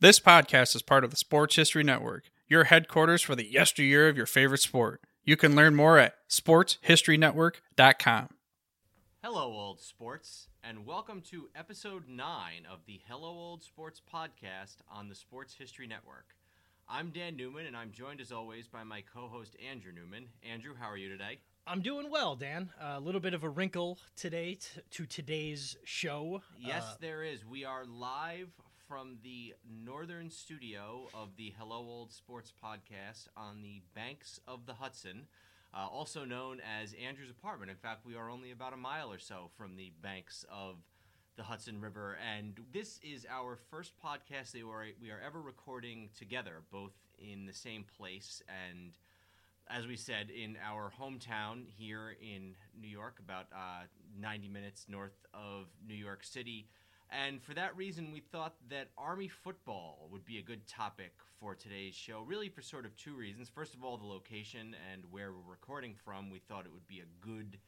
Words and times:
This 0.00 0.20
podcast 0.20 0.76
is 0.76 0.82
part 0.82 1.02
of 1.02 1.10
the 1.10 1.16
Sports 1.16 1.56
History 1.56 1.82
Network, 1.82 2.30
your 2.46 2.62
headquarters 2.64 3.20
for 3.22 3.34
the 3.34 3.50
yesteryear 3.50 4.08
of 4.08 4.16
your 4.16 4.26
favorite 4.26 4.60
sport. 4.60 5.00
You 5.24 5.36
can 5.36 5.56
learn 5.56 5.74
more 5.74 5.98
at 5.98 6.14
sportshistorynetwork.com. 6.30 8.28
Hello, 9.24 9.42
old 9.52 9.80
sports, 9.80 10.46
and 10.62 10.86
welcome 10.86 11.20
to 11.30 11.48
episode 11.56 12.04
9 12.08 12.26
of 12.72 12.78
the 12.86 13.00
Hello 13.08 13.28
Old 13.30 13.64
Sports 13.64 14.00
podcast 14.12 14.76
on 14.88 15.08
the 15.08 15.16
Sports 15.16 15.54
History 15.58 15.88
Network. 15.88 16.36
I'm 16.88 17.10
Dan 17.10 17.36
Newman, 17.36 17.66
and 17.66 17.76
I'm 17.76 17.90
joined 17.90 18.20
as 18.20 18.30
always 18.30 18.68
by 18.68 18.84
my 18.84 19.02
co 19.12 19.26
host 19.26 19.56
Andrew 19.68 19.90
Newman. 19.92 20.26
Andrew, 20.48 20.74
how 20.78 20.88
are 20.88 20.96
you 20.96 21.08
today? 21.08 21.38
I'm 21.66 21.82
doing 21.82 22.08
well, 22.10 22.36
Dan. 22.36 22.70
A 22.80 23.00
little 23.00 23.20
bit 23.20 23.34
of 23.34 23.42
a 23.44 23.48
wrinkle 23.48 23.98
today 24.16 24.54
t- 24.54 24.80
to 24.92 25.04
today's 25.06 25.76
show. 25.84 26.40
Yes, 26.56 26.84
Uh, 26.84 26.94
there 27.00 27.24
is. 27.24 27.44
We 27.44 27.64
are 27.66 27.84
live 27.84 28.48
from 28.88 29.18
the 29.22 29.54
northern 29.84 30.30
studio 30.30 31.08
of 31.12 31.36
the 31.36 31.52
Hello 31.58 31.76
Old 31.76 32.10
Sports 32.10 32.52
podcast 32.64 33.28
on 33.36 33.60
the 33.60 33.82
banks 33.94 34.40
of 34.48 34.64
the 34.64 34.72
Hudson, 34.72 35.26
uh, 35.74 35.86
also 35.86 36.24
known 36.24 36.60
as 36.60 36.94
Andrew's 36.94 37.30
apartment. 37.30 37.70
In 37.70 37.76
fact, 37.76 38.06
we 38.06 38.16
are 38.16 38.30
only 38.30 38.50
about 38.50 38.72
a 38.72 38.78
mile 38.78 39.12
or 39.12 39.18
so 39.18 39.50
from 39.58 39.76
the 39.76 39.92
banks 40.02 40.46
of 40.50 40.76
the 41.36 41.42
Hudson 41.42 41.80
River, 41.82 42.16
and 42.34 42.54
this 42.72 42.98
is 43.02 43.26
our 43.30 43.58
first 43.70 43.92
podcast 44.02 44.52
that 44.52 44.64
we 44.64 44.72
are, 44.72 44.86
we 45.02 45.10
are 45.10 45.20
ever 45.24 45.40
recording 45.40 46.08
together, 46.16 46.62
both 46.72 46.92
in 47.18 47.44
the 47.44 47.52
same 47.52 47.84
place 47.96 48.42
and 48.48 48.92
as 49.70 49.86
we 49.86 49.96
said, 49.96 50.30
in 50.30 50.56
our 50.66 50.90
hometown 50.98 51.64
here 51.76 52.16
in 52.22 52.54
New 52.80 52.88
York, 52.88 53.18
about 53.18 53.48
uh, 53.54 53.82
90 54.18 54.48
minutes 54.48 54.86
north 54.88 55.26
of 55.34 55.66
New 55.86 55.94
York 55.94 56.24
City. 56.24 56.68
And 57.10 57.42
for 57.42 57.54
that 57.54 57.76
reason, 57.76 58.12
we 58.12 58.20
thought 58.20 58.54
that 58.68 58.88
Army 58.98 59.28
football 59.28 60.08
would 60.12 60.24
be 60.24 60.38
a 60.38 60.42
good 60.42 60.66
topic 60.66 61.12
for 61.40 61.54
today's 61.54 61.94
show, 61.94 62.22
really 62.26 62.50
for 62.50 62.60
sort 62.60 62.84
of 62.84 62.94
two 62.96 63.14
reasons. 63.14 63.48
First 63.48 63.74
of 63.74 63.82
all, 63.82 63.96
the 63.96 64.04
location 64.04 64.76
and 64.92 65.02
where 65.10 65.32
we're 65.32 65.50
recording 65.50 65.94
from, 65.94 66.30
we 66.30 66.38
thought 66.38 66.66
it 66.66 66.72
would 66.72 66.86
be 66.86 67.00
a 67.00 67.26
good 67.26 67.58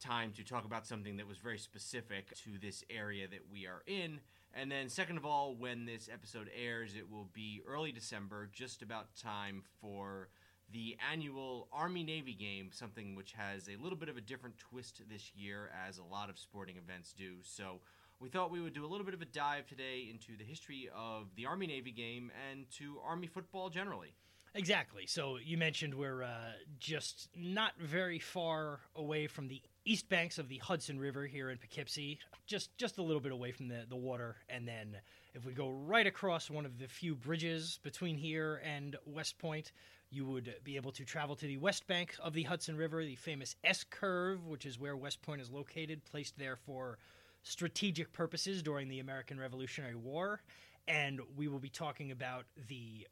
time 0.00 0.32
to 0.32 0.44
talk 0.44 0.64
about 0.64 0.86
something 0.86 1.16
that 1.18 1.28
was 1.28 1.38
very 1.38 1.58
specific 1.58 2.34
to 2.38 2.58
this 2.60 2.82
area 2.90 3.28
that 3.28 3.50
we 3.52 3.66
are 3.66 3.82
in. 3.86 4.20
And 4.52 4.72
then, 4.72 4.88
second 4.88 5.16
of 5.16 5.24
all, 5.24 5.54
when 5.54 5.84
this 5.84 6.08
episode 6.12 6.50
airs, 6.56 6.96
it 6.96 7.08
will 7.08 7.28
be 7.32 7.62
early 7.68 7.92
December, 7.92 8.48
just 8.52 8.82
about 8.82 9.14
time 9.14 9.62
for 9.80 10.28
the 10.72 10.96
annual 11.12 11.68
Army 11.72 12.02
Navy 12.02 12.34
game, 12.34 12.70
something 12.72 13.14
which 13.14 13.32
has 13.32 13.68
a 13.68 13.80
little 13.80 13.98
bit 13.98 14.08
of 14.08 14.16
a 14.16 14.20
different 14.20 14.58
twist 14.58 15.02
this 15.08 15.32
year, 15.36 15.70
as 15.86 15.98
a 15.98 16.04
lot 16.04 16.30
of 16.30 16.38
sporting 16.38 16.76
events 16.76 17.12
do. 17.12 17.34
So, 17.42 17.80
we 18.20 18.28
thought 18.28 18.50
we 18.50 18.60
would 18.60 18.74
do 18.74 18.84
a 18.84 18.86
little 18.86 19.04
bit 19.04 19.14
of 19.14 19.22
a 19.22 19.26
dive 19.26 19.66
today 19.66 20.08
into 20.10 20.36
the 20.36 20.44
history 20.44 20.90
of 20.94 21.28
the 21.36 21.46
Army 21.46 21.66
Navy 21.66 21.90
game 21.90 22.30
and 22.50 22.70
to 22.72 22.98
Army 23.04 23.26
football 23.26 23.70
generally. 23.70 24.14
Exactly. 24.54 25.06
So 25.06 25.38
you 25.42 25.56
mentioned 25.56 25.94
we're 25.94 26.24
uh, 26.24 26.52
just 26.78 27.28
not 27.36 27.72
very 27.78 28.18
far 28.18 28.80
away 28.96 29.26
from 29.26 29.48
the 29.48 29.62
east 29.84 30.08
banks 30.08 30.38
of 30.38 30.48
the 30.48 30.58
Hudson 30.58 30.98
River 30.98 31.24
here 31.24 31.50
in 31.50 31.58
Poughkeepsie, 31.58 32.18
just 32.46 32.76
just 32.76 32.98
a 32.98 33.02
little 33.02 33.20
bit 33.20 33.32
away 33.32 33.52
from 33.52 33.68
the, 33.68 33.86
the 33.88 33.96
water. 33.96 34.36
And 34.48 34.66
then 34.66 34.96
if 35.34 35.46
we 35.46 35.52
go 35.52 35.70
right 35.70 36.06
across 36.06 36.50
one 36.50 36.66
of 36.66 36.78
the 36.78 36.88
few 36.88 37.14
bridges 37.14 37.78
between 37.84 38.16
here 38.16 38.60
and 38.64 38.96
West 39.06 39.38
Point, 39.38 39.70
you 40.10 40.26
would 40.26 40.52
be 40.64 40.74
able 40.74 40.90
to 40.92 41.04
travel 41.04 41.36
to 41.36 41.46
the 41.46 41.56
west 41.56 41.86
bank 41.86 42.16
of 42.20 42.34
the 42.34 42.42
Hudson 42.42 42.76
River, 42.76 43.04
the 43.04 43.14
famous 43.14 43.54
S 43.62 43.84
curve, 43.88 44.46
which 44.46 44.66
is 44.66 44.80
where 44.80 44.96
West 44.96 45.22
Point 45.22 45.40
is 45.40 45.50
located, 45.50 46.04
placed 46.04 46.36
there 46.36 46.56
for 46.56 46.98
strategic 47.42 48.12
purposes 48.12 48.62
during 48.62 48.88
the 48.88 49.00
American 49.00 49.38
Revolutionary 49.38 49.94
War. 49.94 50.42
And 50.88 51.20
we 51.36 51.48
will 51.48 51.58
be 51.58 51.68
talking 51.68 52.10
about 52.10 52.46
the 52.68 53.06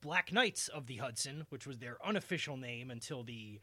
Black 0.00 0.32
Knights 0.32 0.68
of 0.68 0.86
the 0.86 0.96
Hudson, 0.96 1.46
which 1.50 1.66
was 1.66 1.78
their 1.78 1.96
unofficial 2.04 2.56
name 2.56 2.90
until 2.90 3.22
the, 3.22 3.60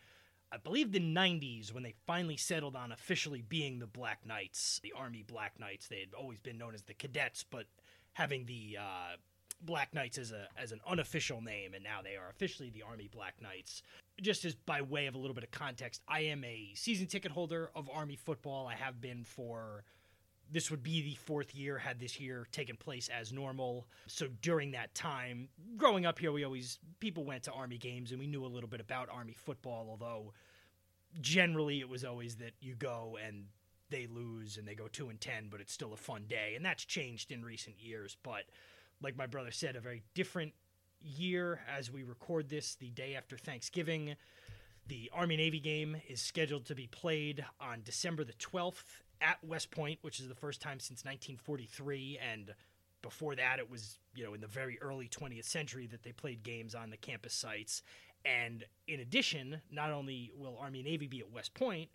I 0.52 0.58
believe, 0.58 0.92
the 0.92 1.00
90s 1.00 1.74
when 1.74 1.84
they 1.84 1.96
finally 2.06 2.38
settled 2.38 2.76
on 2.76 2.92
officially 2.92 3.42
being 3.42 3.80
the 3.80 3.88
Black 3.88 4.26
Knights, 4.26 4.80
the 4.84 4.94
Army 4.96 5.24
Black 5.26 5.60
Knights. 5.60 5.88
They 5.88 6.00
had 6.00 6.14
always 6.18 6.40
been 6.40 6.58
known 6.58 6.74
as 6.74 6.84
the 6.84 6.94
Cadets, 6.94 7.44
but 7.44 7.66
having 8.14 8.46
the 8.46 8.78
uh, 8.80 9.16
Black 9.62 9.94
Knights 9.94 10.18
as 10.18 10.32
a 10.32 10.48
as 10.58 10.72
an 10.72 10.80
unofficial 10.88 11.42
name, 11.42 11.74
and 11.74 11.84
now 11.84 12.02
they 12.04 12.16
are 12.16 12.30
officially 12.30 12.70
the 12.70 12.84
Army 12.84 13.10
Black 13.12 13.36
Knights. 13.42 13.82
Just 14.22 14.46
as 14.46 14.56
by 14.56 14.82
way 14.82 15.08
of 15.08 15.16
a 15.16 15.18
little 15.18 15.34
bit 15.34 15.44
of 15.44 15.52
context, 15.52 16.02
I 16.08 16.22
am 16.22 16.44
a 16.44 16.72
season 16.76 17.08
ticket 17.08 17.32
holder 17.32 17.70
of 17.76 17.90
Army 17.90 18.16
football. 18.16 18.68
I 18.68 18.76
have 18.76 19.02
been 19.02 19.24
for 19.24 19.84
this 20.52 20.72
would 20.72 20.84
be 20.84 21.02
the 21.02 21.16
fourth 21.16 21.54
year 21.54 21.78
had 21.78 22.00
this 22.00 22.20
year 22.20 22.48
taken 22.52 22.78
place 22.78 23.10
as 23.10 23.34
normal. 23.34 23.88
So 24.08 24.28
during 24.42 24.72
that 24.72 24.96
time, 24.96 25.50
growing 25.76 26.06
up 26.06 26.20
here, 26.20 26.32
we 26.32 26.44
always 26.44 26.80
people 27.00 27.26
went 27.26 27.44
to 27.44 27.52
Army 27.52 27.78
games 27.78 28.12
and 28.12 28.20
we 28.20 28.28
knew 28.28 28.46
a 28.46 28.48
little 28.48 28.70
bit 28.70 28.80
about 28.80 29.10
Army 29.12 29.34
football, 29.34 29.88
although 29.90 30.34
generally 31.20 31.80
it 31.80 31.90
was 31.90 32.04
always 32.04 32.36
that 32.36 32.54
you 32.60 32.76
go 32.76 33.18
and 33.26 33.46
they 33.90 34.08
lose 34.08 34.58
and 34.58 34.68
they 34.68 34.76
go 34.76 34.88
two 34.88 35.10
and 35.10 35.20
ten, 35.20 35.48
but 35.50 35.62
it's 35.62 35.74
still 35.74 35.94
a 35.94 35.98
fun 35.98 36.26
day. 36.28 36.54
And 36.56 36.66
that's 36.66 36.86
changed 36.86 37.32
in 37.32 37.44
recent 37.44 37.80
years. 37.80 38.18
But 38.24 38.44
like 39.02 39.18
my 39.18 39.28
brother 39.28 39.52
said, 39.52 39.76
a 39.76 39.80
very 39.80 40.04
different 40.14 40.54
year 41.02 41.62
as 41.78 41.92
we 41.92 42.04
record 42.04 42.50
this 42.50 42.76
the 42.76 42.90
day 42.90 43.16
after 43.16 43.38
Thanksgiving. 43.38 44.16
The 44.88 45.12
Army 45.14 45.38
Navy 45.38 45.60
game 45.60 45.98
is 46.08 46.22
scheduled 46.22 46.66
to 46.66 46.76
be 46.76 46.88
played 46.88 47.44
on 47.60 47.82
December 47.84 48.24
the 48.24 48.34
12th 48.34 49.02
at 49.22 49.44
West 49.44 49.72
Point, 49.72 50.00
which 50.02 50.20
is 50.20 50.28
the 50.28 50.36
first 50.36 50.62
time 50.62 50.80
since 50.80 51.04
1943. 51.04 52.20
And 52.32 52.54
before 53.02 53.36
that, 53.36 53.60
it 53.60 53.70
was, 53.70 54.00
you 54.16 54.24
know, 54.24 54.34
in 54.34 54.42
the 54.42 54.48
very 54.48 54.80
early 54.82 55.08
20th 55.08 55.46
century 55.46 55.88
that 55.88 56.04
they 56.04 56.12
played 56.12 56.44
games 56.44 56.74
on 56.74 56.90
the 56.90 56.98
campus 56.98 57.34
sites. 57.34 57.82
And 58.26 58.64
in 58.88 59.00
addition, 59.00 59.62
not 59.72 59.92
only 59.92 60.32
will 60.36 60.58
Army 60.58 60.84
Navy 60.84 61.08
be 61.08 61.20
at 61.20 61.32
West 61.32 61.54
Point, 61.54 61.90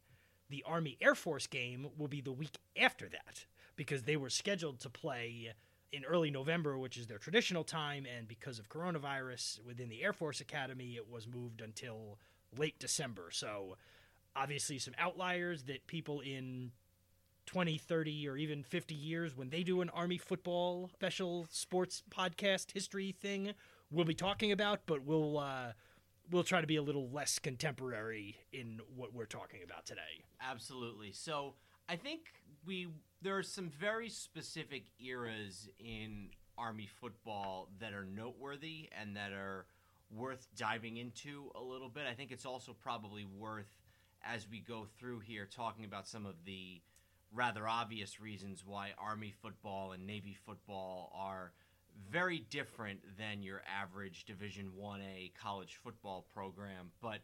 the 0.50 0.62
Army 0.66 0.98
Air 1.00 1.14
Force 1.14 1.46
game 1.46 1.88
will 1.96 2.08
be 2.08 2.20
the 2.20 2.32
week 2.32 2.58
after 2.76 3.08
that 3.08 3.46
because 3.74 4.02
they 4.02 4.16
were 4.16 4.30
scheduled 4.30 4.80
to 4.80 4.90
play 4.90 5.52
in 5.92 6.04
early 6.04 6.30
November, 6.30 6.78
which 6.78 6.96
is 6.96 7.06
their 7.06 7.18
traditional 7.18 7.64
time. 7.64 8.06
And 8.06 8.26
because 8.26 8.58
of 8.58 8.68
coronavirus 8.68 9.62
within 9.64 9.88
the 9.88 10.02
Air 10.02 10.12
Force 10.12 10.40
Academy, 10.40 10.96
it 10.96 11.08
was 11.10 11.26
moved 11.28 11.60
until 11.60 12.18
late 12.56 12.78
December. 12.78 13.28
So 13.30 13.76
obviously, 14.34 14.78
some 14.78 14.94
outliers 14.98 15.64
that 15.64 15.86
people 15.86 16.20
in 16.20 16.72
20, 17.46 17.76
30, 17.76 18.28
or 18.28 18.36
even 18.36 18.62
50 18.62 18.94
years, 18.94 19.36
when 19.36 19.50
they 19.50 19.62
do 19.62 19.80
an 19.82 19.90
Army 19.90 20.16
football 20.18 20.88
special 20.94 21.46
sports 21.50 22.02
podcast 22.10 22.72
history 22.72 23.14
thing, 23.20 23.52
we'll 23.90 24.04
be 24.04 24.14
talking 24.14 24.52
about, 24.52 24.80
but 24.86 25.04
we'll. 25.04 25.38
Uh, 25.38 25.72
We'll 26.30 26.44
try 26.44 26.60
to 26.60 26.66
be 26.68 26.76
a 26.76 26.82
little 26.82 27.10
less 27.10 27.40
contemporary 27.40 28.36
in 28.52 28.80
what 28.94 29.12
we're 29.12 29.26
talking 29.26 29.60
about 29.64 29.84
today. 29.84 30.24
Absolutely. 30.40 31.12
So 31.12 31.54
I 31.88 31.96
think 31.96 32.20
we 32.64 32.88
there 33.22 33.38
are 33.38 33.42
some 33.42 33.70
very 33.80 34.08
specific 34.08 34.84
eras 34.98 35.68
in 35.78 36.30
Army 36.58 36.88
football 37.00 37.68
that 37.80 37.92
are 37.92 38.04
noteworthy 38.04 38.88
and 39.00 39.16
that 39.16 39.32
are 39.32 39.66
worth 40.10 40.48
diving 40.56 40.96
into 40.96 41.50
a 41.54 41.62
little 41.62 41.88
bit. 41.88 42.04
I 42.10 42.14
think 42.14 42.32
it's 42.32 42.44
also 42.44 42.72
probably 42.72 43.24
worth 43.24 43.80
as 44.24 44.48
we 44.48 44.60
go 44.60 44.86
through 44.98 45.20
here 45.20 45.46
talking 45.46 45.84
about 45.84 46.06
some 46.06 46.26
of 46.26 46.34
the 46.44 46.80
rather 47.32 47.66
obvious 47.66 48.20
reasons 48.20 48.64
why 48.66 48.90
Army 48.98 49.32
football 49.40 49.92
and 49.92 50.06
Navy 50.06 50.36
football 50.44 51.12
are 51.14 51.52
very 52.10 52.44
different 52.50 53.00
than 53.18 53.42
your 53.42 53.62
average 53.66 54.24
Division 54.24 54.72
1A 54.80 55.32
college 55.40 55.78
football 55.82 56.26
program. 56.34 56.90
But 57.00 57.20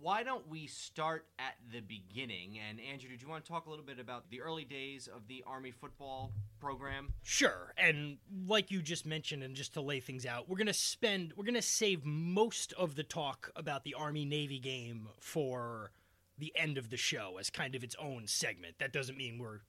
why 0.00 0.22
don't 0.22 0.48
we 0.48 0.66
start 0.66 1.26
at 1.38 1.54
the 1.72 1.80
beginning? 1.80 2.58
And 2.68 2.80
Andrew, 2.80 3.08
did 3.08 3.22
you 3.22 3.28
want 3.28 3.44
to 3.44 3.50
talk 3.50 3.66
a 3.66 3.70
little 3.70 3.84
bit 3.84 3.98
about 3.98 4.30
the 4.30 4.40
early 4.40 4.64
days 4.64 5.08
of 5.08 5.28
the 5.28 5.44
Army 5.46 5.70
football 5.70 6.32
program? 6.60 7.12
Sure. 7.22 7.72
And 7.76 8.18
like 8.46 8.70
you 8.70 8.82
just 8.82 9.06
mentioned, 9.06 9.42
and 9.42 9.54
just 9.54 9.74
to 9.74 9.80
lay 9.80 10.00
things 10.00 10.26
out, 10.26 10.48
we're 10.48 10.56
going 10.56 10.66
to 10.66 10.72
spend, 10.72 11.32
we're 11.36 11.44
going 11.44 11.54
to 11.54 11.62
save 11.62 12.04
most 12.04 12.72
of 12.74 12.94
the 12.94 13.04
talk 13.04 13.50
about 13.54 13.84
the 13.84 13.94
Army 13.94 14.24
Navy 14.24 14.58
game 14.58 15.08
for 15.20 15.92
the 16.38 16.52
end 16.56 16.78
of 16.78 16.90
the 16.90 16.96
show 16.96 17.36
as 17.38 17.50
kind 17.50 17.74
of 17.74 17.84
its 17.84 17.94
own 18.00 18.26
segment. 18.26 18.76
That 18.80 18.92
doesn't 18.92 19.16
mean 19.16 19.38
we're 19.38 19.60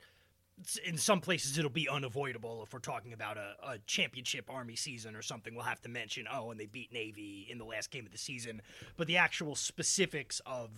in 0.86 0.98
some 0.98 1.20
places 1.20 1.58
it'll 1.58 1.70
be 1.70 1.90
unavoidable 1.90 2.62
if 2.64 2.74
we're 2.74 2.80
talking 2.80 3.14
about 3.14 3.38
a, 3.38 3.56
a, 3.68 3.78
championship 3.88 4.50
army 4.50 4.76
season 4.76 5.16
or 5.16 5.22
something 5.22 5.56
we'll 5.56 5.64
have 5.64 5.82
to 5.82 5.90
mention 5.90 6.26
oh 6.32 6.52
and 6.52 6.60
they 6.60 6.66
beat 6.66 6.94
navy 6.94 7.48
in 7.50 7.58
the 7.58 7.66
last 7.66 7.92
game 7.92 8.06
of 8.06 8.12
the 8.12 8.18
season. 8.18 8.62
But 8.96 9.08
the 9.08 9.18
actual 9.18 9.56
specifics 9.56 10.42
of 10.46 10.70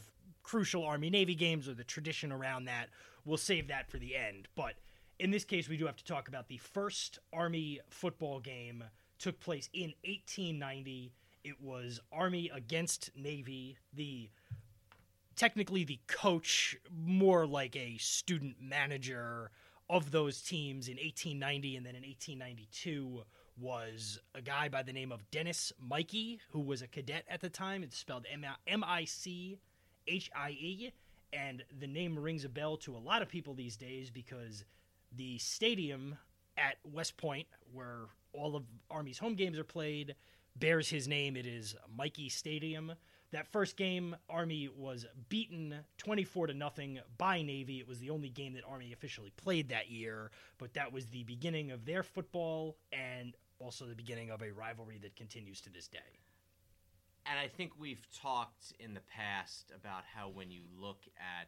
crucial 0.44 0.84
army 0.84 1.10
navy 1.10 1.36
games 1.36 1.68
or 1.68 1.74
the 1.74 1.84
tradition 1.84 2.32
around 2.32 2.66
that 2.66 2.90
we'll 3.26 3.38
save 3.38 3.68
that 3.68 3.90
for 3.90 3.98
the 3.98 4.16
end. 4.16 4.48
But 4.56 4.76
in 5.20 5.32
this 5.32 5.44
case 5.44 5.68
we 5.68 5.78
do 5.78 5.86
have 5.86 5.98
to 5.98 6.06
talk 6.06 6.28
about 6.28 6.48
the 6.48 6.58
first 6.58 7.20
army 7.34 7.80
football 7.90 8.40
game 8.40 8.84
took 9.20 9.40
place 9.40 9.70
in 9.74 9.94
1890 10.04 11.12
it 11.46 11.62
was 11.62 12.02
army 12.12 12.50
against 12.54 13.12
navy. 13.16 13.78
The 13.94 14.30
technically 15.36 15.84
the 15.84 16.00
coach 16.08 16.76
more 16.92 17.46
like 17.46 17.76
a 17.76 17.98
student 17.98 18.56
manager 18.60 19.52
of 19.90 20.12
those 20.12 20.42
teams 20.42 20.88
in 20.88 20.96
1890 20.96 21.78
and 21.78 21.86
then 21.86 21.96
in 21.96 22.04
1892 22.04 23.24
was 23.58 24.20
a 24.34 24.42
guy 24.42 24.68
by 24.68 24.84
the 24.84 24.92
name 24.92 25.12
of 25.12 25.30
Dennis 25.32 25.72
Michie, 25.80 26.40
who 26.50 26.60
was 26.60 26.82
a 26.82 26.88
cadet 26.88 27.24
at 27.30 27.42
the 27.42 27.50
time. 27.50 27.84
It's 27.84 27.98
spelled 27.98 28.26
M 28.68 28.84
I 28.84 29.06
C 29.06 29.60
H 30.08 30.30
I 30.36 30.50
E, 30.52 30.92
and 31.32 31.64
the 31.80 31.88
name 31.88 32.18
rings 32.18 32.44
a 32.44 32.50
bell 32.50 32.78
to 32.78 32.96
a 32.96 32.98
lot 32.98 33.22
of 33.22 33.30
people 33.30 33.54
these 33.54 33.78
days 33.78 34.10
because 34.10 34.66
the 35.16 35.38
stadium 35.38 36.18
at 36.58 36.76
West 36.84 37.18
Point, 37.18 37.48
where 37.74 38.08
all 38.34 38.56
of 38.56 38.64
Army's 38.90 39.20
home 39.20 39.36
games 39.36 39.58
are 39.58 39.64
played, 39.64 40.16
bears 40.56 40.90
his 40.90 41.08
name. 41.08 41.38
It 41.38 41.46
is 41.46 41.76
Michie 41.98 42.30
Stadium. 42.30 42.94
That 43.32 43.48
first 43.48 43.76
game, 43.76 44.16
Army 44.30 44.70
was 44.76 45.06
beaten 45.30 45.76
24 45.98 46.48
to 46.48 46.54
nothing 46.54 47.00
by 47.18 47.42
Navy. 47.42 47.80
It 47.80 47.88
was 47.88 48.00
the 48.00 48.10
only 48.12 48.30
game 48.30 48.54
that 48.54 48.64
Army 48.68 48.94
officially 48.94 49.32
played 49.36 49.70
that 49.70 49.90
year, 49.90 50.32
but 50.58 50.74
that 50.76 50.94
was 50.94 51.08
the 51.08 51.24
beginning 51.24 51.72
of 51.72 51.86
their 51.86 52.04
football 52.04 52.78
and 52.94 53.36
also 53.60 53.86
the 53.86 53.96
beginning 53.96 54.30
of 54.30 54.42
a 54.42 54.52
rivalry 54.52 55.00
that 55.02 55.16
continues 55.16 55.60
to 55.62 55.70
this 55.70 55.88
day. 55.88 56.20
And 57.26 57.40
I 57.40 57.48
think 57.48 57.72
we've 57.80 58.06
talked 58.22 58.74
in 58.80 58.94
the 58.94 59.02
past 59.02 59.72
about 59.76 60.04
how 60.14 60.30
when 60.30 60.52
you 60.52 60.62
look 60.80 61.02
at 61.18 61.48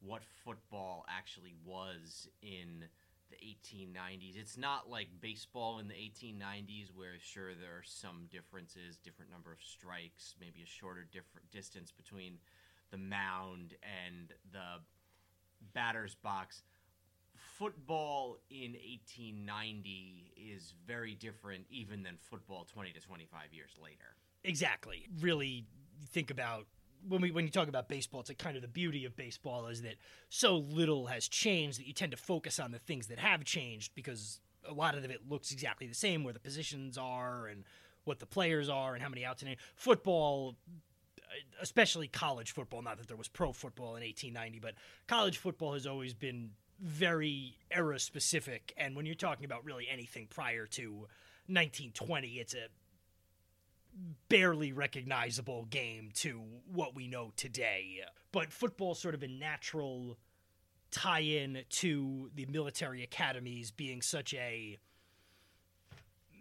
what 0.00 0.22
football 0.44 1.06
actually 1.08 1.54
was 1.64 2.28
in 2.42 2.84
the 3.30 3.36
1890s. 3.36 4.36
It's 4.36 4.56
not 4.56 4.88
like 4.90 5.08
baseball 5.20 5.78
in 5.78 5.88
the 5.88 5.94
1890s, 5.94 6.90
where 6.94 7.14
sure 7.18 7.54
there 7.54 7.76
are 7.76 7.84
some 7.84 8.26
differences, 8.30 8.98
different 8.98 9.30
number 9.30 9.52
of 9.52 9.58
strikes, 9.62 10.34
maybe 10.40 10.62
a 10.62 10.66
shorter 10.66 11.06
different 11.10 11.50
distance 11.50 11.90
between 11.92 12.38
the 12.90 12.98
mound 12.98 13.74
and 13.82 14.32
the 14.52 14.80
batter's 15.74 16.14
box. 16.14 16.62
Football 17.58 18.38
in 18.50 18.72
1890 18.72 20.32
is 20.36 20.74
very 20.86 21.14
different, 21.14 21.66
even 21.70 22.02
than 22.02 22.16
football 22.18 22.66
20 22.72 22.92
to 22.92 23.00
25 23.00 23.52
years 23.52 23.72
later. 23.82 24.16
Exactly. 24.44 25.06
Really 25.20 25.66
think 26.10 26.30
about 26.30 26.66
when 27.08 27.20
we 27.20 27.30
when 27.30 27.44
you 27.44 27.50
talk 27.50 27.68
about 27.68 27.88
baseball, 27.88 28.20
it's 28.20 28.30
like 28.30 28.38
kind 28.38 28.56
of 28.56 28.62
the 28.62 28.68
beauty 28.68 29.04
of 29.04 29.16
baseball 29.16 29.66
is 29.66 29.82
that 29.82 29.94
so 30.28 30.56
little 30.56 31.06
has 31.06 31.28
changed 31.28 31.78
that 31.78 31.86
you 31.86 31.92
tend 31.92 32.12
to 32.12 32.16
focus 32.16 32.58
on 32.58 32.72
the 32.72 32.78
things 32.78 33.06
that 33.08 33.18
have 33.18 33.44
changed 33.44 33.92
because 33.94 34.40
a 34.68 34.72
lot 34.72 34.96
of 34.96 35.04
it 35.04 35.20
looks 35.28 35.52
exactly 35.52 35.86
the 35.86 35.94
same 35.94 36.24
where 36.24 36.32
the 36.32 36.40
positions 36.40 36.98
are 36.98 37.46
and 37.46 37.64
what 38.04 38.18
the 38.18 38.26
players 38.26 38.68
are 38.68 38.94
and 38.94 39.02
how 39.02 39.08
many 39.08 39.24
outs 39.24 39.42
in 39.42 39.48
it. 39.48 39.58
Football, 39.74 40.56
especially 41.60 42.08
college 42.08 42.52
football, 42.52 42.82
not 42.82 42.98
that 42.98 43.08
there 43.08 43.16
was 43.16 43.28
pro 43.28 43.52
football 43.52 43.96
in 43.96 44.02
1890, 44.02 44.60
but 44.60 44.74
college 45.06 45.38
football 45.38 45.74
has 45.74 45.86
always 45.86 46.14
been 46.14 46.50
very 46.80 47.56
era 47.70 47.98
specific. 47.98 48.72
And 48.76 48.96
when 48.96 49.06
you're 49.06 49.14
talking 49.14 49.44
about 49.44 49.64
really 49.64 49.86
anything 49.90 50.26
prior 50.28 50.66
to 50.66 50.90
1920, 51.48 52.28
it's 52.28 52.54
a 52.54 52.68
barely 54.28 54.72
recognizable 54.72 55.66
game 55.66 56.10
to 56.14 56.42
what 56.72 56.94
we 56.94 57.08
know 57.08 57.32
today. 57.36 58.00
But 58.32 58.52
football's 58.52 59.00
sort 59.00 59.14
of 59.14 59.22
a 59.22 59.28
natural 59.28 60.18
tie 60.90 61.20
in 61.20 61.62
to 61.68 62.30
the 62.34 62.46
military 62.46 63.02
academies 63.02 63.70
being 63.70 64.02
such 64.02 64.34
a 64.34 64.78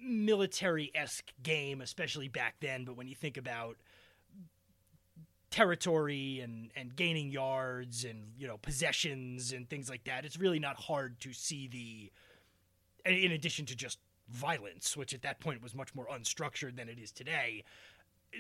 military 0.02 0.92
esque 0.94 1.32
game, 1.42 1.82
especially 1.82 2.28
back 2.28 2.56
then. 2.60 2.86
But 2.86 2.98
when 2.98 3.08
you 3.08 3.16
think 3.16 3.38
about 3.38 3.78
territory 5.50 6.42
and, 6.42 6.70
and 6.76 6.96
gaining 6.96 7.32
yards 7.32 8.04
and 8.04 8.34
you 8.38 8.48
know 8.48 8.58
possessions 8.58 9.52
and 9.52 9.70
things 9.70 9.90
like 9.90 10.04
that, 10.06 10.26
it's 10.26 10.38
really 10.38 10.60
not 10.60 10.76
hard 10.78 11.20
to 11.22 11.34
see 11.34 11.68
the. 11.68 12.12
In 13.06 13.32
addition 13.32 13.68
to 13.68 13.76
just 13.76 14.00
violence, 14.30 14.98
which 14.98 15.14
at 15.14 15.22
that 15.22 15.40
point 15.40 15.62
was 15.62 15.76
much 15.76 15.94
more 15.96 16.08
unstructured 16.08 16.76
than 16.76 16.90
it 16.90 17.00
is 17.00 17.12
today. 17.12 17.64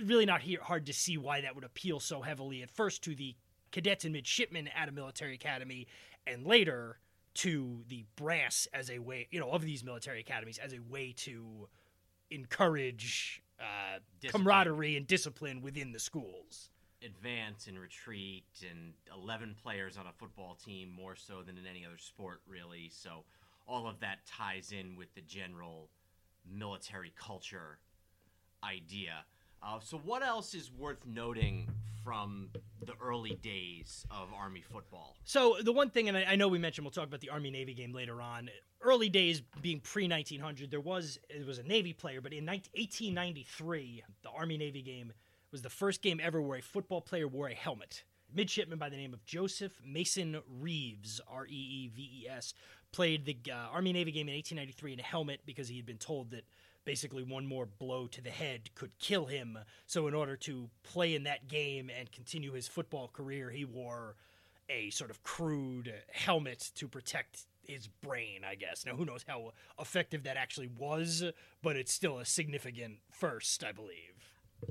Really 0.03 0.25
not 0.25 0.41
hard 0.61 0.85
to 0.87 0.93
see 0.93 1.17
why 1.17 1.41
that 1.41 1.55
would 1.55 1.63
appeal 1.63 1.99
so 1.99 2.21
heavily 2.21 2.61
at 2.61 2.69
first 2.69 3.03
to 3.03 3.15
the 3.15 3.35
cadets 3.71 4.05
and 4.05 4.13
midshipmen 4.13 4.69
at 4.69 4.89
a 4.89 4.91
military 4.91 5.35
academy, 5.35 5.87
and 6.25 6.45
later 6.45 6.99
to 7.35 7.83
the 7.89 8.05
brass 8.15 8.67
as 8.73 8.89
a 8.89 8.99
way, 8.99 9.27
you 9.31 9.39
know, 9.39 9.51
of 9.51 9.61
these 9.61 9.83
military 9.83 10.21
academies 10.21 10.57
as 10.57 10.73
a 10.73 10.79
way 10.79 11.13
to 11.17 11.67
encourage 12.31 13.41
uh, 13.59 13.99
camaraderie 14.29 14.95
and 14.95 15.07
discipline 15.07 15.61
within 15.61 15.91
the 15.91 15.99
schools. 15.99 16.69
Advance 17.03 17.67
and 17.67 17.77
retreat, 17.77 18.45
and 18.69 18.93
11 19.13 19.55
players 19.61 19.97
on 19.97 20.07
a 20.07 20.13
football 20.13 20.55
team 20.55 20.89
more 20.89 21.15
so 21.15 21.43
than 21.45 21.57
in 21.57 21.67
any 21.67 21.85
other 21.85 21.97
sport, 21.97 22.41
really. 22.47 22.89
So 22.91 23.25
all 23.67 23.87
of 23.87 23.99
that 23.99 24.19
ties 24.25 24.71
in 24.71 24.95
with 24.95 25.13
the 25.15 25.21
general 25.21 25.89
military 26.49 27.13
culture 27.17 27.79
idea. 28.63 29.25
Uh, 29.63 29.79
so, 29.79 29.97
what 29.97 30.23
else 30.23 30.53
is 30.53 30.71
worth 30.71 31.05
noting 31.05 31.67
from 32.03 32.49
the 32.85 32.93
early 33.01 33.35
days 33.41 34.05
of 34.11 34.29
Army 34.33 34.61
football? 34.61 35.15
So, 35.23 35.57
the 35.61 35.71
one 35.71 35.89
thing, 35.89 36.07
and 36.07 36.17
I, 36.17 36.25
I 36.29 36.35
know 36.35 36.47
we 36.47 36.59
mentioned 36.59 36.85
we'll 36.85 36.91
talk 36.91 37.07
about 37.07 37.21
the 37.21 37.29
Army 37.29 37.49
Navy 37.49 37.73
game 37.73 37.93
later 37.93 38.21
on. 38.21 38.49
Early 38.81 39.09
days 39.09 39.41
being 39.61 39.79
pre 39.79 40.07
1900, 40.07 40.69
there 40.69 40.79
was 40.79 41.19
it 41.29 41.45
was 41.45 41.57
a 41.57 41.63
Navy 41.63 41.93
player, 41.93 42.21
but 42.21 42.33
in 42.33 42.45
19, 42.45 42.71
1893, 42.75 44.03
the 44.21 44.29
Army 44.29 44.57
Navy 44.57 44.81
game 44.83 45.11
was 45.51 45.61
the 45.61 45.69
first 45.69 46.01
game 46.01 46.19
ever 46.21 46.41
where 46.41 46.59
a 46.59 46.61
football 46.61 47.01
player 47.01 47.27
wore 47.27 47.47
a 47.47 47.55
helmet 47.55 48.03
midshipman 48.33 48.77
by 48.77 48.89
the 48.89 48.97
name 48.97 49.13
of 49.13 49.23
Joseph 49.25 49.79
Mason 49.85 50.41
Reeves, 50.59 51.21
R 51.27 51.45
E 51.47 51.49
E 51.49 51.91
V 51.95 52.23
E 52.23 52.29
S, 52.29 52.53
played 52.95 53.25
the 53.25 53.37
uh, 53.51 53.73
Army 53.73 53.91
Navy 53.91 54.11
game 54.11 54.29
in 54.29 54.35
1893 54.35 54.93
in 54.93 54.99
a 55.01 55.03
helmet 55.03 55.41
because 55.45 55.67
he 55.67 55.75
had 55.75 55.85
been 55.85 55.97
told 55.97 56.31
that 56.31 56.45
basically 56.85 57.23
one 57.23 57.45
more 57.45 57.65
blow 57.65 58.07
to 58.07 58.21
the 58.21 58.29
head 58.29 58.73
could 58.73 58.97
kill 58.99 59.25
him. 59.25 59.59
So, 59.85 60.07
in 60.07 60.13
order 60.13 60.37
to 60.37 60.69
play 60.83 61.13
in 61.13 61.23
that 61.23 61.49
game 61.49 61.91
and 61.97 62.09
continue 62.09 62.53
his 62.53 62.69
football 62.69 63.09
career, 63.11 63.49
he 63.49 63.65
wore 63.65 64.15
a 64.69 64.91
sort 64.91 65.09
of 65.09 65.21
crude 65.23 65.93
helmet 66.09 66.71
to 66.75 66.87
protect 66.87 67.41
his 67.67 67.87
brain, 67.87 68.41
I 68.47 68.55
guess. 68.55 68.85
Now, 68.85 68.95
who 68.95 69.03
knows 69.03 69.25
how 69.27 69.51
effective 69.77 70.23
that 70.23 70.37
actually 70.37 70.69
was, 70.77 71.21
but 71.61 71.75
it's 71.75 71.91
still 71.91 72.19
a 72.19 72.25
significant 72.25 72.99
first, 73.11 73.61
I 73.61 73.73
believe. 73.73 74.14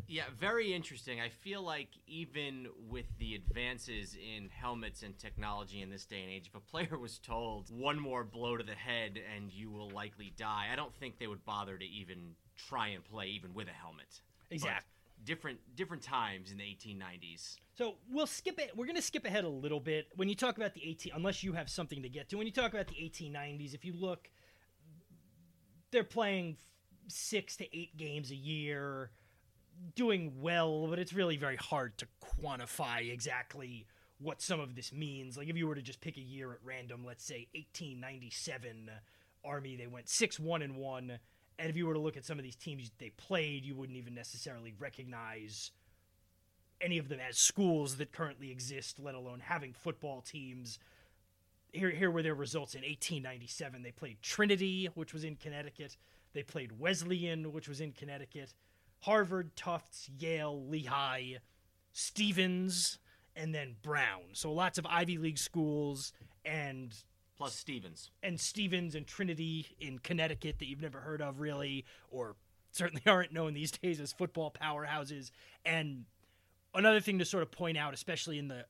Yeah, 0.06 0.24
very 0.38 0.72
interesting. 0.72 1.20
I 1.20 1.28
feel 1.28 1.62
like 1.62 1.88
even 2.06 2.68
with 2.88 3.06
the 3.18 3.34
advances 3.34 4.16
in 4.16 4.48
helmets 4.48 5.02
and 5.02 5.18
technology 5.18 5.82
in 5.82 5.90
this 5.90 6.06
day 6.06 6.22
and 6.22 6.30
age, 6.30 6.46
if 6.48 6.54
a 6.54 6.60
player 6.60 6.98
was 7.00 7.18
told 7.18 7.70
one 7.70 7.98
more 7.98 8.24
blow 8.24 8.56
to 8.56 8.64
the 8.64 8.74
head 8.74 9.18
and 9.34 9.50
you 9.50 9.70
will 9.70 9.90
likely 9.90 10.32
die, 10.36 10.68
I 10.72 10.76
don't 10.76 10.94
think 10.94 11.18
they 11.18 11.26
would 11.26 11.44
bother 11.44 11.76
to 11.76 11.84
even 11.84 12.34
try 12.56 12.88
and 12.88 13.04
play 13.04 13.26
even 13.26 13.54
with 13.54 13.68
a 13.68 13.72
helmet. 13.72 14.20
Exactly. 14.50 14.84
But 14.86 15.24
different 15.24 15.58
different 15.74 16.02
times 16.02 16.50
in 16.50 16.58
the 16.58 16.64
1890s. 16.64 17.56
So 17.76 17.94
we'll 18.10 18.26
skip 18.26 18.58
it. 18.58 18.76
We're 18.76 18.86
going 18.86 18.96
to 18.96 19.02
skip 19.02 19.24
ahead 19.24 19.44
a 19.44 19.48
little 19.48 19.80
bit 19.80 20.08
when 20.16 20.28
you 20.28 20.34
talk 20.34 20.56
about 20.56 20.74
the 20.74 20.86
18 20.86 21.12
unless 21.14 21.42
you 21.42 21.52
have 21.54 21.70
something 21.70 22.02
to 22.02 22.08
get 22.08 22.28
to. 22.30 22.36
When 22.36 22.46
you 22.46 22.52
talk 22.52 22.72
about 22.72 22.88
the 22.88 22.94
1890s, 22.94 23.74
if 23.74 23.84
you 23.84 23.94
look 23.94 24.28
they're 25.90 26.04
playing 26.04 26.56
6 27.06 27.56
to 27.56 27.76
8 27.76 27.96
games 27.96 28.30
a 28.32 28.34
year 28.34 29.10
doing 29.94 30.32
well, 30.40 30.86
but 30.88 30.98
it's 30.98 31.12
really 31.12 31.36
very 31.36 31.56
hard 31.56 31.96
to 31.98 32.06
quantify 32.22 33.12
exactly 33.12 33.86
what 34.18 34.40
some 34.40 34.60
of 34.60 34.74
this 34.74 34.92
means. 34.92 35.36
Like 35.36 35.48
if 35.48 35.56
you 35.56 35.66
were 35.66 35.74
to 35.74 35.82
just 35.82 36.00
pick 36.00 36.16
a 36.16 36.20
year 36.20 36.52
at 36.52 36.58
random, 36.64 37.04
let's 37.04 37.24
say 37.24 37.48
1897 37.54 38.90
uh, 38.90 39.46
Army, 39.46 39.76
they 39.76 39.86
went 39.86 40.06
6-1 40.06 40.64
and 40.64 40.76
1, 40.76 41.18
and 41.58 41.70
if 41.70 41.76
you 41.76 41.86
were 41.86 41.94
to 41.94 42.00
look 42.00 42.16
at 42.16 42.24
some 42.24 42.38
of 42.38 42.44
these 42.44 42.56
teams 42.56 42.90
they 42.98 43.10
played, 43.10 43.64
you 43.64 43.76
wouldn't 43.76 43.98
even 43.98 44.14
necessarily 44.14 44.72
recognize 44.78 45.70
any 46.80 46.98
of 46.98 47.08
them 47.08 47.20
as 47.20 47.38
schools 47.38 47.96
that 47.96 48.12
currently 48.12 48.50
exist, 48.50 48.98
let 48.98 49.14
alone 49.14 49.40
having 49.40 49.72
football 49.72 50.20
teams. 50.20 50.78
Here, 51.72 51.90
here 51.90 52.10
were 52.10 52.22
their 52.22 52.34
results 52.34 52.74
in 52.74 52.82
1897. 52.82 53.82
They 53.82 53.90
played 53.90 54.18
Trinity, 54.22 54.88
which 54.94 55.12
was 55.12 55.24
in 55.24 55.36
Connecticut. 55.36 55.96
They 56.32 56.42
played 56.42 56.78
Wesleyan, 56.78 57.52
which 57.52 57.68
was 57.68 57.80
in 57.80 57.92
Connecticut. 57.92 58.54
Harvard, 59.04 59.54
Tufts, 59.54 60.08
Yale, 60.18 60.66
Lehigh, 60.66 61.34
Stevens, 61.92 62.98
and 63.36 63.54
then 63.54 63.76
Brown. 63.82 64.22
So 64.32 64.50
lots 64.50 64.78
of 64.78 64.86
Ivy 64.86 65.18
League 65.18 65.36
schools 65.36 66.14
and 66.42 66.94
Plus 67.36 67.54
Stevens. 67.54 68.10
and 68.22 68.40
Stevens 68.40 68.94
and 68.94 69.06
Trinity 69.06 69.66
in 69.78 69.98
Connecticut 69.98 70.58
that 70.58 70.68
you've 70.68 70.80
never 70.80 71.00
heard 71.00 71.20
of 71.20 71.40
really, 71.40 71.84
or 72.10 72.36
certainly 72.70 73.02
aren't 73.06 73.30
known 73.30 73.52
these 73.52 73.72
days 73.72 74.00
as 74.00 74.12
football 74.12 74.50
powerhouses. 74.50 75.30
And 75.66 76.06
another 76.72 77.00
thing 77.00 77.18
to 77.18 77.26
sort 77.26 77.42
of 77.42 77.50
point 77.50 77.76
out, 77.76 77.92
especially 77.92 78.38
in 78.38 78.48
the 78.48 78.64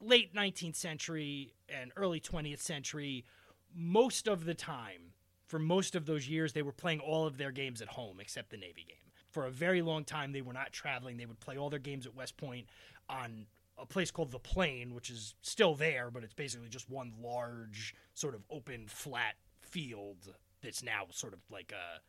late 0.00 0.34
19th 0.34 0.76
century 0.76 1.54
and 1.68 1.92
early 1.94 2.18
20th 2.18 2.60
century, 2.60 3.24
most 3.72 4.26
of 4.26 4.46
the 4.46 4.54
time, 4.54 5.12
for 5.46 5.60
most 5.60 5.94
of 5.94 6.06
those 6.06 6.28
years, 6.28 6.54
they 6.54 6.62
were 6.62 6.72
playing 6.72 6.98
all 6.98 7.24
of 7.24 7.38
their 7.38 7.52
games 7.52 7.80
at 7.80 7.88
home 7.88 8.18
except 8.18 8.50
the 8.50 8.56
Navy 8.56 8.84
game. 8.88 9.05
For 9.36 9.44
a 9.44 9.50
very 9.50 9.82
long 9.82 10.04
time, 10.04 10.32
they 10.32 10.40
were 10.40 10.54
not 10.54 10.72
traveling. 10.72 11.18
They 11.18 11.26
would 11.26 11.40
play 11.40 11.58
all 11.58 11.68
their 11.68 11.78
games 11.78 12.06
at 12.06 12.14
West 12.14 12.38
Point 12.38 12.68
on 13.06 13.44
a 13.76 13.84
place 13.84 14.10
called 14.10 14.30
the 14.30 14.38
Plain, 14.38 14.94
which 14.94 15.10
is 15.10 15.34
still 15.42 15.74
there, 15.74 16.10
but 16.10 16.24
it's 16.24 16.32
basically 16.32 16.70
just 16.70 16.88
one 16.88 17.12
large, 17.22 17.94
sort 18.14 18.34
of 18.34 18.46
open, 18.48 18.86
flat 18.88 19.34
field 19.60 20.16
that's 20.62 20.82
now 20.82 21.02
sort 21.10 21.34
of 21.34 21.40
like 21.50 21.70
a 21.72 22.00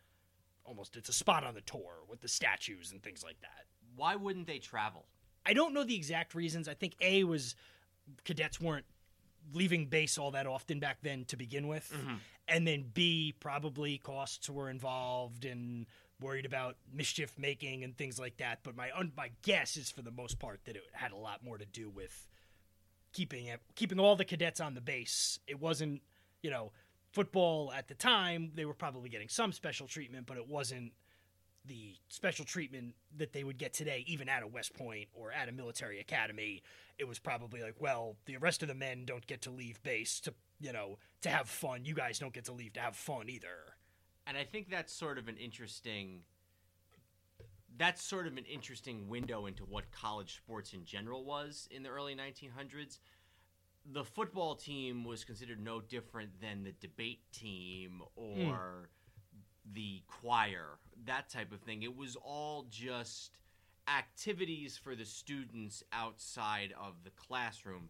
almost 0.63 0.95
it's 0.95 1.09
a 1.09 1.13
spot 1.13 1.43
on 1.43 1.53
the 1.53 1.59
tour 1.59 1.95
with 2.07 2.21
the 2.21 2.29
statues 2.29 2.93
and 2.93 3.03
things 3.03 3.25
like 3.25 3.41
that. 3.41 3.65
Why 3.97 4.15
wouldn't 4.15 4.47
they 4.47 4.59
travel? 4.59 5.03
I 5.45 5.51
don't 5.51 5.73
know 5.73 5.83
the 5.83 5.97
exact 5.97 6.33
reasons. 6.33 6.69
I 6.69 6.75
think 6.75 6.95
A 7.01 7.25
was 7.25 7.55
cadets 8.23 8.61
weren't 8.61 8.85
leaving 9.53 9.87
base 9.87 10.17
all 10.17 10.31
that 10.31 10.47
often 10.47 10.79
back 10.79 10.99
then 11.01 11.25
to 11.25 11.35
begin 11.35 11.67
with. 11.67 11.91
Mm-hmm. 11.93 12.15
And 12.47 12.65
then 12.65 12.85
B, 12.93 13.35
probably 13.37 13.97
costs 13.97 14.49
were 14.49 14.69
involved 14.69 15.43
and 15.43 15.87
worried 16.19 16.45
about 16.45 16.75
mischief 16.91 17.33
making 17.37 17.83
and 17.83 17.97
things 17.97 18.19
like 18.19 18.37
that. 18.37 18.59
But 18.63 18.75
my 18.75 18.89
un- 18.95 19.13
my 19.15 19.31
guess 19.41 19.77
is 19.77 19.91
for 19.91 20.01
the 20.01 20.11
most 20.11 20.39
part 20.39 20.61
that 20.65 20.75
it 20.75 20.83
had 20.93 21.11
a 21.11 21.17
lot 21.17 21.43
more 21.43 21.57
to 21.57 21.65
do 21.65 21.89
with 21.89 22.27
keeping 23.13 23.45
it, 23.45 23.61
keeping 23.75 23.99
all 23.99 24.15
the 24.15 24.25
cadets 24.25 24.59
on 24.59 24.73
the 24.73 24.81
base. 24.81 25.39
It 25.47 25.59
wasn't, 25.59 26.01
you 26.41 26.49
know, 26.49 26.71
football 27.11 27.71
at 27.71 27.87
the 27.87 27.95
time. 27.95 28.51
They 28.55 28.65
were 28.65 28.73
probably 28.73 29.09
getting 29.09 29.29
some 29.29 29.51
special 29.51 29.87
treatment, 29.87 30.25
but 30.25 30.37
it 30.37 30.47
wasn't 30.47 30.93
the 31.65 31.95
special 32.09 32.45
treatment 32.45 32.95
that 33.17 33.33
they 33.33 33.43
would 33.43 33.57
get 33.57 33.73
today, 33.73 34.03
even 34.07 34.29
at 34.29 34.43
a 34.43 34.47
West 34.47 34.73
Point 34.73 35.07
or 35.13 35.31
at 35.31 35.49
a 35.49 35.51
military 35.51 35.99
academy. 35.99 36.63
It 36.97 37.07
was 37.07 37.19
probably 37.19 37.61
like, 37.61 37.75
well, 37.79 38.15
the 38.25 38.37
rest 38.37 38.61
of 38.61 38.69
the 38.69 38.75
men 38.75 39.03
don't 39.05 39.25
get 39.27 39.41
to 39.43 39.51
leave 39.51 39.81
base 39.83 40.19
to, 40.21 40.33
you 40.59 40.71
know, 40.71 40.97
to 41.21 41.29
have 41.29 41.49
fun. 41.49 41.85
You 41.85 41.93
guys 41.93 42.19
don't 42.19 42.33
get 42.33 42.45
to 42.45 42.53
leave 42.53 42.73
to 42.73 42.79
have 42.79 42.95
fun 42.95 43.29
either. 43.29 43.76
And 44.27 44.37
I 44.37 44.43
think 44.43 44.69
that's 44.69 44.91
sort 44.91 45.17
of 45.17 45.27
an 45.27 45.37
interesting 45.37 46.21
that's 47.77 48.01
sort 48.01 48.25
of 48.25 48.37
an 48.37 48.45
interesting 48.51 49.07
window 49.07 49.45
into 49.45 49.63
what 49.63 49.91
college 49.91 50.35
sports 50.35 50.73
in 50.73 50.83
general 50.83 51.23
was 51.23 51.67
in 51.71 51.83
the 51.83 51.89
early 51.89 52.15
1900s. 52.15 52.97
The 53.93 54.03
football 54.03 54.55
team 54.55 55.05
was 55.05 55.23
considered 55.23 55.63
no 55.63 55.79
different 55.79 56.41
than 56.41 56.63
the 56.63 56.73
debate 56.81 57.21
team 57.31 58.01
hmm. 58.17 58.49
or 58.49 58.89
the 59.73 60.01
choir, 60.07 60.79
that 61.05 61.29
type 61.29 61.51
of 61.51 61.61
thing. 61.61 61.83
It 61.83 61.95
was 61.95 62.15
all 62.15 62.65
just 62.69 63.37
activities 63.87 64.77
for 64.77 64.95
the 64.95 65.05
students 65.05 65.83
outside 65.93 66.73
of 66.81 66.95
the 67.03 67.11
classroom. 67.11 67.89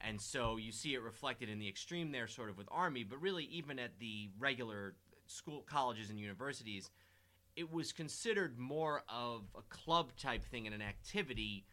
And 0.00 0.20
so 0.20 0.56
you 0.56 0.72
see 0.72 0.94
it 0.94 1.02
reflected 1.02 1.48
in 1.48 1.58
the 1.58 1.68
extreme 1.68 2.12
there, 2.12 2.28
sort 2.28 2.50
of 2.50 2.58
with 2.58 2.68
Army, 2.70 3.04
but 3.04 3.20
really, 3.20 3.44
even 3.44 3.78
at 3.78 3.98
the 3.98 4.30
regular 4.38 4.94
school, 5.28 5.62
colleges, 5.62 6.10
and 6.10 6.18
universities, 6.18 6.90
it 7.56 7.72
was 7.72 7.92
considered 7.92 8.58
more 8.58 9.02
of 9.08 9.42
a 9.56 9.62
club 9.68 10.12
type 10.16 10.44
thing 10.44 10.66
and 10.66 10.74
an 10.74 10.82
activity, 10.82 11.64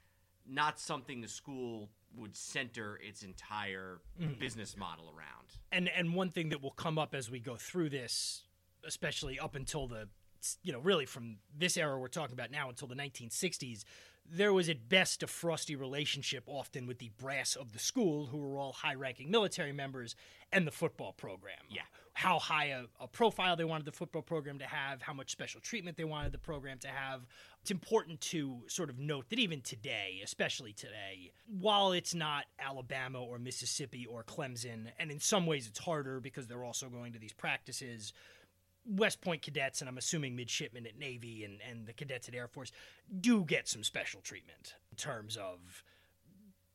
not 0.47 0.79
something 0.79 1.21
the 1.21 1.27
school 1.27 1.89
would 2.17 2.35
center 2.35 3.00
its 3.05 3.24
entire 3.24 4.00
mm-hmm. 4.19 4.39
business 4.39 4.77
model 4.77 5.13
around. 5.15 5.57
and 5.71 5.89
and 5.89 6.13
one 6.13 6.29
thing 6.29 6.50
that 6.50 6.62
will 6.62 6.71
come 6.71 6.97
up 6.97 7.13
as 7.13 7.29
we 7.29 7.39
go 7.39 7.55
through 7.55 7.89
this, 7.89 8.43
especially 8.85 9.39
up 9.39 9.55
until 9.55 9.88
the, 9.88 10.07
you 10.63 10.71
know, 10.71 10.79
really 10.79 11.05
from 11.05 11.38
this 11.57 11.77
era 11.77 12.00
we're 12.00 12.07
talking 12.07 12.33
about 12.33 12.51
now 12.51 12.69
until 12.69 12.88
the 12.88 12.95
1960s, 12.95 13.83
there 14.29 14.53
was 14.53 14.69
at 14.69 14.89
best 14.89 15.24
a 15.24 15.27
frosty 15.27 15.75
relationship 15.75 16.43
often 16.47 16.88
with 16.88 17.00
the 17.00 17.12
brass 17.19 17.55
of 17.55 17.74
the 17.74 17.79
school, 17.79 18.27
who 18.27 18.38
were 18.38 18.57
all 18.57 18.74
high-ranking 18.74 19.29
military 19.29 19.71
members, 19.71 20.15
and 20.51 20.65
the 20.65 20.71
football 20.71 21.13
program. 21.13 21.59
Yeah. 21.69 21.83
How 22.15 22.39
high 22.39 22.67
a, 22.67 22.86
a 23.01 23.07
profile 23.10 23.57
they 23.57 23.65
wanted 23.65 23.86
the 23.86 23.91
football 23.91 24.22
program 24.22 24.57
to 24.57 24.65
have, 24.65 25.01
how 25.01 25.12
much 25.12 25.29
special 25.31 25.60
treatment 25.60 25.98
they 25.98 26.05
wanted 26.05 26.31
the 26.31 26.38
program 26.38 26.79
to 26.79 26.88
have. 26.88 27.27
It's 27.62 27.72
important 27.72 28.22
to 28.22 28.62
sort 28.67 28.89
of 28.89 28.98
note 28.98 29.29
that 29.29 29.38
even 29.38 29.60
today, 29.60 30.22
especially 30.24 30.72
today, 30.72 31.34
while 31.45 31.91
it's 31.91 32.15
not 32.15 32.45
Alabama 32.57 33.22
or 33.22 33.38
Mississippi 33.38 34.05
or 34.05 34.24
Clemson, 34.24 34.88
and 34.98 35.12
in 35.12 35.19
some 35.19 35.45
ways 35.45 35.67
it's 35.67 35.77
harder 35.77 36.22
because 36.22 36.48
they're 36.48 36.63
also 36.63 36.88
going 36.88 37.12
to 37.12 37.19
these 37.19 37.34
practices. 37.34 38.13
West 38.86 39.19
Point 39.19 39.41
cadets, 39.41 39.81
and 39.81 39.89
I'm 39.89 39.98
assuming 39.98 40.38
midshipmen 40.38 40.86
at 40.86 40.98
Navy 40.98 41.43
and, 41.43 41.60
and 41.69 41.86
the 41.86 41.91
cadets 41.91 42.29
at 42.29 42.36
Air 42.36 42.48
Force, 42.48 42.72
do 43.19 43.43
get 43.43 43.67
some 43.67 43.84
special 43.84 44.22
treatment 44.22 44.75
in 44.89 44.95
terms 44.95 45.36
of 45.36 45.84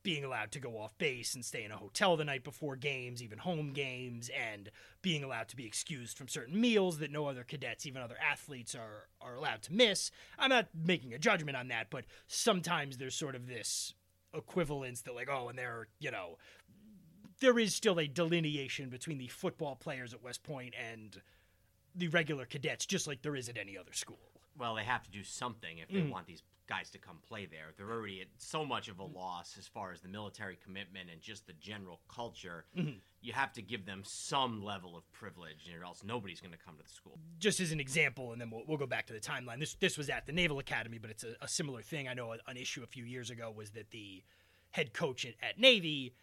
being 0.03 0.23
allowed 0.23 0.51
to 0.51 0.59
go 0.59 0.77
off 0.77 0.97
base 0.97 1.35
and 1.35 1.45
stay 1.45 1.63
in 1.63 1.71
a 1.71 1.77
hotel 1.77 2.17
the 2.17 2.25
night 2.25 2.43
before 2.43 2.75
games, 2.75 3.21
even 3.21 3.37
home 3.37 3.71
games, 3.71 4.29
and 4.29 4.71
being 5.01 5.23
allowed 5.23 5.47
to 5.49 5.55
be 5.55 5.65
excused 5.65 6.17
from 6.17 6.27
certain 6.27 6.59
meals 6.59 6.99
that 6.99 7.11
no 7.11 7.27
other 7.27 7.43
cadets, 7.43 7.85
even 7.85 8.01
other 8.01 8.17
athletes, 8.21 8.75
are 8.75 9.07
are 9.21 9.35
allowed 9.35 9.61
to 9.63 9.73
miss. 9.73 10.11
I'm 10.39 10.49
not 10.49 10.67
making 10.73 11.13
a 11.13 11.19
judgment 11.19 11.57
on 11.57 11.67
that, 11.69 11.89
but 11.89 12.05
sometimes 12.27 12.97
there's 12.97 13.15
sort 13.15 13.35
of 13.35 13.47
this 13.47 13.93
equivalence 14.33 15.01
that 15.01 15.15
like, 15.15 15.29
oh, 15.31 15.49
and 15.49 15.57
they're 15.57 15.87
you 15.99 16.11
know, 16.11 16.37
there 17.39 17.59
is 17.59 17.75
still 17.75 17.99
a 17.99 18.07
delineation 18.07 18.89
between 18.89 19.17
the 19.17 19.27
football 19.27 19.75
players 19.75 20.13
at 20.13 20.23
West 20.23 20.43
Point 20.43 20.73
and 20.91 21.21
the 21.95 22.07
regular 22.07 22.45
cadets, 22.45 22.85
just 22.85 23.07
like 23.07 23.21
there 23.21 23.35
is 23.35 23.49
at 23.49 23.57
any 23.57 23.77
other 23.77 23.93
school. 23.93 24.19
Well, 24.57 24.75
they 24.75 24.83
have 24.83 25.03
to 25.03 25.11
do 25.11 25.23
something 25.23 25.77
if 25.77 25.89
they 25.89 26.01
mm. 26.01 26.09
want 26.09 26.27
these 26.27 26.43
guys 26.71 26.89
to 26.91 26.97
come 26.97 27.17
play 27.27 27.45
there. 27.45 27.73
They're 27.75 27.91
already 27.91 28.21
at 28.21 28.27
so 28.37 28.63
much 28.65 28.87
of 28.87 28.99
a 28.99 29.03
loss 29.03 29.55
as 29.59 29.67
far 29.67 29.91
as 29.91 29.99
the 29.99 30.07
military 30.07 30.57
commitment 30.63 31.09
and 31.11 31.21
just 31.21 31.45
the 31.45 31.53
general 31.53 31.99
culture. 32.07 32.63
You 33.21 33.33
have 33.33 33.51
to 33.53 33.61
give 33.61 33.85
them 33.85 34.03
some 34.05 34.63
level 34.63 34.95
of 34.95 35.03
privilege, 35.11 35.69
or 35.77 35.83
else 35.83 36.01
nobody's 36.03 36.39
going 36.39 36.53
to 36.53 36.63
come 36.65 36.77
to 36.77 36.83
the 36.83 36.89
school. 36.89 37.19
just 37.39 37.59
as 37.59 37.71
an 37.71 37.79
example, 37.81 38.31
and 38.31 38.39
then 38.39 38.49
we'll, 38.49 38.63
we'll 38.67 38.77
go 38.77 38.87
back 38.87 39.05
to 39.07 39.13
the 39.13 39.19
timeline. 39.19 39.59
This 39.59 39.75
this 39.75 39.97
was 39.97 40.09
at 40.09 40.25
the 40.25 40.31
Naval 40.31 40.59
Academy, 40.59 40.97
but 40.97 41.09
it's 41.11 41.23
a, 41.25 41.35
a 41.41 41.47
similar 41.47 41.81
thing. 41.81 42.07
I 42.07 42.13
know 42.13 42.31
an 42.31 42.57
issue 42.57 42.83
a 42.83 42.87
few 42.87 43.03
years 43.03 43.29
ago 43.29 43.53
was 43.55 43.71
that 43.71 43.91
the 43.91 44.23
head 44.71 44.93
coach 44.93 45.25
at, 45.25 45.33
at 45.43 45.59
Navy 45.59 46.13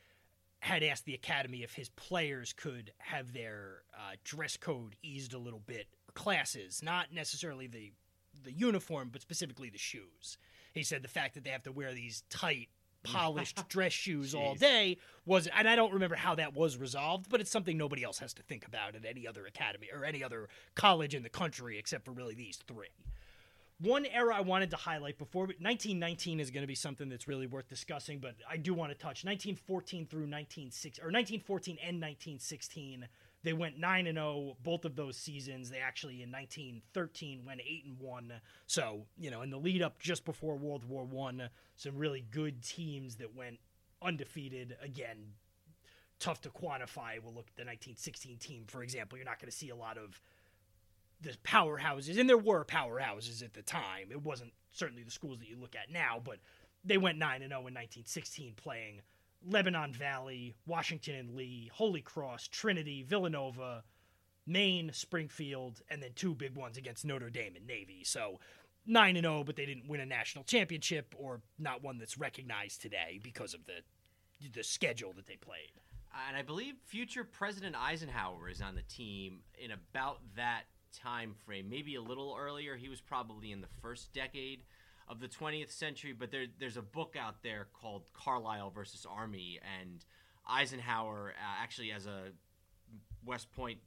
had 0.61 0.83
asked 0.83 1.05
the 1.05 1.15
academy 1.15 1.63
if 1.63 1.75
his 1.75 1.91
players 1.91 2.53
could 2.53 2.91
have 2.99 3.33
their 3.33 3.83
uh, 3.95 4.17
dress 4.25 4.57
code 4.57 4.97
eased 5.03 5.35
a 5.35 5.39
little 5.39 5.63
bit, 5.67 5.87
classes, 6.15 6.83
not 6.83 7.13
necessarily 7.13 7.67
the 7.69 7.93
the 8.45 8.53
uniform, 8.53 9.11
but 9.13 9.23
specifically 9.23 9.71
the 9.71 9.79
shoes. 9.79 10.39
He 10.75 10.83
said 10.83 11.03
the 11.03 11.09
fact 11.09 11.35
that 11.35 11.45
they 11.45 11.51
have 11.51 11.63
to 11.65 11.73
wear 11.73 11.93
these 11.93 12.23
tight, 12.31 12.69
polished 13.03 13.69
dress 13.69 13.93
shoes 13.93 14.35
all 14.35 14.55
day 14.55 14.99
was, 15.25 15.47
and 15.49 15.69
I 15.69 15.77
don't 15.77 15.93
remember 15.93 16.17
how 16.17 16.35
that 16.37 16.55
was 16.55 16.77
resolved, 16.77 17.29
but 17.29 17.41
it's 17.41 17.51
something 17.51 17.77
nobody 17.77 18.05
else 18.05 18.19
has 18.19 18.35
to 18.35 18.43
think 18.43 18.67
about 18.67 18.95
at 18.95 19.05
any 19.05 19.27
other 19.27 19.47
academy 19.47 19.89
or 19.93 20.05
any 20.05 20.23
other 20.23 20.49
college 20.75 21.15
in 21.15 21.23
the 21.23 21.29
country 21.29 21.79
except 21.79 22.05
for 22.05 22.13
really 22.13 22.35
these 22.35 22.59
three. 22.67 22.89
One 23.81 24.07
era 24.07 24.35
I 24.37 24.41
wanted 24.41 24.71
to 24.71 24.77
highlight 24.77 25.19
before 25.19 25.45
1919 25.45 26.41
is 26.41 26.51
going 26.51 26.65
to 26.65 26.67
be 26.67 26.75
something 26.75 27.09
that's 27.09 27.29
really 27.29 27.47
worth 27.47 27.69
discussing, 27.69 28.19
but 28.19 28.35
I 28.51 28.57
do 28.57 28.75
want 28.75 28.91
to 28.91 28.99
touch 28.99 29.25
1914 29.25 30.07
through 30.07 30.23
1916 30.23 31.01
or 31.01 31.15
1914 31.15 31.79
and 31.81 31.97
1916. 32.03 33.07
They 33.45 33.53
went 33.53 33.79
9 33.79 34.07
and 34.07 34.17
0 34.17 34.57
both 34.63 34.85
of 34.85 34.97
those 34.97 35.17
seasons. 35.17 35.71
They 35.71 35.79
actually 35.79 36.23
in 36.23 36.33
1913 36.33 37.45
went 37.45 37.61
8 37.61 37.85
and 37.87 37.99
1. 37.99 38.33
So, 38.67 39.07
you 39.17 39.31
know, 39.31 39.43
in 39.43 39.51
the 39.51 39.59
lead 39.59 39.83
up 39.83 40.01
just 40.01 40.25
before 40.25 40.57
World 40.57 40.85
War 40.85 41.05
1, 41.05 41.49
some 41.77 41.97
really 41.97 42.25
good 42.31 42.63
teams 42.63 43.17
that 43.17 43.35
went 43.35 43.59
undefeated 44.03 44.77
again. 44.83 45.35
Tough 46.19 46.41
to 46.43 46.51
quantify. 46.51 47.23
We'll 47.23 47.35
look 47.35 47.49
at 47.49 47.57
the 47.57 47.65
1916 47.65 48.39
team, 48.39 48.65
for 48.67 48.83
example. 48.83 49.17
You're 49.17 49.25
not 49.25 49.39
going 49.39 49.51
to 49.51 49.57
see 49.57 49.71
a 49.71 49.77
lot 49.77 49.99
of 49.99 50.21
the 51.21 51.37
powerhouses, 51.45 52.19
and 52.19 52.29
there 52.29 52.39
were 52.39 52.65
powerhouses 52.65 53.43
at 53.43 53.55
the 53.55 53.63
time. 53.63 54.09
It 54.11 54.23
wasn't 54.23 54.53
certainly 54.73 55.05
the 55.05 55.11
schools 55.11 55.39
that 55.39 55.49
you 55.49 55.57
look 55.61 55.77
at 55.77 55.93
now, 55.93 56.21
but 56.23 56.39
they 56.85 56.99
went 56.99 57.19
9 57.19 57.43
and 57.43 57.51
0 57.51 57.61
in 57.61 57.75
1916 57.75 58.55
playing 58.57 59.01
Lebanon 59.47 59.93
Valley, 59.93 60.55
Washington 60.67 61.15
and 61.15 61.35
Lee, 61.35 61.71
Holy 61.73 62.01
Cross, 62.01 62.49
Trinity, 62.49 63.03
Villanova, 63.03 63.85
Maine, 64.47 64.91
Springfield, 64.93 65.83
and 65.91 66.03
then 66.03 66.11
two 66.15 66.35
big 66.35 66.57
ones 66.57 66.77
against 66.77 67.05
Notre 67.05 67.31
Dame 67.31 67.55
and 67.57 67.67
Navy. 67.67 68.03
So 68.05 68.41
9 68.87 69.17
and 69.17 69.25
0, 69.25 69.45
but 69.45 69.57
they 69.57 69.67
didn't 69.67 69.89
win 69.89 70.01
a 70.01 70.07
national 70.07 70.45
championship 70.45 71.15
or 71.19 71.41
not 71.59 71.83
one 71.83 71.99
that's 71.99 72.19
recognized 72.19 72.81
today 72.81 73.21
because 73.23 73.55
of 73.55 73.67
the 73.67 73.83
the 74.55 74.63
schedule 74.63 75.13
that 75.15 75.27
they 75.27 75.37
played. 75.37 75.73
And 76.29 76.37
I 76.37 76.43
believe 76.43 76.75
future 76.87 77.25
President 77.25 77.75
Eisenhower 77.77 78.49
is 78.49 78.61
on 78.61 78.77
the 78.77 78.83
team 78.83 79.41
in 79.59 79.73
about 79.73 80.21
that 80.37 80.63
time 80.97 81.35
frame, 81.45 81.69
maybe 81.69 81.97
a 81.97 82.01
little 82.01 82.37
earlier. 82.39 82.77
He 82.77 82.89
was 82.89 83.01
probably 83.01 83.53
in 83.53 83.61
the 83.61 83.69
first 83.83 84.13
decade 84.13 84.61
of 85.09 85.21
the 85.21 85.29
20th 85.29 85.71
century, 85.71 86.13
but 86.13 86.31
there, 86.31 86.47
there's 86.59 86.77
a 86.77 86.83
book 86.83 87.17
out 87.19 87.43
there 87.43 87.69
called 87.73 88.03
Carlisle 88.13 88.71
versus 88.71 89.07
Army, 89.09 89.59
and 89.81 90.05
Eisenhower, 90.49 91.35
uh, 91.37 91.63
actually, 91.63 91.93
as 91.93 92.07
a 92.07 92.33
West 93.25 93.51
Point 93.53 93.79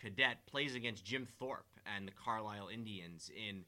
cadet 0.00 0.46
plays 0.46 0.74
against 0.74 1.04
Jim 1.04 1.26
Thorpe 1.38 1.66
and 1.96 2.06
the 2.06 2.12
Carlisle 2.12 2.68
Indians 2.72 3.30
in 3.34 3.64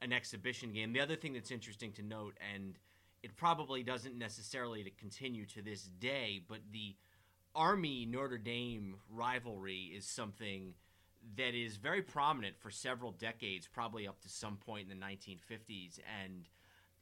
an 0.00 0.12
exhibition 0.12 0.72
game. 0.72 0.92
The 0.92 1.00
other 1.00 1.16
thing 1.16 1.32
that's 1.32 1.50
interesting 1.50 1.92
to 1.92 2.02
note, 2.02 2.36
and 2.54 2.78
it 3.22 3.36
probably 3.36 3.82
doesn't 3.82 4.16
necessarily 4.16 4.82
to 4.84 4.90
continue 4.90 5.46
to 5.46 5.62
this 5.62 5.82
day, 5.82 6.40
but 6.48 6.58
the 6.72 6.96
Army 7.54 8.06
Notre 8.06 8.38
Dame 8.38 8.96
rivalry 9.10 9.92
is 9.96 10.06
something 10.06 10.74
that 11.36 11.54
is 11.54 11.76
very 11.76 12.02
prominent 12.02 12.58
for 12.58 12.70
several 12.70 13.12
decades, 13.12 13.68
probably 13.72 14.06
up 14.06 14.20
to 14.20 14.28
some 14.28 14.56
point 14.56 14.90
in 14.90 14.98
the 14.98 15.04
1950s. 15.04 15.98
And 16.22 16.48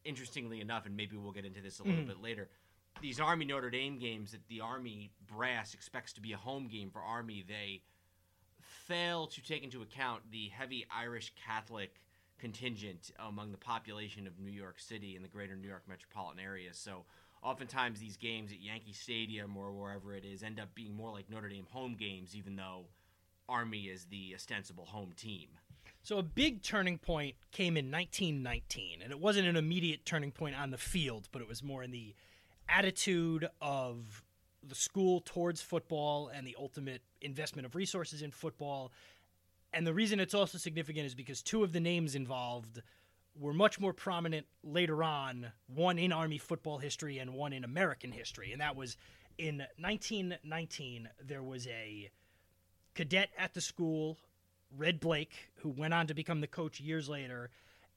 interestingly 0.05 0.61
enough, 0.61 0.87
and 0.87 0.97
maybe 0.97 1.17
we'll 1.17 1.33
get 1.33 1.45
into 1.45 1.61
this 1.61 1.81
a 1.81 1.83
little 1.83 2.05
mm. 2.05 2.09
bit 2.09 2.23
later, 2.23 2.49
these 3.01 3.21
Army 3.21 3.45
Notre 3.45 3.71
Dame 3.71 3.99
games 3.99 4.33
that 4.33 4.47
the 4.49 4.61
Army 4.61 5.11
brass 5.27 5.75
expects 5.75 6.13
to 6.15 6.21
be 6.21 6.33
a 6.33 6.37
home 6.37 6.69
game 6.69 6.91
for 6.91 7.01
Army, 7.01 7.45
they 7.47 7.83
fail 8.61 9.27
to 9.29 9.43
take 9.43 9.63
into 9.63 9.83
account 9.83 10.23
the 10.31 10.49
heavy 10.49 10.87
Irish 10.95 11.33
Catholic 11.47 12.03
contingent 12.39 13.11
among 13.19 13.53
the 13.53 13.59
population 13.59 14.27
of 14.27 14.39
New 14.39 14.51
York 14.51 14.81
City 14.81 15.15
and 15.15 15.25
the 15.25 15.29
greater 15.29 15.57
New 15.57 15.69
York 15.69 15.83
metropolitan 15.89 16.41
area. 16.41 16.71
So 16.73 17.05
oftentimes 17.43 18.01
these 18.01 18.17
games 18.17 18.53
at 18.53 18.61
Yankee 18.61 18.93
Stadium 18.93 19.57
or 19.57 19.73
wherever 19.73 20.15
it 20.15 20.25
is 20.25 20.43
end 20.43 20.59
up 20.59 20.75
being 20.75 20.95
more 20.95 21.11
like 21.13 21.31
Notre 21.31 21.49
Dame 21.49 21.67
home 21.71 21.97
games, 21.99 22.35
even 22.35 22.57
though 22.57 22.87
Army 23.51 23.85
is 23.85 24.07
the 24.07 24.33
ostensible 24.35 24.87
home 24.87 25.13
team. 25.17 25.49
So 26.03 26.19
a 26.19 26.23
big 26.23 26.63
turning 26.63 26.97
point 26.99 27.35
came 27.53 27.77
in 27.77 27.91
1919, 27.91 29.03
and 29.03 29.13
it 29.13 29.21
wasn't 29.21 29.49
an 29.49 29.57
immediate 29.57 30.07
turning 30.07 30.33
point 30.33 30.57
on 30.57 30.71
the 30.71 30.79
field, 30.79 31.29
but 31.31 31.43
it 31.43 31.49
was 31.49 31.63
more 31.63 31.83
in 31.83 31.91
the 31.91 32.15
attitude 32.69 33.49
of 33.61 34.23
the 34.67 34.75
school 34.75 35.21
towards 35.25 35.61
football 35.61 36.29
and 36.29 36.47
the 36.47 36.57
ultimate 36.59 37.03
investment 37.21 37.67
of 37.67 37.75
resources 37.75 38.23
in 38.23 38.31
football. 38.31 38.93
And 39.73 39.87
the 39.87 39.95
reason 39.95 40.21
it's 40.21 40.35
also 40.35 40.59
significant 40.59 41.07
is 41.07 41.15
because 41.15 41.43
two 41.43 41.63
of 41.63 41.73
the 41.73 41.81
names 41.81 42.15
involved 42.15 42.81
were 43.39 43.55
much 43.55 43.79
more 43.79 43.93
prominent 43.93 44.47
later 44.63 45.03
on, 45.03 45.53
one 45.67 45.99
in 45.99 46.13
Army 46.13 46.39
football 46.39 46.79
history 46.79 47.19
and 47.19 47.35
one 47.35 47.53
in 47.53 47.65
American 47.65 48.11
history. 48.11 48.53
And 48.53 48.61
that 48.61 48.77
was 48.77 48.97
in 49.39 49.59
1919, 49.79 51.09
there 51.25 51.43
was 51.43 51.67
a 51.67 52.11
cadet 52.95 53.31
at 53.39 53.55
the 53.55 53.61
school, 53.61 54.19
Red 54.77 55.01
Blaik, 55.01 55.29
who 55.57 55.69
went 55.69 55.95
on 55.95 56.07
to 56.07 56.15
become 56.15 56.41
the 56.41 56.47
coach 56.47 56.81
years 56.81 57.09
later, 57.09 57.51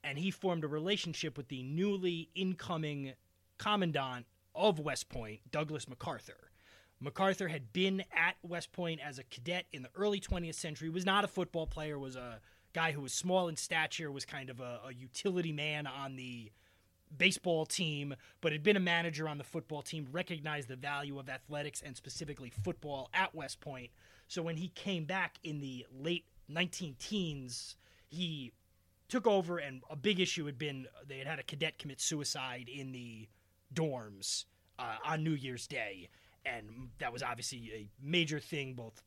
and 0.03 0.17
he 0.17 0.31
formed 0.31 0.63
a 0.63 0.67
relationship 0.67 1.37
with 1.37 1.47
the 1.47 1.63
newly 1.63 2.29
incoming 2.35 3.13
commandant 3.57 4.25
of 4.55 4.79
West 4.79 5.09
Point, 5.09 5.39
Douglas 5.51 5.87
MacArthur. 5.87 6.49
MacArthur 6.99 7.49
had 7.49 7.73
been 7.73 8.03
at 8.15 8.35
West 8.43 8.71
Point 8.71 9.01
as 9.03 9.19
a 9.19 9.23
cadet 9.23 9.65
in 9.71 9.83
the 9.83 9.89
early 9.95 10.19
20th 10.19 10.55
century, 10.55 10.89
was 10.89 11.05
not 11.05 11.23
a 11.23 11.27
football 11.27 11.67
player, 11.67 11.99
was 11.99 12.15
a 12.15 12.39
guy 12.73 12.91
who 12.91 13.01
was 13.01 13.13
small 13.13 13.47
in 13.47 13.55
stature, 13.55 14.11
was 14.11 14.25
kind 14.25 14.49
of 14.49 14.59
a, 14.59 14.79
a 14.87 14.93
utility 14.93 15.51
man 15.51 15.85
on 15.85 16.15
the 16.15 16.51
baseball 17.15 17.65
team, 17.65 18.15
but 18.41 18.51
had 18.51 18.63
been 18.63 18.77
a 18.77 18.81
manager 18.81 19.27
on 19.27 19.37
the 19.37 19.43
football 19.43 19.81
team, 19.81 20.07
recognized 20.11 20.67
the 20.67 20.75
value 20.75 21.19
of 21.19 21.29
athletics 21.29 21.81
and 21.85 21.95
specifically 21.95 22.51
football 22.63 23.09
at 23.13 23.35
West 23.35 23.61
Point. 23.61 23.91
So 24.27 24.41
when 24.41 24.57
he 24.57 24.69
came 24.69 25.05
back 25.05 25.37
in 25.43 25.59
the 25.59 25.85
late 25.91 26.25
19 26.47 26.95
teens, 26.99 27.75
he 28.09 28.51
took 29.09 29.27
over, 29.27 29.57
and 29.57 29.83
a 29.89 29.95
big 29.95 30.19
issue 30.19 30.45
had 30.45 30.57
been 30.57 30.87
they 31.07 31.19
had 31.19 31.27
had 31.27 31.39
a 31.39 31.43
cadet 31.43 31.77
commit 31.77 32.01
suicide 32.01 32.69
in 32.69 32.91
the 32.91 33.27
dorms 33.73 34.45
uh, 34.79 34.95
on 35.05 35.23
New 35.23 35.33
Year's 35.33 35.67
Day. 35.67 36.09
And 36.45 36.89
that 36.99 37.13
was 37.13 37.23
obviously 37.23 37.71
a 37.73 37.89
major 38.01 38.39
thing, 38.39 38.73
both 38.73 39.01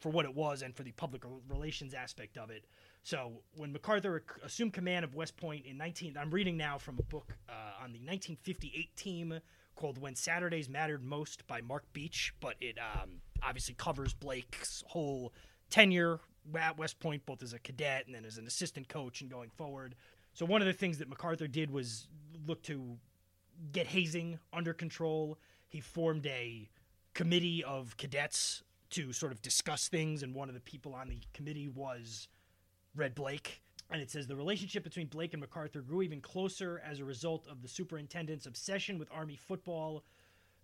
for 0.00 0.10
what 0.10 0.24
it 0.24 0.34
was 0.34 0.62
and 0.62 0.76
for 0.76 0.82
the 0.82 0.92
public 0.92 1.22
relations 1.48 1.92
aspect 1.92 2.38
of 2.38 2.50
it. 2.50 2.64
So 3.02 3.42
when 3.56 3.72
MacArthur 3.72 4.22
assumed 4.44 4.72
command 4.72 5.04
of 5.04 5.14
West 5.14 5.36
Point 5.36 5.64
in 5.66 5.78
19, 5.78 6.16
I'm 6.18 6.30
reading 6.30 6.56
now 6.56 6.78
from 6.78 6.98
a 6.98 7.02
book 7.02 7.36
uh, 7.48 7.82
on 7.82 7.92
the 7.92 8.00
1958 8.00 8.96
team 8.96 9.40
called 9.76 9.98
"When 9.98 10.14
Saturdays 10.14 10.68
Mattered 10.68 11.02
Most" 11.02 11.46
by 11.46 11.60
Mark 11.60 11.84
Beech, 11.92 12.34
but 12.40 12.56
it 12.60 12.76
um, 12.78 13.20
obviously 13.42 13.74
covers 13.74 14.12
Blaik's 14.12 14.82
whole 14.86 15.32
tenure 15.70 16.20
at 16.58 16.78
West 16.78 16.98
Point, 17.00 17.24
both 17.26 17.42
as 17.42 17.52
a 17.52 17.58
cadet 17.58 18.06
and 18.06 18.14
then 18.14 18.24
as 18.24 18.38
an 18.38 18.46
assistant 18.46 18.88
coach 18.88 19.20
and 19.20 19.30
going 19.30 19.50
forward. 19.50 19.94
So 20.32 20.46
one 20.46 20.60
of 20.60 20.66
the 20.66 20.72
things 20.72 20.98
that 20.98 21.08
MacArthur 21.08 21.48
did 21.48 21.70
was 21.70 22.08
look 22.46 22.62
to 22.64 22.98
get 23.72 23.86
hazing 23.86 24.38
under 24.52 24.72
control. 24.72 25.38
He 25.68 25.80
formed 25.80 26.26
a 26.26 26.68
committee 27.14 27.64
of 27.64 27.96
cadets 27.96 28.62
to 28.90 29.12
sort 29.12 29.32
of 29.32 29.42
discuss 29.42 29.88
things, 29.88 30.22
and 30.22 30.34
one 30.34 30.48
of 30.48 30.54
the 30.54 30.60
people 30.60 30.94
on 30.94 31.08
the 31.08 31.20
committee 31.32 31.68
was 31.68 32.28
Red 32.98 33.14
Blaik. 33.14 33.60
And 33.90 34.02
it 34.02 34.10
says 34.10 34.26
the 34.26 34.36
relationship 34.36 34.84
between 34.84 35.08
Blaik 35.08 35.32
and 35.32 35.40
MacArthur 35.40 35.80
grew 35.80 36.02
even 36.02 36.20
closer 36.20 36.82
as 36.84 37.00
a 37.00 37.04
result 37.04 37.46
of 37.50 37.62
the 37.62 37.68
superintendent's 37.68 38.46
obsession 38.46 38.98
with 38.98 39.08
Army 39.10 39.36
football. 39.36 40.04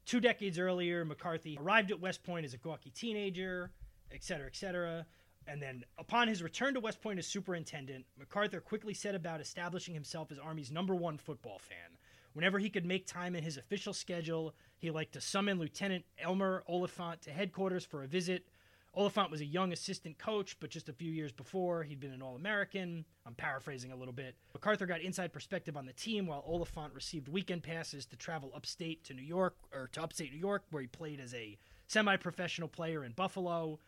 Two 0.05 0.21
decades 0.21 0.59
earlier, 0.59 1.05
McCarthy 1.05 1.57
arrived 1.59 1.91
at 1.91 2.01
West 2.01 2.23
Point 2.23 2.45
as 2.45 2.53
a 2.53 2.59
gawky 2.59 2.91
teenager, 2.91 3.71
et 4.13 4.23
cetera, 4.23 4.47
et 4.47 4.57
cetera. 4.57 5.07
And 5.47 5.63
then, 5.63 5.85
upon 5.99 6.29
his 6.29 6.43
return 6.43 6.75
to 6.75 6.81
West 6.81 7.01
Point 7.01 7.19
as 7.19 7.27
superintendent, 7.27 8.05
MacArthur 8.19 8.61
quickly 8.61 8.93
set 8.93 9.15
about 9.15 9.41
establishing 9.41 9.95
himself 9.95 10.31
as 10.31 10.39
Army's 10.39 10.71
number 10.71 10.95
one 10.95 11.17
football 11.17 11.59
fan. 11.59 11.99
Whenever 12.35 12.59
he 12.59 12.69
could 12.69 12.85
make 12.85 13.07
time 13.07 13.35
in 13.37 13.45
his 13.45 13.57
official 13.57 13.93
schedule, 13.93 14.55
he 14.77 14.91
liked 14.91 15.13
to 15.13 15.21
summon 15.21 15.59
Lieutenant 15.59 16.05
Elmer 16.19 16.65
Oliphant 16.69 17.23
to 17.23 17.31
headquarters 17.31 17.85
for 17.87 18.03
a 18.03 18.09
visit. 18.09 18.47
Oliphant 18.97 19.31
was 19.31 19.41
a 19.41 19.45
young 19.45 19.73
assistant 19.73 20.19
coach, 20.19 20.57
but 20.61 20.71
just 20.71 20.89
a 20.89 20.93
few 20.93 21.11
years 21.11 21.33
before, 21.33 21.83
he'd 21.83 22.01
been 22.01 22.13
an 22.13 22.23
All 22.23 22.37
American. 22.37 23.05
I'm 23.27 23.35
paraphrasing 23.35 23.91
a 23.91 23.97
little 23.97 24.13
bit. 24.13 24.37
MacArthur 24.53 24.87
got 24.87 25.01
inside 25.01 25.33
perspective 25.33 25.77
on 25.77 25.87
the 25.87 25.93
team, 25.93 26.27
while 26.27 26.45
Oliphant 26.47 26.95
received 26.95 27.29
weekend 27.29 27.65
passes 27.65 28.07
to 28.07 28.17
travel 28.17 28.53
upstate 28.55 29.05
to 29.05 29.15
New 29.15 29.23
York, 29.23 29.57
or 29.73 29.89
to 29.93 30.03
upstate 30.03 30.33
New 30.33 30.39
York, 30.39 30.65
where 30.71 30.83
he 30.83 30.87
played 30.87 31.19
as 31.19 31.35
a 31.35 31.59
semi 31.89 32.17
professional 32.17 32.69
player 32.69 33.05
in 33.05 33.13
Buffalo. 33.13 33.81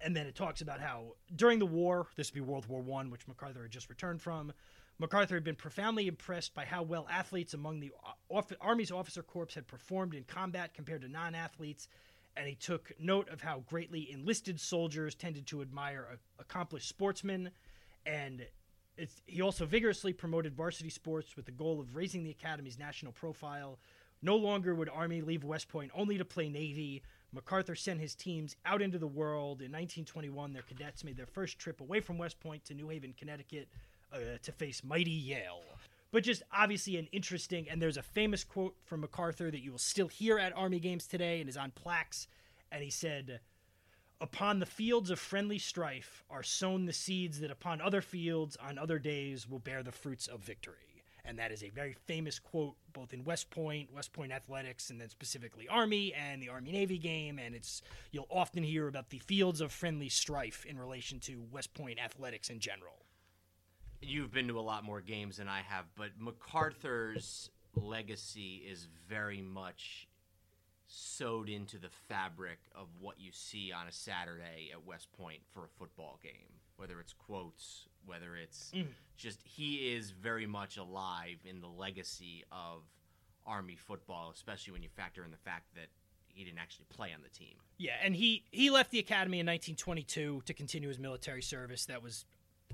And 0.00 0.14
then 0.14 0.26
it 0.26 0.36
talks 0.36 0.60
about 0.60 0.80
how 0.80 1.16
during 1.34 1.58
the 1.58 1.66
war, 1.66 2.06
this 2.16 2.30
would 2.30 2.34
be 2.34 2.40
World 2.40 2.66
War 2.66 2.80
One, 2.80 3.10
which 3.10 3.26
MacArthur 3.26 3.62
had 3.62 3.72
just 3.72 3.88
returned 3.88 4.22
from, 4.22 4.52
MacArthur 5.00 5.36
had 5.36 5.44
been 5.44 5.54
profoundly 5.54 6.08
impressed 6.08 6.54
by 6.54 6.64
how 6.64 6.82
well 6.82 7.06
athletes 7.10 7.54
among 7.54 7.80
the 7.80 7.92
Army's 8.60 8.90
officer 8.90 9.22
corps 9.22 9.54
had 9.54 9.66
performed 9.68 10.14
in 10.14 10.24
combat 10.24 10.74
compared 10.74 11.02
to 11.02 11.08
non 11.08 11.34
athletes, 11.34 11.88
and 12.38 12.46
he 12.46 12.54
took 12.54 12.92
note 13.00 13.28
of 13.28 13.40
how 13.40 13.64
greatly 13.66 14.10
enlisted 14.12 14.60
soldiers 14.60 15.14
tended 15.16 15.46
to 15.48 15.60
admire 15.60 16.18
accomplished 16.38 16.88
sportsmen. 16.88 17.50
And 18.06 18.46
he 19.26 19.42
also 19.42 19.66
vigorously 19.66 20.12
promoted 20.12 20.54
varsity 20.54 20.88
sports 20.88 21.36
with 21.36 21.46
the 21.46 21.52
goal 21.52 21.80
of 21.80 21.96
raising 21.96 22.22
the 22.22 22.30
Academy's 22.30 22.78
national 22.78 23.12
profile. 23.12 23.78
No 24.22 24.36
longer 24.36 24.74
would 24.74 24.88
Army 24.88 25.20
leave 25.20 25.44
West 25.44 25.68
Point 25.68 25.90
only 25.94 26.16
to 26.16 26.24
play 26.24 26.48
Navy. 26.48 27.02
MacArthur 27.32 27.74
sent 27.74 28.00
his 28.00 28.14
teams 28.14 28.56
out 28.64 28.82
into 28.82 28.98
the 28.98 29.06
world. 29.06 29.60
In 29.60 29.72
1921, 29.72 30.52
their 30.52 30.62
cadets 30.62 31.04
made 31.04 31.16
their 31.16 31.26
first 31.26 31.58
trip 31.58 31.80
away 31.80 32.00
from 32.00 32.18
West 32.18 32.40
Point 32.40 32.64
to 32.66 32.74
New 32.74 32.88
Haven, 32.88 33.14
Connecticut, 33.18 33.68
uh, 34.12 34.18
to 34.42 34.52
face 34.52 34.82
mighty 34.84 35.10
Yale. 35.10 35.77
But 36.10 36.24
just 36.24 36.42
obviously 36.52 36.96
an 36.96 37.08
interesting, 37.12 37.68
and 37.68 37.82
there's 37.82 37.98
a 37.98 38.02
famous 38.02 38.42
quote 38.42 38.76
from 38.84 39.00
MacArthur 39.00 39.50
that 39.50 39.60
you 39.60 39.72
will 39.72 39.78
still 39.78 40.08
hear 40.08 40.38
at 40.38 40.56
Army 40.56 40.80
games 40.80 41.06
today 41.06 41.40
and 41.40 41.48
is 41.48 41.56
on 41.56 41.70
plaques. 41.72 42.28
And 42.72 42.82
he 42.82 42.90
said, 42.90 43.40
Upon 44.20 44.58
the 44.58 44.66
fields 44.66 45.10
of 45.10 45.20
friendly 45.20 45.58
strife 45.58 46.24
are 46.30 46.42
sown 46.42 46.86
the 46.86 46.92
seeds 46.92 47.40
that 47.40 47.50
upon 47.50 47.80
other 47.80 48.00
fields 48.00 48.56
on 48.56 48.78
other 48.78 48.98
days 48.98 49.48
will 49.48 49.58
bear 49.58 49.82
the 49.82 49.92
fruits 49.92 50.26
of 50.26 50.40
victory. 50.40 51.04
And 51.24 51.38
that 51.38 51.52
is 51.52 51.62
a 51.62 51.68
very 51.68 51.92
famous 51.92 52.38
quote, 52.38 52.76
both 52.94 53.12
in 53.12 53.22
West 53.22 53.50
Point, 53.50 53.92
West 53.94 54.14
Point 54.14 54.32
athletics, 54.32 54.88
and 54.88 54.98
then 54.98 55.10
specifically 55.10 55.68
Army 55.68 56.14
and 56.14 56.42
the 56.42 56.48
Army 56.48 56.72
Navy 56.72 56.96
game. 56.96 57.38
And 57.38 57.54
it's 57.54 57.82
you'll 58.12 58.26
often 58.30 58.62
hear 58.62 58.88
about 58.88 59.10
the 59.10 59.18
fields 59.18 59.60
of 59.60 59.72
friendly 59.72 60.08
strife 60.08 60.64
in 60.64 60.78
relation 60.78 61.20
to 61.20 61.44
West 61.52 61.74
Point 61.74 61.98
athletics 62.02 62.48
in 62.48 62.60
general 62.60 63.04
you've 64.00 64.32
been 64.32 64.48
to 64.48 64.58
a 64.58 64.62
lot 64.62 64.84
more 64.84 65.00
games 65.00 65.38
than 65.38 65.48
I 65.48 65.62
have, 65.62 65.84
but 65.96 66.10
MacArthur's 66.18 67.50
legacy 67.74 68.62
is 68.68 68.88
very 69.08 69.40
much 69.40 70.08
sewed 70.86 71.48
into 71.48 71.78
the 71.78 71.90
fabric 72.08 72.58
of 72.74 72.88
what 72.98 73.20
you 73.20 73.30
see 73.32 73.72
on 73.72 73.86
a 73.86 73.92
Saturday 73.92 74.70
at 74.72 74.84
West 74.86 75.08
Point 75.12 75.40
for 75.52 75.64
a 75.64 75.68
football 75.78 76.18
game. 76.22 76.32
Whether 76.76 77.00
it's 77.00 77.12
quotes, 77.12 77.86
whether 78.06 78.36
it's 78.36 78.70
mm. 78.74 78.86
just 79.16 79.42
he 79.42 79.92
is 79.94 80.10
very 80.10 80.46
much 80.46 80.76
alive 80.76 81.38
in 81.44 81.60
the 81.60 81.66
legacy 81.66 82.44
of 82.52 82.82
Army 83.46 83.76
football, 83.76 84.30
especially 84.32 84.72
when 84.72 84.82
you 84.82 84.88
factor 84.88 85.24
in 85.24 85.30
the 85.30 85.36
fact 85.38 85.74
that 85.74 85.88
he 86.28 86.44
didn't 86.44 86.58
actually 86.58 86.86
play 86.88 87.12
on 87.12 87.20
the 87.22 87.28
team. 87.28 87.56
Yeah, 87.78 87.94
and 88.02 88.14
he 88.14 88.44
he 88.50 88.70
left 88.70 88.92
the 88.92 89.00
academy 89.00 89.40
in 89.40 89.46
1922 89.46 90.42
to 90.46 90.54
continue 90.54 90.88
his 90.88 90.98
military 90.98 91.42
service. 91.42 91.86
That 91.86 92.02
was 92.02 92.24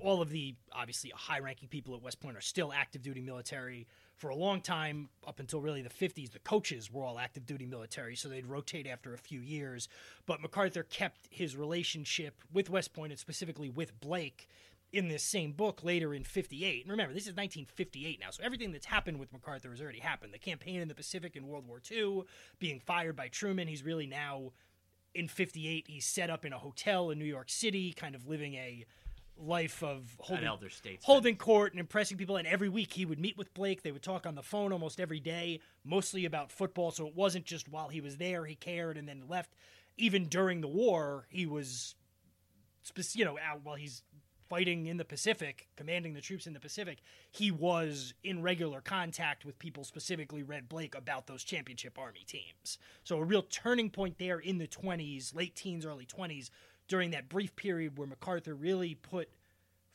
all 0.00 0.20
of 0.20 0.30
the 0.30 0.54
obviously 0.72 1.12
high 1.14 1.38
ranking 1.38 1.68
people 1.68 1.94
at 1.94 2.02
West 2.02 2.20
Point 2.20 2.36
are 2.36 2.42
still 2.42 2.72
active 2.72 3.02
duty 3.02 3.20
military. 3.20 3.86
For 4.16 4.28
a 4.28 4.34
long 4.34 4.60
time, 4.60 5.08
up 5.26 5.40
until 5.40 5.60
really 5.60 5.82
the 5.82 5.88
50s, 5.88 6.32
the 6.32 6.38
coaches 6.40 6.92
were 6.92 7.04
all 7.04 7.18
active 7.18 7.46
duty 7.46 7.66
military, 7.66 8.16
so 8.16 8.28
they'd 8.28 8.46
rotate 8.46 8.86
after 8.86 9.14
a 9.14 9.18
few 9.18 9.40
years. 9.40 9.88
But 10.26 10.40
MacArthur 10.40 10.82
kept 10.82 11.28
his 11.30 11.56
relationship 11.56 12.42
with 12.52 12.70
West 12.70 12.92
Point 12.92 13.12
and 13.12 13.18
specifically 13.18 13.70
with 13.70 13.98
Blaik 14.00 14.46
in 14.92 15.08
this 15.08 15.24
same 15.24 15.52
book 15.52 15.82
later 15.82 16.14
in 16.14 16.22
58. 16.22 16.84
And 16.84 16.90
remember, 16.90 17.12
this 17.12 17.24
is 17.24 17.34
1958 17.34 18.20
now, 18.20 18.30
so 18.30 18.42
everything 18.44 18.70
that's 18.72 18.86
happened 18.86 19.18
with 19.18 19.32
MacArthur 19.32 19.70
has 19.70 19.80
already 19.80 19.98
happened. 19.98 20.32
The 20.32 20.38
campaign 20.38 20.80
in 20.80 20.88
the 20.88 20.94
Pacific 20.94 21.34
in 21.34 21.48
World 21.48 21.66
War 21.66 21.80
II, 21.90 22.22
being 22.60 22.78
fired 22.78 23.16
by 23.16 23.28
Truman, 23.28 23.66
he's 23.66 23.82
really 23.82 24.06
now 24.06 24.52
in 25.14 25.28
58, 25.28 25.86
he's 25.88 26.04
set 26.04 26.30
up 26.30 26.44
in 26.44 26.52
a 26.52 26.58
hotel 26.58 27.10
in 27.10 27.18
New 27.18 27.24
York 27.24 27.48
City, 27.48 27.92
kind 27.92 28.14
of 28.14 28.28
living 28.28 28.54
a 28.54 28.84
life 29.36 29.82
of 29.82 30.16
holding, 30.18 30.44
holding 31.02 31.36
court 31.36 31.72
and 31.72 31.80
impressing 31.80 32.16
people. 32.16 32.36
And 32.36 32.46
every 32.46 32.68
week 32.68 32.92
he 32.92 33.04
would 33.04 33.18
meet 33.18 33.36
with 33.36 33.52
Blaik. 33.54 33.82
They 33.82 33.92
would 33.92 34.02
talk 34.02 34.26
on 34.26 34.34
the 34.34 34.42
phone 34.42 34.72
almost 34.72 35.00
every 35.00 35.20
day, 35.20 35.60
mostly 35.84 36.24
about 36.24 36.52
football. 36.52 36.90
So 36.90 37.06
it 37.06 37.14
wasn't 37.14 37.44
just 37.44 37.68
while 37.68 37.88
he 37.88 38.00
was 38.00 38.16
there 38.16 38.44
he 38.44 38.54
cared 38.54 38.96
and 38.96 39.08
then 39.08 39.24
left. 39.28 39.54
Even 39.96 40.26
during 40.26 40.60
the 40.60 40.68
war, 40.68 41.26
he 41.30 41.46
was, 41.46 41.94
you 43.12 43.24
know, 43.24 43.38
out 43.38 43.60
while 43.64 43.76
he's 43.76 44.02
fighting 44.48 44.86
in 44.86 44.98
the 44.98 45.04
Pacific, 45.04 45.68
commanding 45.74 46.12
the 46.12 46.20
troops 46.20 46.46
in 46.46 46.52
the 46.52 46.60
Pacific, 46.60 46.98
he 47.30 47.50
was 47.50 48.12
in 48.22 48.42
regular 48.42 48.80
contact 48.80 49.44
with 49.44 49.58
people, 49.58 49.84
specifically 49.84 50.42
Red 50.42 50.68
Blaik, 50.68 50.94
about 50.94 51.26
those 51.26 51.42
championship 51.42 51.98
Army 51.98 52.24
teams. 52.26 52.78
So 53.04 53.16
a 53.16 53.24
real 53.24 53.42
turning 53.42 53.88
point 53.88 54.18
there 54.18 54.38
in 54.38 54.58
the 54.58 54.66
20s, 54.66 55.34
late 55.34 55.56
teens, 55.56 55.86
early 55.86 56.06
20s, 56.06 56.50
during 56.88 57.10
that 57.10 57.28
brief 57.28 57.54
period 57.56 57.96
where 57.98 58.06
MacArthur 58.06 58.54
really 58.54 58.94
put 58.94 59.28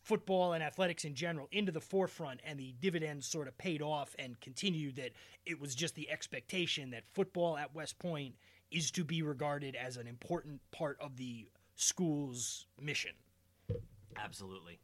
football 0.01 0.53
and 0.53 0.63
athletics 0.63 1.05
in 1.05 1.13
general 1.13 1.47
into 1.51 1.71
the 1.71 1.81
forefront 1.81 2.39
and 2.43 2.59
the 2.59 2.73
dividends 2.79 3.27
sort 3.27 3.47
of 3.47 3.57
paid 3.57 3.81
off 3.81 4.15
and 4.17 4.39
continued 4.39 4.95
that 4.95 5.11
it 5.45 5.59
was 5.59 5.75
just 5.75 5.95
the 5.95 6.09
expectation 6.09 6.89
that 6.91 7.03
football 7.13 7.57
at 7.57 7.75
West 7.75 7.99
Point 7.99 8.35
is 8.71 8.91
to 8.91 9.03
be 9.03 9.21
regarded 9.21 9.75
as 9.75 9.97
an 9.97 10.07
important 10.07 10.61
part 10.71 10.97
of 10.99 11.17
the 11.17 11.47
school's 11.75 12.65
mission 12.81 13.11
Absolutely. 14.17 14.79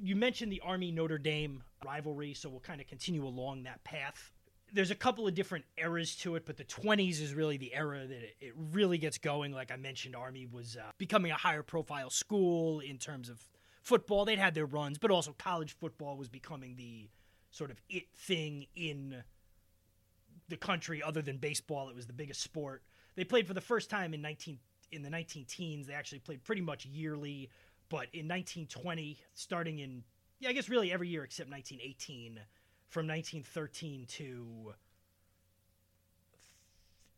you 0.00 0.16
mentioned 0.16 0.52
the 0.52 0.60
Army 0.60 0.90
Notre 0.90 1.18
Dame 1.18 1.62
rivalry, 1.84 2.34
so 2.34 2.48
we'll 2.48 2.60
kind 2.60 2.80
of 2.80 2.86
continue 2.86 3.26
along 3.26 3.64
that 3.64 3.82
path. 3.84 4.30
There's 4.74 4.90
a 4.90 4.96
couple 4.96 5.26
of 5.28 5.34
different 5.34 5.64
eras 5.78 6.16
to 6.16 6.34
it, 6.34 6.44
but 6.44 6.56
the 6.56 6.64
20s 6.64 7.22
is 7.22 7.32
really 7.32 7.56
the 7.56 7.72
era 7.72 8.06
that 8.06 8.16
it, 8.16 8.36
it 8.40 8.54
really 8.72 8.98
gets 8.98 9.18
going. 9.18 9.52
Like 9.52 9.70
I 9.70 9.76
mentioned, 9.76 10.16
Army 10.16 10.46
was 10.50 10.76
uh, 10.76 10.90
becoming 10.98 11.30
a 11.30 11.36
higher 11.36 11.62
profile 11.62 12.10
school 12.10 12.80
in 12.80 12.98
terms 12.98 13.28
of 13.28 13.40
football. 13.82 14.24
They'd 14.24 14.38
had 14.38 14.54
their 14.54 14.66
runs, 14.66 14.98
but 14.98 15.12
also 15.12 15.32
college 15.38 15.76
football 15.78 16.16
was 16.16 16.28
becoming 16.28 16.74
the 16.74 17.08
sort 17.52 17.70
of 17.70 17.80
it 17.88 18.04
thing 18.16 18.66
in 18.74 19.22
the 20.48 20.56
country 20.56 21.02
other 21.02 21.22
than 21.22 21.38
baseball. 21.38 21.88
It 21.88 21.94
was 21.94 22.06
the 22.06 22.12
biggest 22.12 22.40
sport. 22.40 22.82
They 23.14 23.24
played 23.24 23.46
for 23.46 23.54
the 23.54 23.60
first 23.60 23.90
time 23.90 24.12
in 24.12 24.20
19 24.20 24.58
in 24.90 25.02
the 25.02 25.10
19 25.10 25.44
teens. 25.44 25.86
They 25.86 25.94
actually 25.94 26.18
played 26.18 26.42
pretty 26.42 26.62
much 26.62 26.84
yearly, 26.84 27.48
but 27.88 28.08
in 28.12 28.26
1920, 28.26 29.18
starting 29.34 29.78
in 29.78 30.02
yeah, 30.40 30.48
I 30.48 30.52
guess 30.52 30.68
really 30.68 30.92
every 30.92 31.08
year 31.08 31.22
except 31.22 31.48
1918, 31.50 32.40
from 32.94 33.08
1913 33.08 34.06
to 34.06 34.72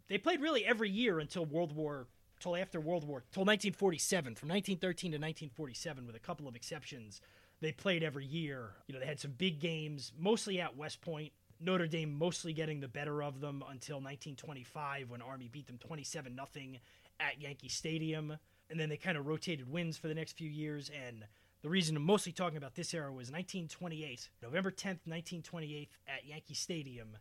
they 0.08 0.16
played 0.16 0.40
really 0.40 0.64
every 0.64 0.88
year 0.88 1.18
until 1.18 1.44
World 1.44 1.76
War 1.76 2.06
till 2.40 2.56
after 2.56 2.80
World 2.80 3.04
War 3.04 3.24
till 3.30 3.42
1947. 3.42 4.36
From 4.36 4.48
1913 4.48 5.10
to 5.10 5.16
1947, 5.16 6.06
with 6.06 6.16
a 6.16 6.18
couple 6.18 6.48
of 6.48 6.56
exceptions, 6.56 7.20
they 7.60 7.72
played 7.72 8.02
every 8.02 8.24
year. 8.24 8.70
You 8.86 8.94
know, 8.94 9.00
they 9.00 9.06
had 9.06 9.20
some 9.20 9.32
big 9.32 9.60
games, 9.60 10.12
mostly 10.18 10.60
at 10.62 10.78
West 10.78 11.02
Point. 11.02 11.32
Notre 11.60 11.86
Dame 11.86 12.16
mostly 12.16 12.54
getting 12.54 12.80
the 12.80 12.88
better 12.88 13.22
of 13.22 13.40
them 13.40 13.56
until 13.68 13.96
1925 13.96 15.10
when 15.10 15.20
Army 15.20 15.48
beat 15.52 15.66
them 15.66 15.78
27 15.78 16.34
nothing 16.34 16.78
at 17.20 17.40
Yankee 17.40 17.68
Stadium, 17.68 18.38
and 18.70 18.80
then 18.80 18.88
they 18.88 18.96
kind 18.96 19.18
of 19.18 19.26
rotated 19.26 19.70
wins 19.70 19.98
for 19.98 20.08
the 20.08 20.14
next 20.14 20.38
few 20.38 20.48
years. 20.48 20.90
And 21.06 21.24
the 21.66 21.70
reason 21.70 21.96
I'm 21.96 22.04
mostly 22.04 22.30
talking 22.30 22.58
about 22.58 22.76
this 22.76 22.94
era 22.94 23.08
was 23.08 23.32
1928, 23.32 24.28
November 24.40 24.70
10th, 24.70 25.02
1928, 25.02 25.90
at 26.06 26.24
Yankee 26.24 26.54
Stadium 26.54 27.16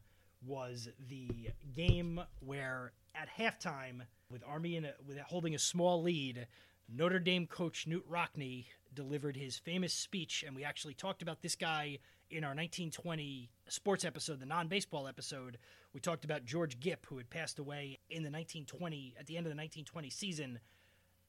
was 0.46 0.88
the 1.10 1.50
game 1.76 2.22
where 2.42 2.92
at 3.16 3.28
halftime, 3.28 4.04
with 4.30 4.44
Army 4.48 4.76
in 4.76 4.86
a, 4.86 4.92
with 5.04 5.18
holding 5.18 5.56
a 5.56 5.58
small 5.58 6.04
lead, 6.04 6.46
Notre 6.88 7.18
Dame 7.18 7.48
coach 7.48 7.88
Knute 7.90 8.08
Rockne 8.08 8.68
delivered 8.94 9.36
his 9.36 9.58
famous 9.58 9.96
speech, 9.96 10.44
and 10.46 10.56
we 10.56 10.64
actually 10.64 10.94
talked 10.94 11.24
about 11.24 11.42
this 11.42 11.56
guy 11.56 11.98
in 12.30 12.44
our 12.44 12.52
1920 12.52 13.50
sports 13.68 14.06
episode, 14.06 14.40
the 14.40 14.46
non-baseball 14.46 15.08
episode. 15.08 15.58
We 15.92 16.02
talked 16.02 16.24
about 16.24 16.46
George 16.46 16.80
Gipp, 16.80 17.08
who 17.08 17.18
had 17.18 17.32
passed 17.32 17.58
away 17.58 17.98
in 18.12 18.22
the 18.22 18.30
1920 18.30 19.16
at 19.20 19.26
the 19.26 19.38
end 19.38 19.48
of 19.48 19.50
the 19.50 19.58
1920 19.58 20.12
season. 20.12 20.60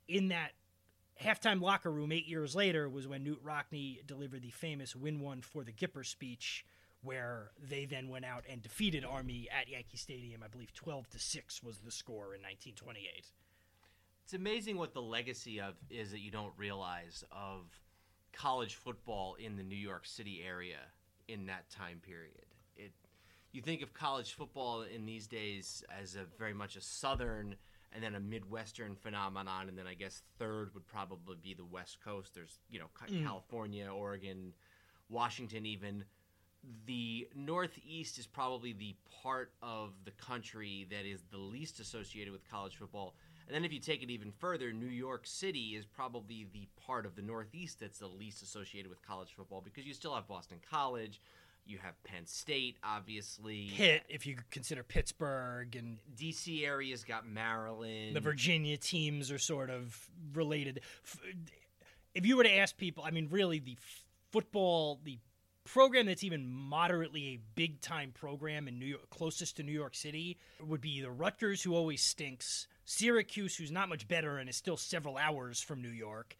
In 0.06 0.28
that 0.28 0.50
halftime 1.22 1.60
locker 1.60 1.90
room, 1.90 2.12
eight 2.12 2.26
years 2.26 2.54
later, 2.54 2.88
was 2.88 3.06
when 3.06 3.24
Knute 3.24 3.42
Rockne 3.42 4.06
delivered 4.06 4.42
the 4.42 4.50
famous 4.50 4.94
"Win 4.94 5.20
One 5.20 5.42
for 5.42 5.64
the 5.64 5.72
Gipper" 5.72 6.04
speech, 6.04 6.64
where 7.02 7.50
they 7.62 7.84
then 7.84 8.08
went 8.08 8.24
out 8.24 8.44
and 8.48 8.62
defeated 8.62 9.04
Army 9.04 9.48
at 9.50 9.68
Yankee 9.68 9.96
Stadium. 9.96 10.42
I 10.42 10.48
believe 10.48 10.72
12 10.74 11.08
to 11.10 11.18
six 11.18 11.62
was 11.62 11.78
the 11.78 11.90
score 11.90 12.34
in 12.34 12.42
1928. 12.42 13.32
It's 14.24 14.34
amazing 14.34 14.76
what 14.76 14.92
the 14.92 15.02
legacy 15.02 15.60
of 15.60 15.74
is 15.88 16.10
that 16.10 16.20
you 16.20 16.32
don't 16.32 16.52
realize 16.56 17.22
of 17.30 17.80
college 18.32 18.74
football 18.74 19.36
in 19.36 19.56
the 19.56 19.62
New 19.62 19.76
York 19.76 20.04
City 20.04 20.42
area 20.44 20.80
in 21.28 21.46
that 21.46 21.70
time 21.70 22.00
period. 22.04 22.46
It 22.76 22.92
you 23.52 23.62
think 23.62 23.82
of 23.82 23.94
college 23.94 24.34
football 24.34 24.82
in 24.82 25.06
these 25.06 25.26
days 25.26 25.82
as 25.96 26.14
a 26.14 26.24
very 26.38 26.52
much 26.52 26.76
a 26.76 26.80
southern 26.80 27.56
and 27.92 28.02
then 28.02 28.14
a 28.14 28.20
midwestern 28.20 28.94
phenomenon 28.94 29.68
and 29.68 29.78
then 29.78 29.86
I 29.86 29.94
guess 29.94 30.22
third 30.38 30.74
would 30.74 30.86
probably 30.86 31.36
be 31.42 31.54
the 31.54 31.64
west 31.64 31.98
coast. 32.04 32.34
There's, 32.34 32.58
you 32.68 32.78
know, 32.78 32.86
Ca- 32.94 33.06
mm. 33.06 33.24
California, 33.24 33.88
Oregon, 33.88 34.52
Washington 35.08 35.66
even 35.66 36.04
the 36.86 37.28
Northeast 37.34 38.18
is 38.18 38.26
probably 38.26 38.72
the 38.72 38.96
part 39.22 39.52
of 39.62 39.92
the 40.04 40.10
country 40.12 40.86
that 40.90 41.06
is 41.06 41.22
the 41.30 41.38
least 41.38 41.80
associated 41.80 42.32
with 42.32 42.48
college 42.50 42.76
football. 42.76 43.14
And 43.46 43.54
then 43.54 43.64
if 43.64 43.72
you 43.72 43.78
take 43.78 44.02
it 44.02 44.10
even 44.10 44.32
further, 44.32 44.72
New 44.72 44.86
York 44.86 45.26
City 45.26 45.76
is 45.76 45.86
probably 45.86 46.46
the 46.52 46.66
part 46.84 47.06
of 47.06 47.14
the 47.14 47.22
Northeast 47.22 47.78
that's 47.80 48.00
the 48.00 48.08
least 48.08 48.42
associated 48.42 48.88
with 48.88 49.06
college 49.06 49.32
football 49.36 49.60
because 49.60 49.86
you 49.86 49.94
still 49.94 50.14
have 50.14 50.26
Boston 50.26 50.58
College, 50.68 51.20
you 51.66 51.78
have 51.78 52.02
Penn 52.04 52.26
State, 52.26 52.76
obviously. 52.82 53.70
Pitt, 53.74 54.04
if 54.08 54.26
you 54.26 54.36
consider 54.50 54.82
Pittsburgh 54.82 55.74
and 55.76 55.98
DC 56.16 56.64
area's 56.64 57.04
got 57.04 57.26
Maryland. 57.26 58.14
the 58.14 58.20
Virginia 58.20 58.76
teams 58.76 59.30
are 59.30 59.38
sort 59.38 59.70
of 59.70 60.08
related. 60.32 60.80
If 62.14 62.24
you 62.24 62.36
were 62.36 62.44
to 62.44 62.54
ask 62.56 62.76
people, 62.76 63.04
I 63.04 63.10
mean, 63.10 63.28
really, 63.30 63.58
the 63.58 63.76
football, 64.32 65.00
the 65.04 65.18
program 65.64 66.06
that's 66.06 66.24
even 66.24 66.46
moderately 66.46 67.26
a 67.28 67.38
big 67.54 67.80
time 67.80 68.12
program 68.12 68.68
in 68.68 68.78
New 68.78 68.86
York, 68.86 69.10
closest 69.10 69.56
to 69.56 69.62
New 69.62 69.72
York 69.72 69.94
City, 69.94 70.38
would 70.64 70.80
be 70.80 70.98
either 70.98 71.10
Rutgers, 71.10 71.62
who 71.62 71.74
always 71.74 72.02
stinks, 72.02 72.66
Syracuse, 72.84 73.56
who's 73.56 73.72
not 73.72 73.88
much 73.88 74.08
better 74.08 74.38
and 74.38 74.48
is 74.48 74.56
still 74.56 74.76
several 74.76 75.16
hours 75.16 75.60
from 75.60 75.82
New 75.82 75.88
York. 75.90 76.36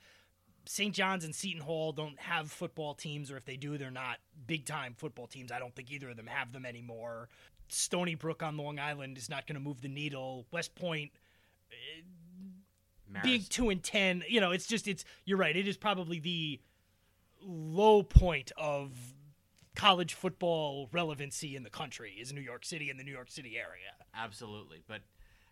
St. 0.67 0.95
John's 0.95 1.25
and 1.25 1.35
Seton 1.35 1.63
Hall 1.63 1.93
don't 1.93 2.19
have 2.19 2.51
football 2.51 2.95
teams, 2.95 3.31
or 3.31 3.37
if 3.37 3.45
they 3.45 3.57
do, 3.57 3.79
they're 3.79 3.91
not 3.91 4.19
big 4.47 4.67
time 4.67 4.95
football 4.97 5.27
teams. 5.27 5.53
I 5.53 5.59
don't 5.59 5.75
think 5.75 5.91
either 5.91 6.11
of 6.11 6.17
them 6.17 6.27
have 6.27 6.53
them 6.53 6.67
anymore. 6.67 7.29
Stony 7.69 8.15
Brook 8.15 8.43
on 8.43 8.57
Long 8.57 8.79
Island 8.79 9.19
is 9.19 9.29
not 9.29 9.47
going 9.47 9.55
to 9.55 9.61
move 9.61 9.81
the 9.81 9.89
needle. 9.89 10.47
West 10.53 10.75
Point 10.75 11.13
eh, 11.71 12.03
Maris- 13.09 13.25
being 13.25 13.43
two 13.49 13.71
and 13.71 13.83
ten, 13.83 14.23
you 14.29 14.41
know, 14.41 14.51
it's 14.51 14.67
just 14.67 14.89
it's 14.89 15.05
you're 15.25 15.39
right. 15.39 15.57
It 15.57 15.69
is 15.69 15.77
probably 15.77 16.19
the 16.19 16.61
low 17.43 18.03
point 18.03 18.53
of 18.57 18.91
college 19.75 20.15
football 20.15 20.89
relevancy 20.93 21.55
in 21.55 21.63
the 21.63 21.71
country 21.71 22.17
is 22.19 22.33
New 22.33 22.41
York 22.41 22.65
City 22.65 22.91
and 22.91 22.99
the 22.99 23.05
New 23.05 23.13
York 23.13 23.31
City 23.31 23.57
area. 23.57 23.93
Absolutely. 24.15 24.83
But 24.89 25.03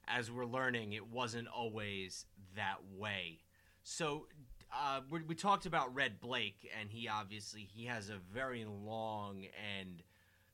as 0.08 0.30
we're 0.30 0.46
learning, 0.46 0.92
it 0.92 1.06
wasn't 1.06 1.46
always 1.46 2.24
that 2.56 2.78
way. 2.96 3.40
So 3.82 4.26
uh, 4.74 5.00
we, 5.10 5.22
we 5.22 5.34
talked 5.34 5.66
about 5.66 5.94
Red 5.94 6.20
Blaik, 6.20 6.54
and 6.78 6.90
he 6.90 7.08
obviously 7.08 7.68
he 7.72 7.86
has 7.86 8.10
a 8.10 8.18
very 8.32 8.64
long 8.64 9.46
and 9.78 10.02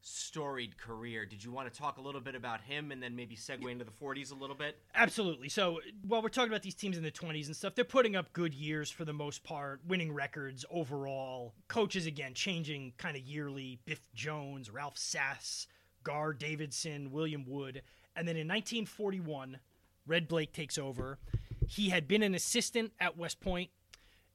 storied 0.02 0.78
career. 0.78 1.26
Did 1.26 1.44
you 1.44 1.52
want 1.52 1.72
to 1.72 1.78
talk 1.78 1.98
a 1.98 2.00
little 2.00 2.20
bit 2.20 2.34
about 2.34 2.62
him, 2.62 2.90
and 2.90 3.02
then 3.02 3.14
maybe 3.14 3.36
segue 3.36 3.70
into 3.70 3.84
the 3.84 3.90
40s 3.90 4.32
a 4.32 4.34
little 4.34 4.56
bit? 4.56 4.78
Absolutely. 4.94 5.48
So 5.48 5.80
while 6.06 6.22
we're 6.22 6.28
talking 6.28 6.50
about 6.50 6.62
these 6.62 6.74
teams 6.74 6.96
in 6.96 7.02
the 7.02 7.10
20s 7.10 7.46
and 7.46 7.56
stuff, 7.56 7.74
they're 7.74 7.84
putting 7.84 8.16
up 8.16 8.32
good 8.32 8.54
years 8.54 8.90
for 8.90 9.04
the 9.04 9.12
most 9.12 9.44
part, 9.44 9.80
winning 9.86 10.12
records 10.12 10.64
overall. 10.70 11.54
Coaches 11.68 12.06
again 12.06 12.34
changing 12.34 12.92
kind 12.98 13.16
of 13.16 13.22
yearly. 13.22 13.78
Biff 13.84 14.00
Jones, 14.14 14.70
Ralph 14.70 14.96
Sass, 14.96 15.66
Gar 16.02 16.32
Davidson, 16.32 17.10
William 17.10 17.44
Wood, 17.46 17.82
and 18.16 18.26
then 18.26 18.36
in 18.36 18.48
1941, 18.48 19.58
Red 20.06 20.28
Blaik 20.28 20.52
takes 20.52 20.78
over. 20.78 21.18
He 21.66 21.90
had 21.90 22.08
been 22.08 22.22
an 22.22 22.34
assistant 22.34 22.92
at 22.98 23.16
West 23.16 23.40
Point. 23.40 23.70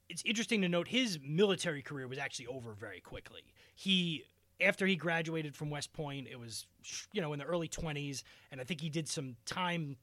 It's 0.10 0.24
interesting 0.26 0.62
to 0.62 0.70
note 0.70 0.88
his 0.88 1.20
military 1.24 1.82
career 1.82 2.08
was 2.08 2.18
actually 2.18 2.48
over 2.48 2.74
very 2.74 3.02
quickly. 3.02 3.42
He 3.76 4.24
after 4.62 4.86
he 4.86 4.96
graduated 4.96 5.56
from 5.56 5.70
West 5.70 5.92
Point, 5.94 6.28
it 6.30 6.40
was 6.40 6.66
you 7.12 7.22
know 7.22 7.34
in 7.34 7.40
the 7.40 7.46
early 7.46 7.68
20s, 7.68 8.24
and 8.52 8.62
I 8.62 8.64
think 8.64 8.82
he 8.82 8.90
did 8.90 9.08
some 9.08 9.36
time 9.46 9.98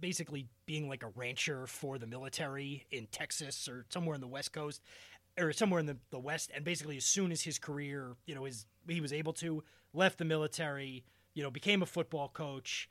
basically 0.00 0.46
being 0.66 0.88
like 0.88 1.02
a 1.02 1.08
rancher 1.14 1.66
for 1.66 1.98
the 1.98 2.06
military 2.06 2.86
in 2.90 3.06
Texas 3.06 3.68
or 3.68 3.84
somewhere 3.90 4.14
in 4.14 4.20
the 4.20 4.28
West 4.28 4.52
Coast 4.52 4.80
or 5.38 5.52
somewhere 5.52 5.80
in 5.80 5.86
the, 5.86 5.96
the 6.10 6.18
West. 6.18 6.50
And 6.54 6.64
basically, 6.64 6.96
as 6.96 7.04
soon 7.04 7.32
as 7.32 7.42
his 7.42 7.58
career, 7.58 8.16
you 8.26 8.34
know, 8.34 8.44
his 8.44 8.66
he 8.88 9.00
was 9.00 9.12
able 9.12 9.32
to 9.34 9.62
left 9.92 10.18
the 10.18 10.24
military, 10.24 11.04
you 11.34 11.42
know, 11.42 11.50
became 11.50 11.82
a 11.82 11.86
football 11.86 12.28
coach. 12.28 12.88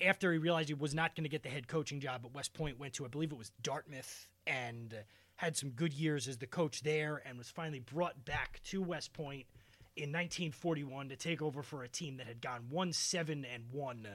After 0.00 0.32
he 0.32 0.38
realized 0.38 0.68
he 0.68 0.74
was 0.74 0.94
not 0.94 1.16
going 1.16 1.24
to 1.24 1.28
get 1.28 1.42
the 1.42 1.48
head 1.48 1.66
coaching 1.66 1.98
job 1.98 2.22
at 2.24 2.32
West 2.32 2.54
Point, 2.54 2.78
went 2.78 2.94
to 2.94 3.04
I 3.04 3.08
believe 3.08 3.32
it 3.32 3.38
was 3.38 3.50
Dartmouth 3.62 4.28
and 4.46 4.94
had 5.38 5.56
some 5.56 5.70
good 5.70 5.92
years 5.92 6.26
as 6.26 6.36
the 6.38 6.48
coach 6.48 6.82
there, 6.82 7.22
and 7.24 7.38
was 7.38 7.48
finally 7.48 7.78
brought 7.78 8.24
back 8.24 8.60
to 8.64 8.82
West 8.82 9.12
Point 9.12 9.46
in 9.94 10.10
1941 10.10 11.08
to 11.10 11.16
take 11.16 11.40
over 11.40 11.62
for 11.62 11.84
a 11.84 11.88
team 11.88 12.16
that 12.16 12.26
had 12.26 12.40
gone 12.40 12.64
one 12.68 12.92
seven 12.92 13.44
and 13.44 13.62
one 13.70 14.06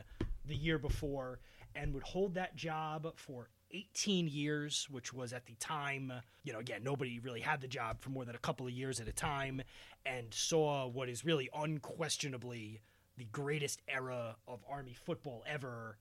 the 0.45 0.55
year 0.55 0.77
before, 0.77 1.39
and 1.75 1.93
would 1.93 2.03
hold 2.03 2.33
that 2.33 2.57
job 2.57 3.07
for 3.15 3.47
18 3.71 4.27
years, 4.27 4.85
which 4.91 5.13
was 5.13 5.31
at 5.31 5.45
the 5.45 5.53
time, 5.53 6.11
you 6.43 6.51
know, 6.51 6.59
again, 6.59 6.83
nobody 6.83 7.19
really 7.19 7.39
had 7.39 7.61
the 7.61 7.69
job 7.69 8.01
for 8.01 8.09
more 8.09 8.25
than 8.25 8.35
a 8.35 8.39
couple 8.39 8.67
of 8.67 8.73
years 8.73 8.99
at 8.99 9.07
a 9.07 9.13
time, 9.13 9.61
and 10.05 10.33
saw 10.33 10.87
what 10.87 11.07
is 11.07 11.23
really 11.23 11.49
unquestionably 11.55 12.81
the 13.17 13.25
greatest 13.31 13.81
era 13.87 14.35
of 14.45 14.59
Army 14.69 14.93
football 14.93 15.41
ever, 15.47 15.97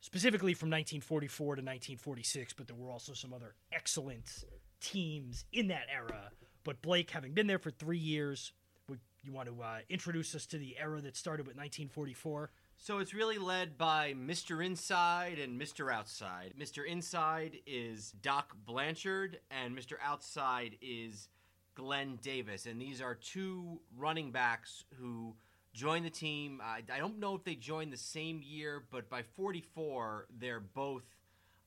specifically 0.00 0.52
from 0.52 0.66
1944 0.68 1.46
to 1.46 1.50
1946, 1.60 2.54
but 2.54 2.66
there 2.66 2.74
were 2.74 2.90
also 2.90 3.12
some 3.12 3.32
other 3.32 3.54
excellent 3.72 4.44
teams 4.80 5.44
in 5.52 5.68
that 5.68 5.86
era. 5.92 6.30
But 6.64 6.82
Blaik, 6.82 7.10
having 7.10 7.32
been 7.32 7.46
there 7.46 7.58
for 7.58 7.70
three 7.70 7.98
years, 7.98 8.52
would 8.88 9.00
you 9.22 9.32
want 9.32 9.48
to 9.48 9.62
uh, 9.62 9.78
introduce 9.88 10.34
us 10.34 10.46
to 10.46 10.58
the 10.58 10.76
era 10.78 11.00
that 11.00 11.16
started 11.16 11.46
with 11.46 11.56
1944? 11.56 12.50
So 12.76 12.98
it's 12.98 13.14
really 13.14 13.38
led 13.38 13.78
by 13.78 14.14
Mr. 14.14 14.64
Inside 14.64 15.38
and 15.38 15.60
Mr. 15.60 15.92
Outside. 15.92 16.54
Mr. 16.58 16.86
Inside 16.86 17.58
is 17.66 18.12
Doc 18.22 18.54
Blanchard, 18.66 19.38
and 19.50 19.76
Mr. 19.76 19.94
Outside 20.02 20.76
is 20.82 21.28
Glenn 21.74 22.18
Davis. 22.22 22.66
And 22.66 22.80
these 22.80 23.00
are 23.00 23.14
two 23.14 23.80
running 23.96 24.32
backs 24.32 24.84
who 24.98 25.34
joined 25.72 26.04
the 26.04 26.10
team. 26.10 26.60
I, 26.62 26.82
I 26.92 26.98
don't 26.98 27.18
know 27.18 27.34
if 27.34 27.44
they 27.44 27.54
joined 27.54 27.92
the 27.92 27.98
same 27.98 28.42
year, 28.42 28.84
but 28.90 29.08
by 29.08 29.22
44, 29.22 30.26
they're 30.38 30.60
both 30.60 31.04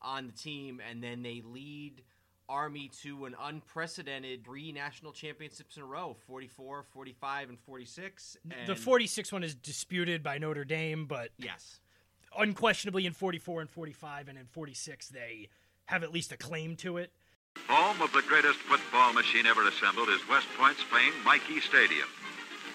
on 0.00 0.26
the 0.26 0.32
team, 0.32 0.80
and 0.88 1.02
then 1.02 1.22
they 1.22 1.42
lead 1.44 2.02
Army 2.52 2.90
to 3.02 3.26
an 3.26 3.34
unprecedented 3.40 4.44
three 4.44 4.72
national 4.72 5.12
championships 5.12 5.76
in 5.76 5.82
a 5.82 5.86
row 5.86 6.16
44, 6.26 6.82
45, 6.92 7.48
and 7.50 7.58
46. 7.60 8.36
And 8.58 8.68
the 8.68 8.74
46 8.74 9.32
one 9.32 9.44
is 9.44 9.54
disputed 9.54 10.22
by 10.22 10.38
Notre 10.38 10.64
Dame, 10.64 11.06
but 11.06 11.30
Yes. 11.38 11.80
unquestionably 12.36 13.04
in 13.06 13.12
44 13.12 13.60
and 13.60 13.70
45 13.70 14.28
and 14.28 14.38
in 14.38 14.46
46 14.46 15.08
they 15.08 15.48
have 15.86 16.02
at 16.02 16.12
least 16.12 16.32
a 16.32 16.36
claim 16.36 16.76
to 16.76 16.96
it. 16.96 17.12
Home 17.68 18.00
of 18.00 18.12
the 18.12 18.22
greatest 18.22 18.58
football 18.60 19.12
machine 19.12 19.46
ever 19.46 19.66
assembled 19.68 20.08
is 20.08 20.20
West 20.28 20.46
Point's 20.56 20.82
famed 20.82 21.14
Michie 21.24 21.60
Stadium. 21.60 22.06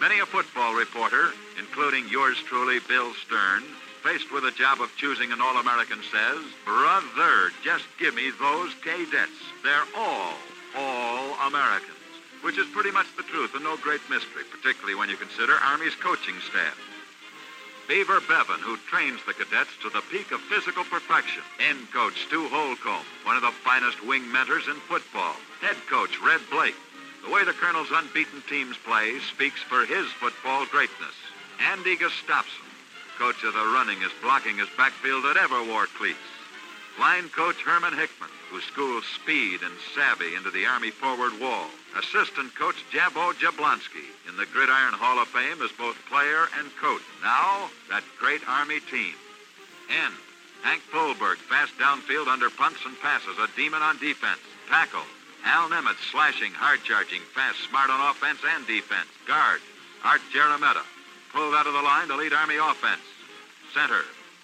Many 0.02 0.20
a 0.20 0.26
football 0.26 0.74
reporter, 0.76 1.32
including 1.58 2.08
yours 2.10 2.38
truly, 2.46 2.80
Bill 2.88 3.14
Stern, 3.26 3.64
faced 4.04 4.32
with 4.34 4.44
the 4.44 4.52
job 4.52 4.82
of 4.82 4.92
choosing 4.98 5.32
an 5.32 5.40
All-American 5.40 6.00
says, 6.12 6.44
Brother, 6.66 7.52
just 7.64 7.86
give 7.98 8.14
me 8.14 8.32
those 8.38 8.76
cadets. 8.84 9.40
They're 9.64 9.88
all, 9.96 10.34
all 10.76 11.48
Americans. 11.48 11.96
Which 12.42 12.58
is 12.58 12.68
pretty 12.76 12.92
much 12.92 13.08
the 13.16 13.24
truth 13.24 13.56
and 13.56 13.64
no 13.64 13.78
great 13.78 14.04
mystery, 14.10 14.44
particularly 14.52 14.96
when 14.96 15.08
you 15.10 15.16
consider 15.16 15.54
Army's 15.54 15.96
coaching 15.96 16.36
staff. 16.52 16.78
Beaver 17.88 18.20
Bevan, 18.28 18.60
who 18.60 18.76
trains 18.92 19.20
the 19.26 19.34
cadets 19.34 19.72
to 19.82 19.90
the 19.90 20.04
peak 20.12 20.32
of 20.32 20.42
physical 20.42 20.84
perfection. 20.84 21.44
End 21.60 21.92
coach 21.92 22.28
Stu 22.28 22.48
Holcomb, 22.50 23.06
one 23.24 23.38
of 23.38 23.42
the 23.44 23.56
finest 23.64 24.04
wing 24.06 24.30
mentors 24.32 24.68
in 24.68 24.76
football. 24.92 25.36
Head 25.62 25.78
coach 25.90 26.20
Red 26.20 26.42
Blaik. 26.52 26.76
The 27.24 27.32
way 27.32 27.46
the 27.46 27.54
Colonel's 27.54 27.92
unbeaten 27.92 28.44
teams 28.50 28.76
play 28.84 29.20
speaks 29.32 29.62
for 29.64 29.86
his 29.86 30.08
football 30.20 30.66
greatness. 30.66 31.16
Andy 31.72 31.96
Gustafson, 31.96 32.63
coach 33.18 33.44
of 33.44 33.54
the 33.54 33.60
runningest, 33.60 34.14
blockingest 34.22 34.76
backfield 34.78 35.24
that 35.26 35.38
ever 35.38 35.64
wore 35.64 35.88
cleats. 35.98 36.18
Line 37.00 37.30
coach 37.30 37.58
Herman 37.62 37.94
Hickman, 37.94 38.30
who 38.50 38.62
schools 38.62 39.04
speed 39.16 39.62
and 39.64 39.74
savvy 39.96 40.36
into 40.36 40.52
the 40.52 40.66
Army 40.66 40.92
forward 40.92 41.40
wall. 41.40 41.66
Assistant 41.98 42.54
coach 42.56 42.78
Jabbo 42.92 43.34
Jablonsky 43.34 44.06
in 44.30 44.38
the 44.38 44.46
Gridiron 44.46 44.94
Hall 44.94 45.18
of 45.18 45.28
Fame 45.30 45.62
as 45.62 45.72
both 45.72 45.98
player 46.06 46.48
and 46.60 46.70
coach. 46.78 47.02
Now, 47.24 47.70
that 47.90 48.04
great 48.20 48.48
Army 48.48 48.80
team. 48.92 49.16
And 49.90 50.14
Hank 50.62 50.82
Fulberg, 50.94 51.38
fast 51.50 51.74
downfield 51.78 52.28
under 52.28 52.50
punts 52.50 52.80
and 52.86 53.00
passes, 53.02 53.38
a 53.40 53.50
demon 53.58 53.82
on 53.82 53.98
defense. 53.98 54.40
Tackle. 54.70 55.04
Al 55.46 55.68
Nemetz, 55.70 56.00
slashing, 56.12 56.54
hard-charging, 56.54 57.22
fast, 57.36 57.60
smart 57.68 57.90
on 57.90 58.00
offense 58.00 58.40
and 58.56 58.66
defense. 58.66 59.10
Guard. 59.28 59.60
Art 60.06 60.22
Gerometta, 60.34 60.84
pulled 61.34 61.56
out 61.56 61.68
of 61.68 61.74
the 61.74 61.82
line 61.82 62.08
to 62.08 62.16
lead 62.16 62.32
Army 62.32 62.56
offense. 62.56 63.02
Center. 63.74 64.02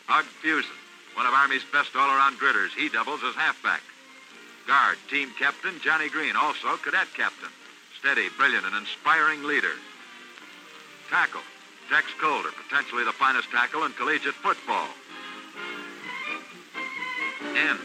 Hug 0.08 0.25
Fusen, 0.41 0.73
one 1.13 1.28
of 1.28 1.34
Army's 1.34 1.63
best 1.71 1.95
all-around 1.95 2.39
gritters. 2.39 2.73
He 2.75 2.89
doubles 2.89 3.21
as 3.23 3.36
halfback. 3.36 3.82
Guard, 4.65 4.97
team 5.10 5.30
captain 5.38 5.80
Johnny 5.84 6.10
Green, 6.10 6.36
also 6.36 6.78
cadet 6.78 7.08
captain. 7.15 7.49
Steady, 7.99 8.25
brilliant, 8.38 8.65
and 8.65 8.75
inspiring 8.75 9.43
leader. 9.43 9.78
Tackle, 11.12 11.45
Tex 11.89 12.08
Coulter, 12.19 12.49
potentially 12.52 13.04
the 13.04 13.12
finest 13.13 13.52
tackle 13.52 13.84
in 13.86 13.93
collegiate 13.93 14.34
football. 14.34 14.88
End, 17.56 17.80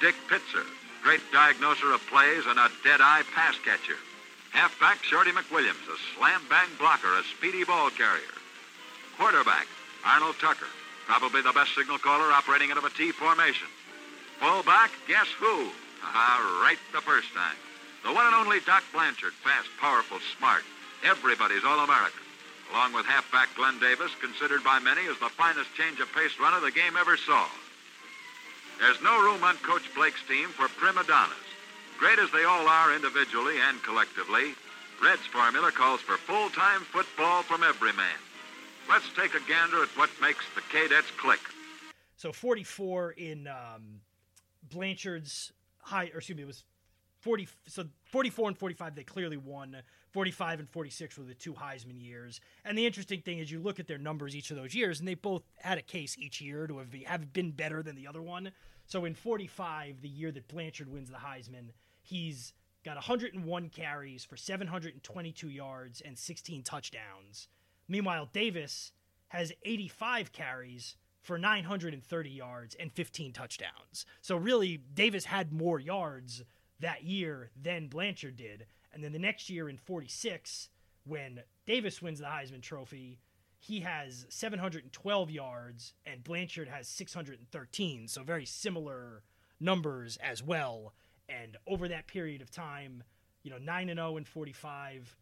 Dick 0.00 0.14
Pitzer, 0.28 0.66
great 1.02 1.22
diagnoser 1.32 1.92
of 1.92 2.00
plays 2.06 2.44
and 2.46 2.58
a 2.58 2.70
dead-eye 2.84 3.22
pass 3.34 3.56
catcher. 3.64 3.98
Halfback, 4.52 5.02
Shorty 5.02 5.32
McWilliams, 5.32 5.82
a 5.90 5.98
slam-bang 6.16 6.68
blocker, 6.78 7.12
a 7.12 7.22
speedy 7.36 7.64
ball 7.64 7.90
carrier. 7.90 8.35
Quarterback, 9.18 9.66
Arnold 10.04 10.36
Tucker, 10.40 10.68
probably 11.06 11.40
the 11.40 11.52
best 11.52 11.74
signal 11.74 11.98
caller 11.98 12.32
operating 12.32 12.70
out 12.70 12.78
of 12.78 12.84
a 12.84 12.90
T 12.90 13.12
formation. 13.12 13.68
Fullback, 14.38 14.90
guess 15.08 15.26
who? 15.40 15.70
Ah, 16.04 16.60
right 16.62 16.78
the 16.92 17.00
first 17.00 17.32
time. 17.34 17.56
The 18.04 18.12
one 18.12 18.26
and 18.26 18.34
only 18.34 18.60
Doc 18.60 18.84
Blanchard, 18.92 19.32
fast, 19.42 19.68
powerful, 19.80 20.18
smart. 20.36 20.62
Everybody's 21.02 21.64
All-American. 21.64 22.20
Along 22.72 22.92
with 22.92 23.06
halfback 23.06 23.48
Glenn 23.56 23.78
Davis, 23.78 24.12
considered 24.20 24.62
by 24.62 24.78
many 24.78 25.06
as 25.08 25.18
the 25.18 25.30
finest 25.30 25.72
change 25.74 26.00
of 26.00 26.12
pace 26.12 26.38
runner 26.38 26.60
the 26.60 26.70
game 26.70 26.96
ever 26.98 27.16
saw. 27.16 27.46
There's 28.78 29.00
no 29.02 29.22
room 29.22 29.42
on 29.42 29.56
Coach 29.58 29.88
Blaik's 29.94 30.22
team 30.28 30.50
for 30.50 30.68
prima 30.68 31.04
donnas. 31.04 31.48
Great 31.98 32.18
as 32.18 32.30
they 32.30 32.44
all 32.44 32.68
are 32.68 32.94
individually 32.94 33.56
and 33.68 33.82
collectively, 33.82 34.54
Red's 35.02 35.24
formula 35.32 35.72
calls 35.72 36.00
for 36.00 36.16
full-time 36.18 36.82
football 36.92 37.42
from 37.42 37.62
every 37.62 37.92
man. 37.94 38.20
Let's 38.88 39.08
take 39.16 39.34
a 39.34 39.40
gander 39.48 39.82
at 39.82 39.88
what 39.96 40.10
makes 40.22 40.44
the 40.54 40.62
cadets 40.72 41.10
click. 41.18 41.40
So 42.16 42.32
44 42.32 43.12
in 43.12 43.48
um, 43.48 44.00
Blanchard's 44.70 45.52
high, 45.80 46.10
or 46.14 46.18
excuse 46.18 46.36
me, 46.36 46.44
it 46.44 46.46
was 46.46 46.64
40. 47.20 47.48
So 47.66 47.84
44 48.04 48.48
and 48.48 48.58
45, 48.58 48.94
they 48.94 49.02
clearly 49.02 49.36
won. 49.36 49.76
45 50.12 50.60
and 50.60 50.70
46 50.70 51.18
were 51.18 51.24
the 51.24 51.34
two 51.34 51.52
Heisman 51.52 52.00
years. 52.00 52.40
And 52.64 52.78
the 52.78 52.86
interesting 52.86 53.20
thing 53.20 53.38
is, 53.38 53.50
you 53.50 53.60
look 53.60 53.80
at 53.80 53.88
their 53.88 53.98
numbers 53.98 54.34
each 54.34 54.50
of 54.50 54.56
those 54.56 54.74
years, 54.74 55.00
and 55.00 55.08
they 55.08 55.14
both 55.14 55.42
had 55.56 55.78
a 55.78 55.82
case 55.82 56.16
each 56.18 56.40
year 56.40 56.66
to 56.66 56.78
have, 56.78 56.90
be, 56.90 57.02
have 57.02 57.32
been 57.32 57.50
better 57.50 57.82
than 57.82 57.96
the 57.96 58.06
other 58.06 58.22
one. 58.22 58.52
So 58.86 59.04
in 59.04 59.14
45, 59.14 60.00
the 60.00 60.08
year 60.08 60.30
that 60.30 60.48
Blanchard 60.48 60.90
wins 60.90 61.10
the 61.10 61.16
Heisman, 61.16 61.70
he's 62.00 62.54
got 62.84 62.94
101 62.94 63.68
carries 63.70 64.24
for 64.24 64.36
722 64.36 65.48
yards 65.48 66.00
and 66.00 66.16
16 66.16 66.62
touchdowns. 66.62 67.48
Meanwhile, 67.88 68.30
Davis 68.32 68.92
has 69.28 69.52
85 69.64 70.32
carries 70.32 70.96
for 71.22 71.38
930 71.38 72.30
yards 72.30 72.76
and 72.78 72.92
15 72.92 73.32
touchdowns. 73.32 74.06
So 74.20 74.36
really, 74.36 74.78
Davis 74.94 75.24
had 75.24 75.52
more 75.52 75.80
yards 75.80 76.44
that 76.80 77.04
year 77.04 77.50
than 77.60 77.88
Blanchard 77.88 78.36
did. 78.36 78.66
And 78.92 79.02
then 79.02 79.12
the 79.12 79.18
next 79.18 79.50
year 79.50 79.68
in 79.68 79.76
46, 79.76 80.68
when 81.04 81.40
Davis 81.66 82.00
wins 82.00 82.20
the 82.20 82.26
Heisman 82.26 82.62
Trophy, 82.62 83.18
he 83.58 83.80
has 83.80 84.26
712 84.28 85.30
yards 85.30 85.94
and 86.04 86.22
Blanchard 86.22 86.68
has 86.68 86.86
613. 86.88 88.08
So 88.08 88.22
very 88.22 88.46
similar 88.46 89.22
numbers 89.58 90.18
as 90.22 90.42
well. 90.42 90.92
And 91.28 91.56
over 91.66 91.88
that 91.88 92.06
period 92.06 92.40
of 92.42 92.50
time, 92.50 93.02
you 93.42 93.50
know, 93.50 93.58
9 93.58 93.88
and 93.88 93.98
0 93.98 94.16
in 94.16 94.24
45, 94.24 95.16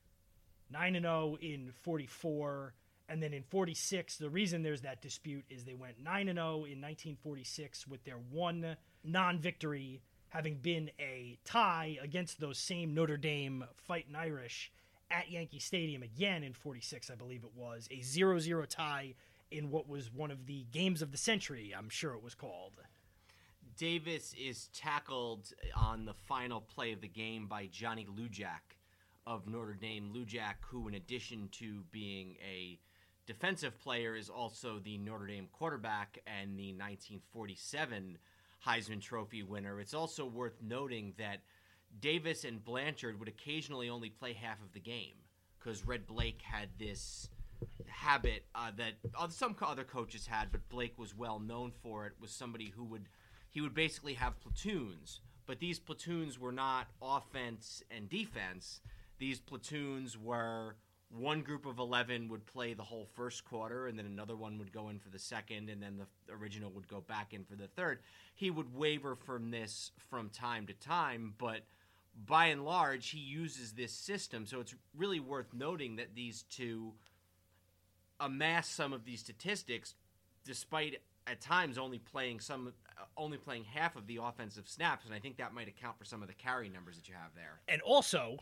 9 0.70 0.96
and 0.96 1.04
0 1.04 1.36
in 1.40 1.72
44, 1.82 2.74
and 3.08 3.22
then 3.22 3.32
in 3.32 3.42
46, 3.42 4.16
the 4.16 4.30
reason 4.30 4.62
there's 4.62 4.82
that 4.82 5.02
dispute 5.02 5.44
is 5.50 5.64
they 5.64 5.74
went 5.74 6.02
9 6.02 6.28
and 6.28 6.38
0 6.38 6.46
in 6.48 6.80
1946 6.80 7.86
with 7.86 8.04
their 8.04 8.18
one 8.30 8.76
non-victory 9.04 10.02
having 10.28 10.56
been 10.56 10.90
a 10.98 11.38
tie 11.44 11.96
against 12.02 12.40
those 12.40 12.58
same 12.58 12.92
Notre 12.92 13.16
Dame 13.16 13.64
Fighting 13.76 14.16
Irish 14.16 14.72
at 15.10 15.30
Yankee 15.30 15.60
Stadium 15.60 16.02
again 16.02 16.42
in 16.42 16.52
46, 16.52 17.10
I 17.10 17.14
believe 17.14 17.44
it 17.44 17.52
was. 17.54 17.86
A 17.90 18.02
0 18.02 18.40
0 18.40 18.64
tie 18.66 19.14
in 19.50 19.70
what 19.70 19.88
was 19.88 20.12
one 20.12 20.32
of 20.32 20.46
the 20.46 20.66
games 20.72 21.02
of 21.02 21.12
the 21.12 21.18
century, 21.18 21.72
I'm 21.76 21.88
sure 21.88 22.14
it 22.14 22.22
was 22.22 22.34
called. 22.34 22.80
Davis 23.76 24.34
is 24.38 24.68
tackled 24.72 25.52
on 25.76 26.04
the 26.04 26.14
final 26.14 26.60
play 26.60 26.92
of 26.92 27.00
the 27.00 27.08
game 27.08 27.46
by 27.46 27.66
Johnny 27.66 28.06
Lujack 28.06 28.78
of 29.26 29.46
Notre 29.46 29.74
Dame. 29.74 30.10
Lujack, 30.14 30.56
who, 30.68 30.88
in 30.88 30.94
addition 30.94 31.48
to 31.52 31.82
being 31.90 32.36
a 32.44 32.78
defensive 33.26 33.78
player, 33.80 34.16
is 34.16 34.28
also 34.28 34.78
the 34.78 34.98
Notre 34.98 35.26
Dame 35.26 35.48
quarterback 35.52 36.18
and 36.26 36.58
the 36.58 36.72
1947 36.72 38.18
Heisman 38.66 39.00
Trophy 39.00 39.42
winner. 39.42 39.80
It's 39.80 39.94
also 39.94 40.26
worth 40.26 40.62
noting 40.62 41.14
that 41.18 41.40
Davis 42.00 42.44
and 42.44 42.64
Blanchard 42.64 43.18
would 43.18 43.28
occasionally 43.28 43.88
only 43.88 44.10
play 44.10 44.32
half 44.32 44.60
of 44.62 44.72
the 44.72 44.80
game 44.80 45.14
because 45.58 45.86
Red 45.86 46.06
Blaik 46.06 46.40
had 46.42 46.68
this 46.78 47.28
habit 47.86 48.44
uh, 48.54 48.70
that 48.76 48.94
some 49.30 49.56
other 49.62 49.84
coaches 49.84 50.26
had, 50.26 50.50
but 50.52 50.68
Blaik 50.68 50.98
was 50.98 51.16
well 51.16 51.38
known 51.38 51.72
for 51.82 52.06
it. 52.06 52.12
Was 52.20 52.30
somebody 52.30 52.72
who 52.74 52.84
would 52.84 53.08
he 53.50 53.60
would 53.60 53.74
basically 53.74 54.14
have 54.14 54.40
platoons, 54.40 55.20
but 55.46 55.60
these 55.60 55.78
platoons 55.78 56.38
were 56.38 56.52
not 56.52 56.88
offense 57.00 57.82
and 57.90 58.08
defense. 58.08 58.80
These 59.24 59.40
platoons 59.40 60.18
were 60.18 60.76
one 61.08 61.40
group 61.40 61.64
of 61.64 61.78
11 61.78 62.28
would 62.28 62.44
play 62.44 62.74
the 62.74 62.82
whole 62.82 63.08
first 63.14 63.42
quarter 63.46 63.86
and 63.86 63.98
then 63.98 64.04
another 64.04 64.36
one 64.36 64.58
would 64.58 64.70
go 64.70 64.90
in 64.90 64.98
for 64.98 65.08
the 65.08 65.18
second 65.18 65.70
and 65.70 65.82
then 65.82 65.96
the 65.96 66.34
original 66.34 66.70
would 66.72 66.86
go 66.88 67.00
back 67.00 67.32
in 67.32 67.42
for 67.42 67.56
the 67.56 67.66
third. 67.68 68.00
He 68.34 68.50
would 68.50 68.76
waver 68.76 69.16
from 69.16 69.50
this 69.50 69.92
from 70.10 70.28
time 70.28 70.66
to 70.66 70.74
time 70.74 71.32
but 71.38 71.60
by 72.26 72.48
and 72.48 72.66
large 72.66 73.08
he 73.08 73.18
uses 73.18 73.72
this 73.72 73.92
system. 73.92 74.44
So 74.44 74.60
it's 74.60 74.74
really 74.94 75.20
worth 75.20 75.54
noting 75.54 75.96
that 75.96 76.14
these 76.14 76.42
two 76.42 76.92
amass 78.20 78.68
some 78.68 78.92
of 78.92 79.06
these 79.06 79.20
statistics 79.20 79.94
despite 80.44 81.00
at 81.26 81.40
times 81.40 81.78
only 81.78 81.98
playing 81.98 82.40
some 82.40 82.74
uh, 82.98 83.04
only 83.16 83.38
playing 83.38 83.64
half 83.64 83.96
of 83.96 84.06
the 84.06 84.18
offensive 84.22 84.68
snaps 84.68 85.06
and 85.06 85.14
i 85.14 85.18
think 85.18 85.38
that 85.38 85.54
might 85.54 85.66
account 85.66 85.98
for 85.98 86.04
some 86.04 86.20
of 86.20 86.28
the 86.28 86.34
carry 86.34 86.68
numbers 86.68 86.96
that 86.96 87.08
you 87.08 87.14
have 87.14 87.34
there. 87.34 87.60
And 87.66 87.80
also, 87.80 88.38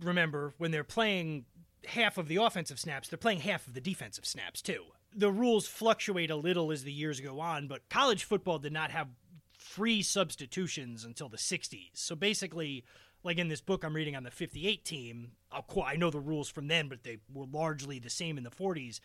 remember 0.00 0.54
when 0.58 0.70
they're 0.70 0.84
playing 0.84 1.44
half 1.86 2.18
of 2.18 2.28
the 2.28 2.36
offensive 2.36 2.78
snaps, 2.78 3.08
they're 3.08 3.18
playing 3.18 3.40
half 3.40 3.66
of 3.66 3.74
the 3.74 3.80
defensive 3.80 4.26
snaps 4.26 4.62
too. 4.62 4.84
The 5.14 5.32
rules 5.32 5.66
fluctuate 5.66 6.30
a 6.30 6.36
little 6.36 6.70
as 6.70 6.84
the 6.84 6.92
years 6.92 7.20
go 7.20 7.40
on, 7.40 7.66
but 7.66 7.88
college 7.88 8.24
football 8.24 8.58
did 8.58 8.72
not 8.72 8.90
have 8.90 9.08
free 9.56 10.02
substitutions 10.02 11.04
until 11.04 11.28
the 11.28 11.36
60s. 11.36 11.90
So 11.94 12.14
basically, 12.14 12.84
like 13.22 13.38
in 13.38 13.48
this 13.48 13.60
book 13.60 13.84
I'm 13.84 13.94
reading 13.94 14.16
on 14.16 14.22
the 14.22 14.30
58 14.30 14.84
team, 14.84 15.32
qu- 15.68 15.82
I 15.82 15.96
know 15.96 16.10
the 16.10 16.20
rules 16.20 16.48
from 16.48 16.68
then, 16.68 16.88
but 16.88 17.02
they 17.04 17.18
were 17.32 17.46
largely 17.46 17.98
the 17.98 18.10
same 18.10 18.38
in 18.38 18.44
the 18.44 18.50
40s. 18.50 19.00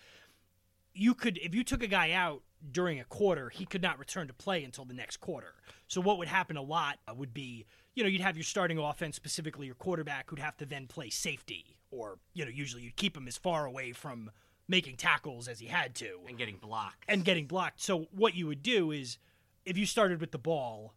You 0.93 1.15
could, 1.15 1.37
if 1.37 1.55
you 1.55 1.63
took 1.63 1.81
a 1.81 1.87
guy 1.87 2.11
out 2.11 2.43
during 2.71 2.99
a 2.99 3.05
quarter, 3.05 3.49
he 3.49 3.65
could 3.65 3.81
not 3.81 3.99
return 3.99 4.27
to 4.27 4.33
play 4.33 4.63
until 4.63 4.85
the 4.85 4.93
next 4.93 5.17
quarter. 5.17 5.53
So 5.87 6.01
what 6.01 6.17
would 6.17 6.27
happen 6.27 6.55
a 6.55 6.61
lot 6.61 6.99
would 7.15 7.33
be, 7.33 7.65
you 7.95 8.03
know, 8.03 8.09
you'd 8.09 8.21
have 8.21 8.37
your 8.37 8.43
starting 8.43 8.77
offense, 8.77 9.15
specifically 9.15 9.67
your 9.67 9.75
quarterback, 9.75 10.29
who'd 10.29 10.39
have 10.39 10.57
to 10.57 10.65
then 10.65 10.87
play 10.87 11.09
safety, 11.09 11.77
or 11.91 12.17
you 12.33 12.43
know, 12.43 12.51
usually 12.51 12.83
you'd 12.83 12.95
keep 12.95 13.15
him 13.15 13.27
as 13.27 13.37
far 13.37 13.65
away 13.65 13.91
from 13.91 14.31
making 14.67 14.95
tackles 14.95 15.47
as 15.47 15.59
he 15.59 15.67
had 15.67 15.93
to, 15.95 16.19
and 16.27 16.37
getting 16.37 16.57
blocked. 16.57 17.03
And 17.07 17.23
getting 17.23 17.45
blocked. 17.45 17.81
So 17.81 18.07
what 18.11 18.35
you 18.35 18.47
would 18.47 18.63
do 18.63 18.91
is, 18.91 19.17
if 19.65 19.77
you 19.77 19.85
started 19.85 20.19
with 20.19 20.31
the 20.31 20.37
ball, 20.37 20.93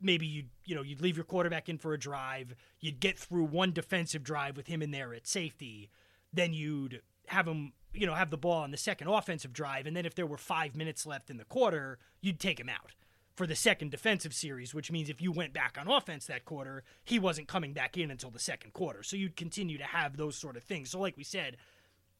maybe 0.00 0.26
you'd 0.26 0.50
you 0.64 0.74
know 0.74 0.82
you'd 0.82 1.00
leave 1.00 1.16
your 1.16 1.24
quarterback 1.24 1.68
in 1.68 1.78
for 1.78 1.94
a 1.94 1.98
drive, 1.98 2.54
you'd 2.80 3.00
get 3.00 3.18
through 3.18 3.44
one 3.44 3.72
defensive 3.72 4.22
drive 4.22 4.56
with 4.56 4.66
him 4.66 4.82
in 4.82 4.90
there 4.90 5.14
at 5.14 5.26
safety, 5.26 5.90
then 6.32 6.52
you'd 6.52 7.00
have 7.28 7.48
him 7.48 7.72
you 7.94 8.06
know 8.06 8.14
have 8.14 8.30
the 8.30 8.36
ball 8.36 8.62
on 8.62 8.70
the 8.70 8.76
second 8.76 9.08
offensive 9.08 9.52
drive, 9.52 9.86
and 9.86 9.96
then 9.96 10.04
if 10.04 10.14
there 10.14 10.26
were 10.26 10.36
five 10.36 10.76
minutes 10.76 11.06
left 11.06 11.30
in 11.30 11.38
the 11.38 11.44
quarter, 11.44 11.98
you'd 12.20 12.38
take 12.40 12.60
him 12.60 12.68
out 12.68 12.92
for 13.34 13.46
the 13.46 13.56
second 13.56 13.90
defensive 13.90 14.32
series, 14.32 14.74
which 14.74 14.92
means 14.92 15.10
if 15.10 15.20
you 15.20 15.32
went 15.32 15.52
back 15.52 15.76
on 15.78 15.88
offense 15.88 16.26
that 16.26 16.44
quarter, 16.44 16.84
he 17.02 17.18
wasn't 17.18 17.48
coming 17.48 17.72
back 17.72 17.96
in 17.96 18.10
until 18.10 18.30
the 18.30 18.38
second 18.38 18.72
quarter. 18.72 19.02
So 19.02 19.16
you'd 19.16 19.36
continue 19.36 19.76
to 19.78 19.84
have 19.84 20.16
those 20.16 20.36
sort 20.36 20.56
of 20.56 20.62
things. 20.62 20.90
So 20.90 21.00
like 21.00 21.16
we 21.16 21.24
said, 21.24 21.56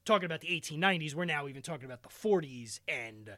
talking 0.04 0.26
about 0.26 0.40
the 0.40 0.48
1890s, 0.48 1.14
we're 1.14 1.24
now 1.24 1.46
even 1.46 1.62
talking 1.62 1.84
about 1.84 2.02
the 2.02 2.08
40s 2.08 2.80
and 2.88 3.36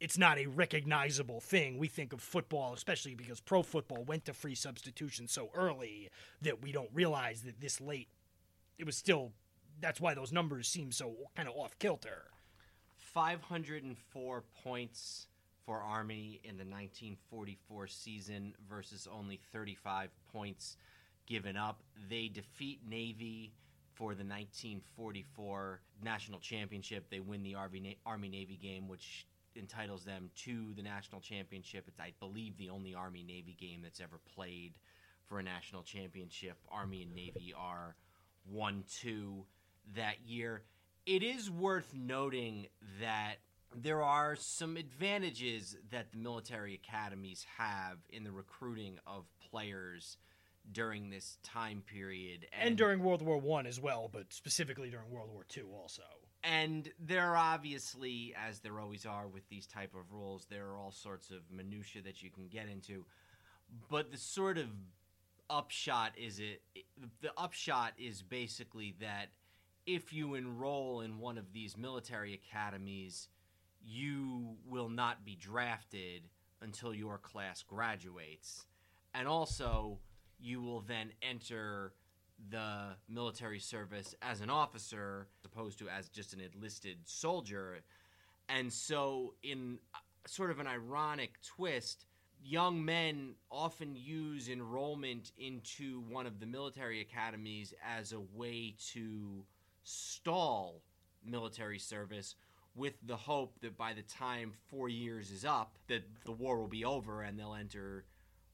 it's 0.00 0.18
not 0.18 0.38
a 0.38 0.46
recognizable 0.46 1.40
thing. 1.40 1.78
We 1.78 1.88
think 1.88 2.12
of 2.12 2.20
football, 2.20 2.74
especially 2.74 3.14
because 3.14 3.40
pro 3.40 3.62
football 3.62 4.04
went 4.04 4.26
to 4.26 4.34
free 4.34 4.54
substitution 4.54 5.28
so 5.28 5.48
early 5.54 6.10
that 6.42 6.60
we 6.60 6.72
don't 6.72 6.90
realize 6.92 7.42
that 7.42 7.60
this 7.60 7.80
late 7.80 8.08
it 8.78 8.84
was 8.84 8.96
still 8.96 9.32
that's 9.80 10.00
why 10.00 10.14
those 10.14 10.32
numbers 10.32 10.68
seem 10.68 10.90
so 10.90 11.14
kind 11.34 11.48
of 11.48 11.54
off 11.56 11.78
kilter. 11.78 12.24
504 12.96 14.44
points 14.62 15.28
for 15.66 15.82
Army 15.82 16.40
in 16.44 16.56
the 16.56 16.64
1944 16.64 17.88
season 17.88 18.54
versus 18.70 19.08
only 19.12 19.40
35 19.52 20.10
points 20.32 20.76
given 21.26 21.56
up. 21.56 21.82
They 22.08 22.28
defeat 22.28 22.80
Navy 22.88 23.52
for 23.94 24.14
the 24.14 24.24
1944 24.24 25.80
national 26.02 26.38
championship. 26.38 27.10
They 27.10 27.20
win 27.20 27.42
the 27.42 27.56
Army 27.56 28.28
Navy 28.28 28.58
game, 28.62 28.88
which 28.88 29.26
entitles 29.56 30.04
them 30.04 30.30
to 30.44 30.72
the 30.76 30.82
national 30.82 31.20
championship. 31.20 31.84
It's, 31.88 31.98
I 31.98 32.12
believe, 32.20 32.56
the 32.58 32.70
only 32.70 32.94
Army 32.94 33.24
Navy 33.26 33.56
game 33.58 33.80
that's 33.82 34.00
ever 34.00 34.20
played 34.34 34.74
for 35.26 35.40
a 35.40 35.42
national 35.42 35.82
championship. 35.82 36.56
Army 36.70 37.02
and 37.02 37.14
Navy 37.14 37.52
are 37.58 37.96
1 38.52 38.84
2 39.00 39.44
that 39.96 40.16
year. 40.24 40.62
It 41.06 41.22
is 41.22 41.50
worth 41.50 41.92
noting 41.94 42.66
that 43.00 43.36
there 43.82 44.02
are 44.02 44.36
some 44.36 44.76
advantages 44.76 45.76
that 45.90 46.12
the 46.12 46.18
military 46.18 46.74
academies 46.74 47.44
have 47.58 47.98
in 48.10 48.24
the 48.24 48.32
recruiting 48.32 48.98
of 49.06 49.24
players 49.50 50.16
during 50.72 51.10
this 51.10 51.38
time 51.42 51.82
period 51.86 52.46
and, 52.52 52.68
and 52.68 52.76
during 52.76 53.00
World 53.00 53.22
War 53.22 53.38
One 53.38 53.66
as 53.66 53.80
well, 53.80 54.10
but 54.12 54.32
specifically 54.32 54.90
during 54.90 55.10
World 55.10 55.30
War 55.32 55.44
Two 55.48 55.68
also. 55.74 56.02
And 56.42 56.88
there 57.00 57.22
are 57.22 57.36
obviously, 57.36 58.34
as 58.48 58.60
there 58.60 58.78
always 58.78 59.04
are 59.04 59.26
with 59.26 59.48
these 59.48 59.66
type 59.66 59.94
of 59.94 60.12
rules, 60.12 60.46
there 60.48 60.66
are 60.66 60.76
all 60.76 60.92
sorts 60.92 61.30
of 61.30 61.38
minutia 61.50 62.02
that 62.02 62.22
you 62.22 62.30
can 62.30 62.48
get 62.48 62.68
into. 62.68 63.04
But 63.90 64.12
the 64.12 64.18
sort 64.18 64.58
of 64.58 64.66
upshot 65.48 66.12
is 66.16 66.40
it 66.40 66.62
the 67.20 67.30
upshot 67.36 67.92
is 67.98 68.22
basically 68.22 68.96
that 69.00 69.28
if 69.86 70.12
you 70.12 70.34
enroll 70.34 71.00
in 71.00 71.18
one 71.18 71.38
of 71.38 71.52
these 71.52 71.76
military 71.76 72.34
academies, 72.34 73.28
you 73.86 74.56
will 74.68 74.88
not 74.88 75.24
be 75.24 75.36
drafted 75.36 76.22
until 76.60 76.92
your 76.92 77.18
class 77.18 77.62
graduates. 77.62 78.66
And 79.14 79.28
also, 79.28 79.98
you 80.40 80.60
will 80.60 80.80
then 80.80 81.12
enter 81.22 81.92
the 82.50 82.96
military 83.08 83.60
service 83.60 84.14
as 84.20 84.40
an 84.40 84.50
officer, 84.50 85.28
as 85.40 85.46
opposed 85.46 85.78
to 85.78 85.88
as 85.88 86.08
just 86.08 86.34
an 86.34 86.40
enlisted 86.40 86.98
soldier. 87.04 87.78
And 88.48 88.72
so, 88.72 89.34
in 89.42 89.78
sort 90.26 90.50
of 90.50 90.58
an 90.58 90.66
ironic 90.66 91.40
twist, 91.42 92.04
young 92.44 92.84
men 92.84 93.34
often 93.50 93.96
use 93.96 94.48
enrollment 94.48 95.32
into 95.38 96.00
one 96.08 96.26
of 96.26 96.40
the 96.40 96.46
military 96.46 97.00
academies 97.00 97.72
as 97.84 98.12
a 98.12 98.20
way 98.34 98.74
to 98.92 99.44
stall 99.84 100.82
military 101.24 101.78
service 101.78 102.34
with 102.76 102.94
the 103.06 103.16
hope 103.16 103.58
that 103.62 103.76
by 103.76 103.94
the 103.94 104.02
time 104.02 104.52
four 104.68 104.88
years 104.88 105.30
is 105.30 105.44
up 105.44 105.72
that 105.88 106.02
the 106.24 106.32
war 106.32 106.58
will 106.58 106.68
be 106.68 106.84
over 106.84 107.22
and 107.22 107.38
they'll 107.38 107.54
enter 107.54 108.04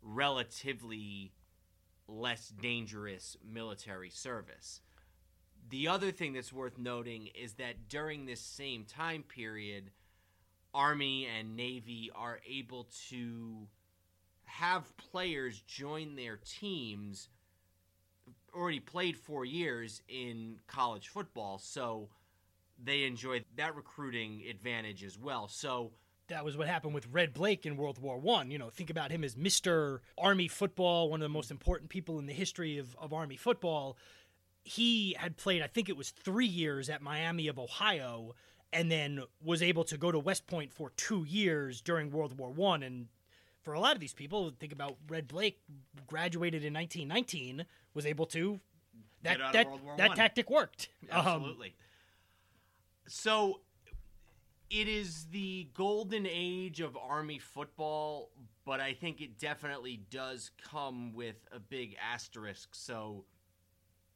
relatively 0.00 1.32
less 2.08 2.48
dangerous 2.48 3.36
military 3.44 4.10
service. 4.10 4.80
The 5.70 5.88
other 5.88 6.12
thing 6.12 6.32
that's 6.32 6.52
worth 6.52 6.78
noting 6.78 7.28
is 7.34 7.54
that 7.54 7.88
during 7.88 8.26
this 8.26 8.40
same 8.40 8.84
time 8.84 9.22
period 9.22 9.90
army 10.74 11.26
and 11.26 11.56
navy 11.56 12.10
are 12.14 12.40
able 12.48 12.88
to 13.08 13.66
have 14.44 14.96
players 14.96 15.60
join 15.66 16.16
their 16.16 16.38
teams 16.44 17.28
already 18.54 18.80
played 18.80 19.16
four 19.16 19.44
years 19.44 20.02
in 20.08 20.58
college 20.66 21.08
football, 21.08 21.58
so 21.58 22.08
they 22.82 23.04
enjoy 23.04 23.44
that 23.56 23.74
recruiting 23.74 24.42
advantage 24.48 25.04
as 25.04 25.18
well. 25.18 25.48
So 25.48 25.92
that 26.28 26.44
was 26.44 26.56
what 26.56 26.68
happened 26.68 26.94
with 26.94 27.06
Red 27.10 27.34
Blaik 27.34 27.66
in 27.66 27.76
World 27.76 27.98
War 27.98 28.18
One. 28.18 28.50
You 28.50 28.58
know, 28.58 28.70
think 28.70 28.90
about 28.90 29.10
him 29.10 29.24
as 29.24 29.36
Mister 29.36 30.02
Army 30.18 30.48
football, 30.48 31.10
one 31.10 31.20
of 31.20 31.24
the 31.24 31.28
most 31.28 31.50
important 31.50 31.90
people 31.90 32.18
in 32.18 32.26
the 32.26 32.32
history 32.32 32.78
of, 32.78 32.96
of 33.00 33.12
Army 33.12 33.36
football. 33.36 33.96
He 34.64 35.16
had 35.18 35.36
played, 35.36 35.60
I 35.60 35.66
think 35.66 35.88
it 35.88 35.96
was 35.96 36.10
three 36.10 36.46
years 36.46 36.88
at 36.88 37.02
Miami 37.02 37.48
of 37.48 37.58
Ohio, 37.58 38.36
and 38.72 38.88
then 38.90 39.22
was 39.42 39.60
able 39.60 39.82
to 39.84 39.98
go 39.98 40.12
to 40.12 40.18
West 40.20 40.46
Point 40.46 40.72
for 40.72 40.90
two 40.96 41.24
years 41.24 41.80
during 41.80 42.10
World 42.10 42.38
War 42.38 42.50
One 42.50 42.82
and 42.82 43.08
for 43.62 43.74
a 43.74 43.80
lot 43.80 43.94
of 43.94 44.00
these 44.00 44.12
people, 44.14 44.52
think 44.58 44.72
about 44.72 44.96
Red 45.08 45.28
Blaik, 45.28 45.54
graduated 46.06 46.64
in 46.64 46.74
1919, 46.74 47.64
was 47.94 48.06
able 48.06 48.26
to 48.26 48.60
that 49.22 49.38
Get 49.38 49.40
out 49.40 49.66
of 49.66 49.80
that 49.96 49.96
that 49.98 50.16
tactic 50.16 50.50
worked. 50.50 50.88
Um, 51.10 51.26
Absolutely. 51.26 51.74
So 53.12 53.60
it 54.70 54.88
is 54.88 55.26
the 55.30 55.68
golden 55.74 56.26
age 56.26 56.80
of 56.80 56.96
Army 56.96 57.38
football, 57.38 58.30
but 58.64 58.80
I 58.80 58.94
think 58.94 59.20
it 59.20 59.38
definitely 59.38 60.00
does 60.10 60.50
come 60.70 61.12
with 61.12 61.36
a 61.52 61.60
big 61.60 61.94
asterisk. 62.02 62.70
So 62.74 63.26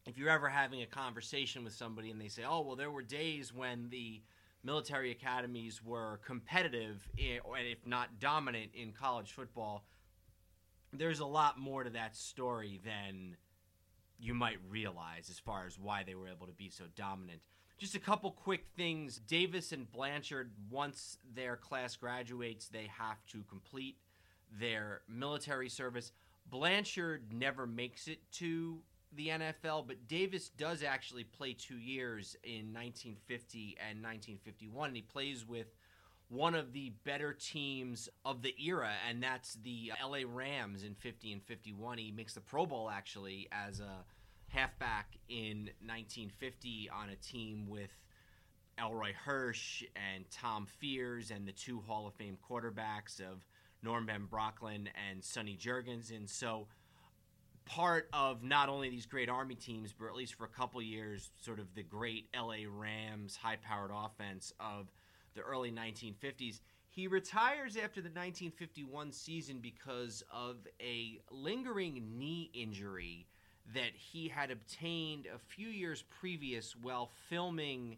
if 0.07 0.17
you're 0.17 0.31
ever 0.31 0.49
having 0.49 0.81
a 0.81 0.87
conversation 0.87 1.63
with 1.63 1.75
somebody 1.75 2.11
and 2.11 2.19
they 2.19 2.29
say, 2.29 2.45
oh, 2.49 2.63
well, 2.63 2.75
there 2.75 2.91
were 2.91 3.03
days 3.03 3.53
when 3.53 3.91
the 3.91 4.23
military 4.65 5.11
academies 5.11 5.85
were 5.85 6.19
competitive, 6.25 7.07
eh, 7.19 7.37
and 7.59 7.67
if 7.67 7.87
not 7.87 8.19
dominant, 8.19 8.71
in 8.73 8.93
college 8.93 9.31
football, 9.31 9.85
there's 10.95 11.21
a 11.21 11.27
lot 11.27 11.59
more 11.59 11.85
to 11.85 11.91
that 11.91 12.17
story 12.17 12.81
than 12.83 13.37
you 14.19 14.33
might 14.33 14.57
realize 14.71 15.29
as 15.29 15.39
far 15.39 15.67
as 15.67 15.79
why 15.79 16.03
they 16.03 16.15
were 16.15 16.29
able 16.29 16.47
to 16.47 16.55
be 16.55 16.71
so 16.71 16.85
dominant. 16.97 17.43
Just 17.79 17.95
a 17.95 17.99
couple 17.99 18.31
quick 18.31 18.65
things. 18.77 19.21
Davis 19.27 19.73
and 19.73 19.91
Blanchard, 19.93 20.51
once 20.71 21.19
their 21.35 21.57
class 21.57 21.95
graduates, 21.95 22.69
they 22.69 22.89
have 22.99 23.25
to 23.33 23.43
complete 23.49 23.97
their 24.59 25.03
military 25.09 25.69
service. 25.69 26.13
Blanchard 26.49 27.33
never 27.33 27.67
makes 27.67 28.09
it 28.09 28.21
to 28.33 28.79
the 29.15 29.29
NFL, 29.29 29.87
but 29.87 30.09
Davis 30.09 30.49
does 30.49 30.83
actually 30.83 31.25
play 31.25 31.53
two 31.53 31.79
years 31.79 32.37
in 32.45 32.73
1950 32.73 33.77
and 33.79 34.03
1951. 34.03 34.89
And 34.89 34.97
he 34.97 35.03
plays 35.03 35.47
with 35.47 35.67
one 36.29 36.55
of 36.55 36.73
the 36.73 36.93
better 37.05 37.33
teams 37.33 38.09
of 38.25 38.43
the 38.43 38.55
era, 38.59 38.91
and 39.09 39.23
that's 39.23 39.59
the 39.63 39.93
LA 40.03 40.21
Rams 40.27 40.83
in 40.83 40.95
50 40.95 41.33
and 41.33 41.43
51. 41.43 41.99
He 41.99 42.11
makes 42.11 42.35
the 42.35 42.41
Pro 42.41 42.67
Bowl 42.67 42.91
actually 42.91 43.49
as 43.53 43.81
a 43.81 44.05
halfback 44.49 45.17
in 45.29 45.71
1950 45.85 46.91
on 46.91 47.11
a 47.11 47.17
team 47.17 47.69
with 47.69 47.91
Elroy 48.79 49.13
Hirsch 49.13 49.83
and 49.95 50.25
Tom 50.31 50.67
Fears 50.67 51.31
and 51.31 51.47
the 51.47 51.53
two 51.53 51.81
Hall 51.81 52.07
of 52.07 52.15
Fame 52.15 52.37
quarterbacks 52.49 53.21
of 53.21 53.45
Norm 53.83 54.07
Van 54.07 54.27
Brocklin 54.31 54.89
and 55.11 55.23
Sonny 55.25 55.57
Jurgens. 55.57 56.15
And 56.15 56.29
so 56.29 56.67
part 57.65 58.09
of 58.13 58.43
not 58.43 58.69
only 58.69 58.91
these 58.91 59.07
great 59.07 59.29
Army 59.29 59.55
teams, 59.55 59.93
but 59.93 60.07
at 60.07 60.15
least 60.15 60.35
for 60.35 60.45
a 60.45 60.49
couple 60.49 60.81
years, 60.83 61.31
sort 61.43 61.59
of 61.59 61.75
the 61.75 61.83
great 61.83 62.29
LA 62.35 62.69
Rams 62.69 63.37
high 63.37 63.57
powered 63.57 63.91
offense 63.95 64.53
of 64.61 64.91
the 65.35 65.43
early 65.43 65.71
1950s. 65.71 66.61
He 66.89 67.09
retires 67.09 67.77
after 67.77 68.01
the 68.01 68.09
1951 68.09 69.13
season 69.13 69.59
because 69.61 70.23
of 70.33 70.67
a 70.81 71.21
lingering 71.31 72.19
knee 72.19 72.51
injury 72.55 73.27
that 73.75 73.95
he 73.95 74.29
had 74.29 74.51
obtained 74.51 75.27
a 75.27 75.39
few 75.39 75.69
years 75.69 76.05
previous 76.21 76.75
while 76.77 77.11
filming 77.29 77.97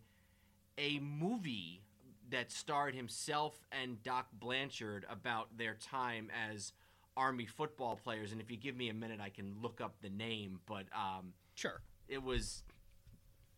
a 0.78 0.98
movie 1.00 1.82
that 2.30 2.50
starred 2.52 2.94
himself 2.94 3.54
and 3.72 4.02
Doc 4.02 4.26
Blanchard 4.32 5.06
about 5.10 5.56
their 5.56 5.74
time 5.74 6.30
as 6.50 6.72
Army 7.16 7.46
football 7.46 7.96
players. 7.96 8.32
And 8.32 8.40
if 8.40 8.50
you 8.50 8.56
give 8.56 8.76
me 8.76 8.88
a 8.90 8.94
minute, 8.94 9.20
I 9.20 9.30
can 9.30 9.56
look 9.60 9.80
up 9.80 9.96
the 10.00 10.10
name. 10.10 10.60
But 10.66 10.84
um, 10.94 11.32
Sure. 11.54 11.80
it 12.08 12.22
was 12.22 12.62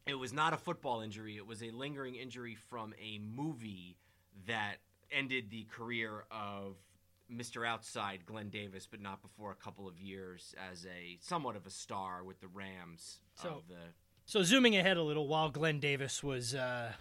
it 0.07 0.15
was 0.15 0.33
not 0.33 0.53
a 0.53 0.57
football 0.57 1.01
injury. 1.03 1.37
It 1.37 1.47
was 1.47 1.63
a 1.63 1.71
lingering 1.71 2.15
injury 2.15 2.55
from 2.55 2.95
a 3.01 3.19
movie 3.19 3.97
that 4.47 4.77
ended 5.13 5.51
the 5.51 5.65
career 5.65 6.25
of 6.31 6.77
Mr. 7.33 7.66
Outside 7.66 8.26
Glenn 8.26 8.49
Davis, 8.51 8.87
but 8.91 9.01
not 9.01 9.22
before 9.22 9.53
a 9.53 9.55
couple 9.55 9.87
of 9.89 9.99
years 9.99 10.55
as 10.70 10.87
a 10.87 11.18
somewhat 11.20 11.57
of 11.57 11.66
a 11.66 11.70
star 11.70 12.24
with 12.24 12.41
the 12.41 12.49
Rams 12.49 13.20
So- 13.35 13.49
of 13.49 13.68
the 13.68 13.95
So 14.24 14.43
zooming 14.43 14.76
ahead 14.76 14.97
a 14.97 15.03
little, 15.03 15.26
while 15.28 15.51
Glenn 15.51 15.81
Davis 15.81 16.22
was 16.22 16.55
uh, 16.55 16.93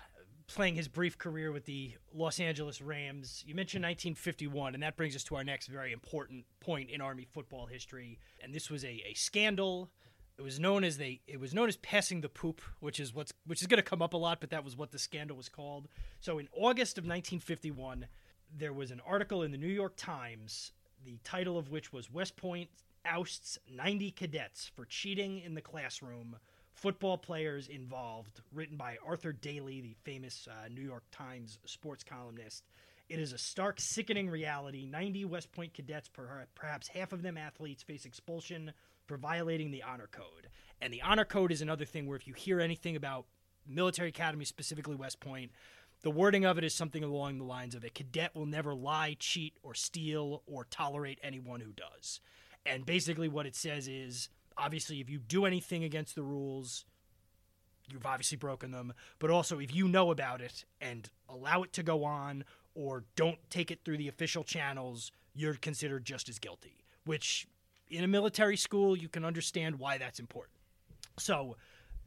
playing 0.47 0.75
his 0.75 0.87
brief 0.87 1.17
career 1.17 1.51
with 1.51 1.65
the 1.65 1.93
Los 2.13 2.39
Angeles 2.39 2.81
Rams, 2.81 3.43
you 3.45 3.53
mentioned 3.53 3.83
1951, 3.83 4.73
and 4.73 4.81
that 4.81 4.97
brings 4.97 5.15
us 5.15 5.23
to 5.25 5.35
our 5.35 5.43
next 5.43 5.67
very 5.67 5.91
important 5.91 6.45
point 6.59 6.89
in 6.89 7.01
Army 7.01 7.25
football 7.29 7.67
history. 7.67 8.19
And 8.41 8.53
this 8.53 8.69
was 8.69 8.83
a, 8.83 9.03
a 9.07 9.13
scandal. 9.13 9.91
It 10.39 10.41
was 10.41 10.59
known 10.59 10.83
as 10.85 10.97
they 10.97 11.19
it 11.27 11.39
was 11.39 11.53
known 11.53 11.67
as 11.67 11.75
passing 11.77 12.21
the 12.21 12.29
poop, 12.29 12.61
which 12.79 12.99
is 12.99 13.13
what's 13.13 13.33
which 13.45 13.61
is 13.61 13.67
going 13.67 13.77
to 13.83 13.83
come 13.87 14.01
up 14.01 14.13
a 14.13 14.17
lot, 14.17 14.39
but 14.39 14.49
that 14.51 14.63
was 14.63 14.75
what 14.77 14.91
the 14.91 14.97
scandal 14.99 15.35
was 15.35 15.49
called. 15.49 15.87
So 16.21 16.39
in 16.39 16.47
August 16.53 16.97
of 16.97 17.03
1951, 17.03 18.07
there 18.57 18.73
was 18.73 18.91
an 18.91 19.01
article 19.05 19.43
in 19.43 19.51
the 19.51 19.57
New 19.57 19.67
York 19.67 19.93
Times, 19.95 20.71
the 21.05 21.19
title 21.23 21.57
of 21.57 21.69
which 21.69 21.93
was 21.93 22.11
West 22.11 22.35
Point 22.35 22.69
ousts 23.05 23.57
90 23.71 24.11
cadets 24.11 24.69
for 24.75 24.85
cheating 24.85 25.39
in 25.39 25.53
the 25.53 25.61
classroom 25.61 26.35
football 26.73 27.17
players 27.17 27.67
involved, 27.67 28.41
written 28.53 28.77
by 28.77 28.97
Arthur 29.05 29.33
Daley, 29.33 29.81
the 29.81 29.95
famous 30.03 30.47
uh, 30.49 30.69
New 30.69 30.81
York 30.81 31.03
Times 31.11 31.59
sports 31.65 32.03
columnist. 32.03 32.63
It 33.09 33.19
is 33.19 33.33
a 33.33 33.37
stark, 33.37 33.79
sickening 33.79 34.29
reality. 34.29 34.85
90 34.85 35.25
West 35.25 35.51
Point 35.51 35.73
cadets, 35.73 36.09
perhaps 36.55 36.87
half 36.87 37.11
of 37.11 37.21
them 37.21 37.37
athletes, 37.37 37.83
face 37.83 38.05
expulsion 38.05 38.71
for 39.07 39.17
violating 39.17 39.71
the 39.71 39.83
honor 39.83 40.07
code. 40.11 40.47
And 40.79 40.93
the 40.93 41.01
honor 41.01 41.25
code 41.25 41.51
is 41.51 41.61
another 41.61 41.85
thing 41.85 42.07
where 42.07 42.15
if 42.15 42.27
you 42.27 42.33
hear 42.33 42.59
anything 42.61 42.95
about 42.95 43.25
military 43.67 44.09
academy, 44.09 44.45
specifically 44.45 44.95
West 44.95 45.19
Point, 45.19 45.51
the 46.01 46.11
wording 46.11 46.45
of 46.45 46.57
it 46.57 46.63
is 46.63 46.73
something 46.73 47.03
along 47.03 47.37
the 47.37 47.43
lines 47.43 47.75
of 47.75 47.83
a 47.83 47.89
cadet 47.89 48.33
will 48.33 48.45
never 48.45 48.73
lie, 48.73 49.17
cheat, 49.19 49.55
or 49.63 49.73
steal, 49.73 50.43
or 50.47 50.65
tolerate 50.65 51.19
anyone 51.21 51.59
who 51.59 51.71
does. 51.73 52.21
And 52.65 52.85
basically, 52.85 53.27
what 53.27 53.45
it 53.45 53.55
says 53.55 53.87
is 53.87 54.29
obviously, 54.57 55.01
if 55.01 55.09
you 55.09 55.19
do 55.19 55.45
anything 55.45 55.83
against 55.83 56.15
the 56.15 56.23
rules, 56.23 56.85
you've 57.91 58.05
obviously 58.05 58.37
broken 58.37 58.71
them. 58.71 58.93
But 59.19 59.31
also, 59.31 59.59
if 59.59 59.73
you 59.73 59.87
know 59.87 60.11
about 60.11 60.41
it 60.41 60.65
and 60.79 61.09
allow 61.27 61.63
it 61.63 61.73
to 61.73 61.83
go 61.83 62.03
on 62.05 62.45
or 62.75 63.03
don't 63.15 63.39
take 63.49 63.71
it 63.71 63.83
through 63.83 63.97
the 63.97 64.07
official 64.07 64.43
channels, 64.43 65.11
you're 65.33 65.55
considered 65.55 66.05
just 66.05 66.29
as 66.29 66.39
guilty. 66.39 66.85
Which, 67.05 67.47
in 67.89 68.03
a 68.03 68.07
military 68.07 68.57
school, 68.57 68.95
you 68.95 69.09
can 69.09 69.25
understand 69.25 69.79
why 69.79 69.97
that's 69.97 70.19
important. 70.19 70.55
So, 71.17 71.57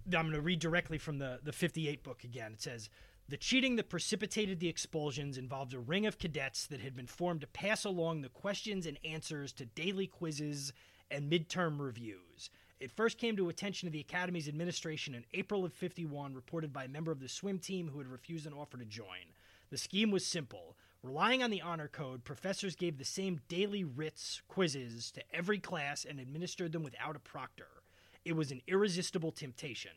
I'm 0.06 0.10
going 0.12 0.32
to 0.32 0.40
read 0.40 0.60
directly 0.60 0.98
from 0.98 1.18
the, 1.18 1.40
the 1.42 1.52
58 1.52 2.02
book 2.02 2.24
again. 2.24 2.52
It 2.54 2.62
says, 2.62 2.88
the 3.32 3.38
cheating 3.38 3.76
that 3.76 3.88
precipitated 3.88 4.60
the 4.60 4.68
expulsions 4.68 5.38
involved 5.38 5.72
a 5.72 5.78
ring 5.78 6.04
of 6.04 6.18
cadets 6.18 6.66
that 6.66 6.82
had 6.82 6.94
been 6.94 7.06
formed 7.06 7.40
to 7.40 7.46
pass 7.46 7.82
along 7.82 8.20
the 8.20 8.28
questions 8.28 8.84
and 8.84 8.98
answers 9.06 9.54
to 9.54 9.64
daily 9.64 10.06
quizzes 10.06 10.70
and 11.10 11.32
midterm 11.32 11.80
reviews. 11.80 12.50
It 12.78 12.90
first 12.90 13.16
came 13.16 13.34
to 13.38 13.48
attention 13.48 13.88
of 13.88 13.94
the 13.94 14.00
Academy's 14.00 14.48
administration 14.48 15.14
in 15.14 15.24
April 15.32 15.64
of 15.64 15.72
51, 15.72 16.34
reported 16.34 16.74
by 16.74 16.84
a 16.84 16.88
member 16.88 17.10
of 17.10 17.20
the 17.20 17.28
swim 17.28 17.58
team 17.58 17.88
who 17.88 17.96
had 18.00 18.06
refused 18.06 18.46
an 18.46 18.52
offer 18.52 18.76
to 18.76 18.84
join. 18.84 19.32
The 19.70 19.78
scheme 19.78 20.10
was 20.10 20.26
simple. 20.26 20.76
Relying 21.02 21.42
on 21.42 21.48
the 21.48 21.62
honor 21.62 21.88
code, 21.88 22.24
professors 22.24 22.76
gave 22.76 22.98
the 22.98 23.04
same 23.06 23.40
daily 23.48 23.82
writs 23.82 24.42
quizzes 24.46 25.10
to 25.12 25.22
every 25.34 25.58
class 25.58 26.04
and 26.04 26.20
administered 26.20 26.72
them 26.72 26.82
without 26.82 27.16
a 27.16 27.20
proctor. 27.20 27.80
It 28.26 28.36
was 28.36 28.52
an 28.52 28.60
irresistible 28.66 29.32
temptation. 29.32 29.92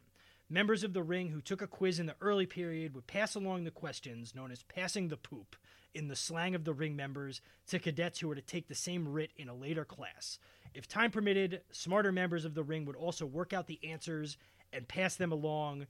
Members 0.49 0.83
of 0.83 0.93
the 0.93 1.01
ring 1.01 1.29
who 1.29 1.41
took 1.41 1.61
a 1.61 1.67
quiz 1.67 1.99
in 1.99 2.05
the 2.05 2.15
early 2.21 2.45
period 2.45 2.93
would 2.93 3.07
pass 3.07 3.33
along 3.33 3.63
the 3.63 3.71
questions, 3.71 4.35
known 4.35 4.51
as 4.51 4.61
passing 4.63 5.07
the 5.07 5.17
poop, 5.17 5.55
in 5.95 6.07
the 6.07 6.15
slang 6.15 6.53
of 6.53 6.65
the 6.65 6.73
ring 6.73 6.95
members, 6.95 7.41
to 7.67 7.79
cadets 7.79 8.19
who 8.19 8.27
were 8.27 8.35
to 8.35 8.41
take 8.41 8.67
the 8.67 8.75
same 8.75 9.07
writ 9.07 9.31
in 9.37 9.49
a 9.49 9.55
later 9.55 9.85
class. 9.85 10.37
If 10.75 10.87
time 10.87 11.09
permitted, 11.09 11.61
smarter 11.71 12.11
members 12.11 12.45
of 12.45 12.53
the 12.53 12.63
ring 12.63 12.85
would 12.85 12.95
also 12.95 13.25
work 13.25 13.53
out 13.53 13.65
the 13.65 13.79
answers 13.83 14.37
and 14.71 14.87
pass 14.87 15.15
them 15.15 15.31
along. 15.31 15.87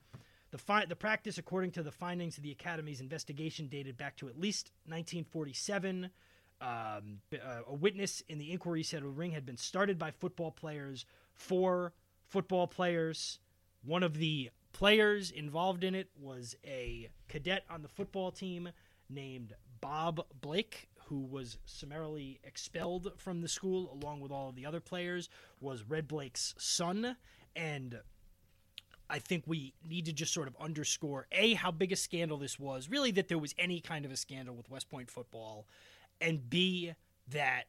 The, 0.52 0.58
fi- 0.58 0.86
the 0.86 0.96
practice, 0.96 1.38
according 1.38 1.72
to 1.72 1.84
the 1.84 1.92
findings 1.92 2.38
of 2.38 2.44
the 2.44 2.52
Academy's 2.52 3.02
investigation, 3.02 3.68
dated 3.68 3.98
back 3.98 4.16
to 4.18 4.30
at 4.30 4.40
least 4.40 4.72
1947. 4.86 6.12
Um, 6.62 7.20
uh, 7.34 7.38
a 7.68 7.74
witness 7.74 8.24
in 8.30 8.38
the 8.38 8.54
inquiry 8.54 8.84
said 8.84 9.04
a 9.04 9.08
ring 9.08 9.32
had 9.32 9.46
been 9.46 9.58
started 9.58 10.00
by 10.00 10.12
football 10.12 10.52
players 10.52 11.06
for 11.34 11.92
football 12.30 12.68
players. 12.68 13.40
One 13.86 14.04
of 14.04 14.18
the 14.18 14.50
players 14.74 15.30
involved 15.30 15.84
in 15.84 15.94
it 15.94 16.10
was 16.20 16.56
a 16.66 17.10
cadet 17.30 17.64
on 17.70 17.82
the 17.82 17.88
football 17.88 18.32
team 18.32 18.70
named 19.10 19.54
Bob 19.80 20.26
Blaik, 20.42 20.88
who 21.06 21.22
was 21.22 21.60
summarily 21.66 22.40
expelled 22.44 23.14
from 23.18 23.42
the 23.42 23.48
school 23.48 23.92
along 23.94 24.22
with 24.22 24.32
all 24.32 24.50
of 24.50 24.56
the 24.56 24.66
other 24.66 24.80
players, 24.80 25.30
was 25.62 25.84
Red 25.88 26.08
Blaik's 26.08 26.56
son. 26.58 27.16
And 27.56 28.00
I 29.08 29.20
think 29.20 29.44
we 29.46 29.76
need 29.88 30.06
to 30.06 30.14
just 30.14 30.34
sort 30.34 30.48
of 30.48 30.56
underscore 30.60 31.28
A, 31.32 31.54
how 31.54 31.70
big 31.70 31.92
a 31.92 31.96
scandal 31.96 32.38
this 32.40 32.60
was, 32.60 32.90
really 32.90 33.12
that 33.12 33.28
there 33.28 33.38
was 33.38 33.54
any 33.60 33.80
kind 33.82 34.04
of 34.04 34.12
a 34.12 34.18
scandal 34.18 34.56
with 34.56 34.70
West 34.70 34.90
Point 34.90 35.12
football, 35.12 35.68
and 36.20 36.50
B, 36.50 36.94
that 37.28 37.66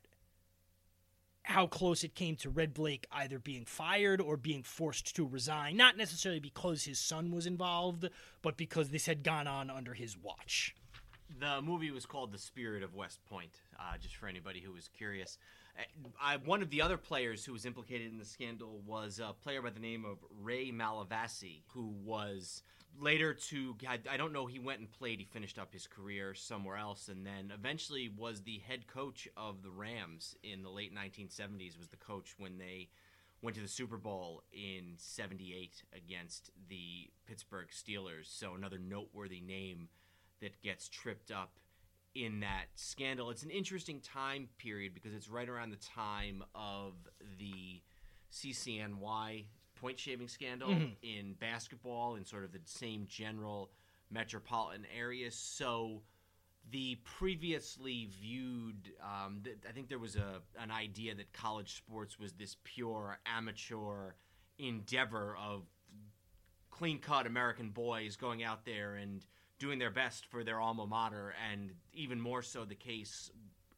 how 1.47 1.68
close 1.68 2.03
it 2.03 2.16
came 2.16 2.34
to 2.34 2.51
Red 2.51 2.74
Blaik 2.74 3.05
either 3.12 3.38
being 3.38 3.64
fired 3.64 4.20
or 4.20 4.36
being 4.36 4.64
forced 4.64 5.14
to 5.14 5.24
resign, 5.24 5.76
not 5.76 5.97
necessarily 5.97 6.40
because 6.40 6.84
his 6.84 6.99
son 6.99 7.30
was 7.30 7.47
involved, 7.47 8.09
but 8.42 8.57
because 8.57 8.90
this 8.90 9.07
had 9.07 9.22
gone 9.22 9.47
on 9.47 9.70
under 9.70 9.94
his 9.94 10.16
watch. 10.20 10.74
The 11.38 11.62
movie 11.62 11.92
was 11.92 12.05
called 12.05 12.32
The 12.32 12.38
Spirit 12.38 12.82
of 12.82 12.97
West 12.97 13.20
Point, 13.30 13.61
uh, 13.78 13.97
just 13.97 14.16
for 14.16 14.26
anybody 14.26 14.61
who 14.61 14.72
was 14.72 14.88
curious. 14.88 15.38
I, 16.20 16.36
one 16.38 16.62
of 16.62 16.70
the 16.70 16.82
other 16.82 16.96
players 16.96 17.44
who 17.44 17.52
was 17.52 17.66
implicated 17.66 18.10
in 18.10 18.18
the 18.18 18.24
scandal 18.24 18.80
was 18.86 19.20
a 19.20 19.32
player 19.32 19.62
by 19.62 19.70
the 19.70 19.80
name 19.80 20.04
of 20.04 20.18
Ray 20.40 20.70
Malavasi, 20.70 21.62
who 21.68 21.94
was 22.04 22.62
later 22.98 23.34
to 23.34 23.76
I, 23.86 23.98
I 24.10 24.16
don't 24.16 24.32
know 24.32 24.46
he 24.46 24.58
went 24.58 24.80
and 24.80 24.90
played 24.90 25.18
he 25.18 25.26
finished 25.26 25.58
up 25.58 25.70
his 25.70 25.86
career 25.86 26.32
somewhere 26.32 26.78
else 26.78 27.08
and 27.08 27.26
then 27.26 27.52
eventually 27.54 28.10
was 28.16 28.40
the 28.40 28.62
head 28.66 28.86
coach 28.86 29.28
of 29.36 29.62
the 29.62 29.70
Rams 29.70 30.34
in 30.42 30.62
the 30.62 30.70
late 30.70 30.94
1970s 30.94 31.76
was 31.76 31.88
the 31.88 31.98
coach 31.98 32.34
when 32.38 32.56
they 32.56 32.88
went 33.42 33.54
to 33.56 33.62
the 33.62 33.68
Super 33.68 33.98
Bowl 33.98 34.42
in 34.52 34.94
78 34.96 35.82
against 35.94 36.50
the 36.68 37.10
Pittsburgh 37.26 37.68
Steelers. 37.70 38.26
So 38.26 38.54
another 38.54 38.78
noteworthy 38.78 39.40
name 39.40 39.88
that 40.40 40.62
gets 40.62 40.88
tripped 40.88 41.30
up 41.30 41.58
in 42.24 42.40
that 42.40 42.66
scandal 42.76 43.30
it's 43.30 43.42
an 43.42 43.50
interesting 43.50 44.00
time 44.00 44.48
period 44.58 44.94
because 44.94 45.12
it's 45.12 45.28
right 45.28 45.48
around 45.48 45.70
the 45.70 45.76
time 45.76 46.42
of 46.54 46.94
the 47.38 47.82
CCNY 48.32 49.44
point 49.74 49.98
shaving 49.98 50.28
scandal 50.28 50.70
Mhm. 50.70 50.96
in 51.02 51.34
basketball 51.34 52.16
in 52.16 52.24
sort 52.24 52.44
of 52.44 52.52
the 52.52 52.60
same 52.64 53.06
general 53.06 53.70
metropolitan 54.10 54.86
area. 54.86 55.30
So 55.30 56.02
the 56.70 56.96
previously 57.04 58.06
viewed, 58.06 58.92
um, 59.00 59.42
th- 59.44 59.58
I 59.68 59.72
think 59.72 59.88
there 59.88 59.98
was 59.98 60.16
a 60.16 60.42
an 60.58 60.70
idea 60.70 61.14
that 61.14 61.32
college 61.32 61.74
sports 61.76 62.18
was 62.18 62.32
this 62.32 62.56
pure 62.64 63.18
amateur 63.26 64.12
endeavor 64.58 65.36
of 65.36 65.66
clean 66.70 66.98
cut 66.98 67.26
American 67.26 67.70
boys 67.70 68.16
going 68.16 68.42
out 68.42 68.64
there 68.64 68.94
and 68.96 69.24
doing 69.59 69.78
their 69.78 69.90
best 69.90 70.26
for 70.26 70.44
their 70.44 70.61
alma 70.61 70.86
mater, 70.86 71.34
and 71.50 71.72
even 71.92 72.20
more 72.20 72.42
so 72.42 72.64
the 72.64 72.74
case 72.74 73.30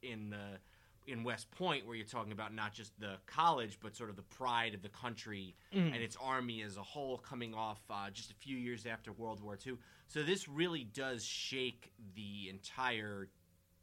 in 0.03 0.31
the 0.31 0.59
in 1.07 1.24
West 1.24 1.51
Point, 1.53 1.87
where 1.87 1.97
you're 1.97 2.05
talking 2.05 2.33
about 2.33 2.55
not 2.55 2.74
just 2.74 2.93
the 3.01 3.14
college, 3.24 3.79
but 3.81 3.97
sort 3.97 4.11
of 4.11 4.16
the 4.16 4.22
pride 4.22 4.74
of 4.74 4.83
the 4.83 4.91
country 4.91 5.55
Mm. 5.72 5.95
and 5.95 6.03
its 6.03 6.16
army 6.20 6.61
as 6.61 6.76
a 6.76 6.83
whole, 6.83 7.16
coming 7.16 7.55
off 7.55 7.81
uh, 7.89 8.11
just 8.11 8.31
a 8.31 8.35
few 8.35 8.59
years 8.59 8.85
after 8.85 9.11
World 9.12 9.41
War 9.43 9.57
II. 9.66 9.79
So 10.09 10.22
this 10.22 10.49
really 10.49 10.85
does 10.85 11.24
shake 11.24 11.93
the 12.14 12.51
entire 12.51 13.31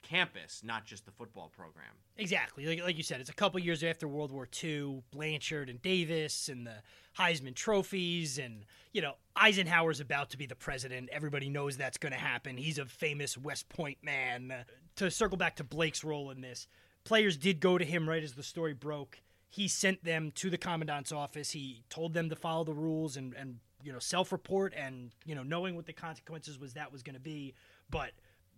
campus, 0.07 0.61
not 0.63 0.85
just 0.85 1.05
the 1.05 1.11
football 1.11 1.51
program. 1.55 1.91
Exactly. 2.17 2.65
Like, 2.65 2.83
like 2.83 2.97
you 2.97 3.03
said, 3.03 3.19
it's 3.19 3.29
a 3.29 3.33
couple 3.33 3.59
years 3.59 3.83
after 3.83 4.07
World 4.07 4.31
War 4.31 4.47
II, 4.63 5.03
Blanchard 5.11 5.69
and 5.69 5.81
Davis 5.81 6.47
and 6.47 6.65
the 6.65 6.75
Heisman 7.17 7.55
trophies. 7.55 8.37
And, 8.37 8.65
you 8.93 9.01
know, 9.01 9.13
Eisenhower's 9.35 9.99
about 9.99 10.29
to 10.29 10.37
be 10.37 10.45
the 10.45 10.55
president. 10.55 11.09
Everybody 11.11 11.49
knows 11.49 11.75
that's 11.75 11.97
going 11.97 12.13
to 12.13 12.19
happen. 12.19 12.57
He's 12.57 12.77
a 12.77 12.85
famous 12.85 13.37
West 13.37 13.67
Point 13.69 13.97
man. 14.03 14.53
To 14.97 15.11
circle 15.11 15.37
back 15.37 15.57
to 15.57 15.63
Blaik's 15.63 16.03
role 16.03 16.31
in 16.31 16.41
this, 16.41 16.67
players 17.03 17.35
did 17.35 17.59
go 17.59 17.77
to 17.77 17.83
him 17.83 18.07
right 18.07 18.23
as 18.23 18.33
the 18.33 18.43
story 18.43 18.73
broke. 18.73 19.19
He 19.49 19.67
sent 19.67 20.03
them 20.03 20.31
to 20.35 20.49
the 20.49 20.57
commandant's 20.57 21.11
office. 21.11 21.51
He 21.51 21.83
told 21.89 22.13
them 22.13 22.29
to 22.29 22.35
follow 22.35 22.63
the 22.63 22.73
rules 22.73 23.17
and, 23.17 23.33
and 23.33 23.59
you 23.83 23.91
know, 23.91 23.99
self 23.99 24.31
report 24.31 24.73
and, 24.75 25.11
you 25.25 25.35
know, 25.35 25.43
knowing 25.43 25.75
what 25.75 25.85
the 25.85 25.93
consequences 25.93 26.59
was 26.59 26.73
that 26.73 26.91
was 26.91 27.03
going 27.03 27.13
to 27.13 27.19
be. 27.19 27.53
But 27.89 28.11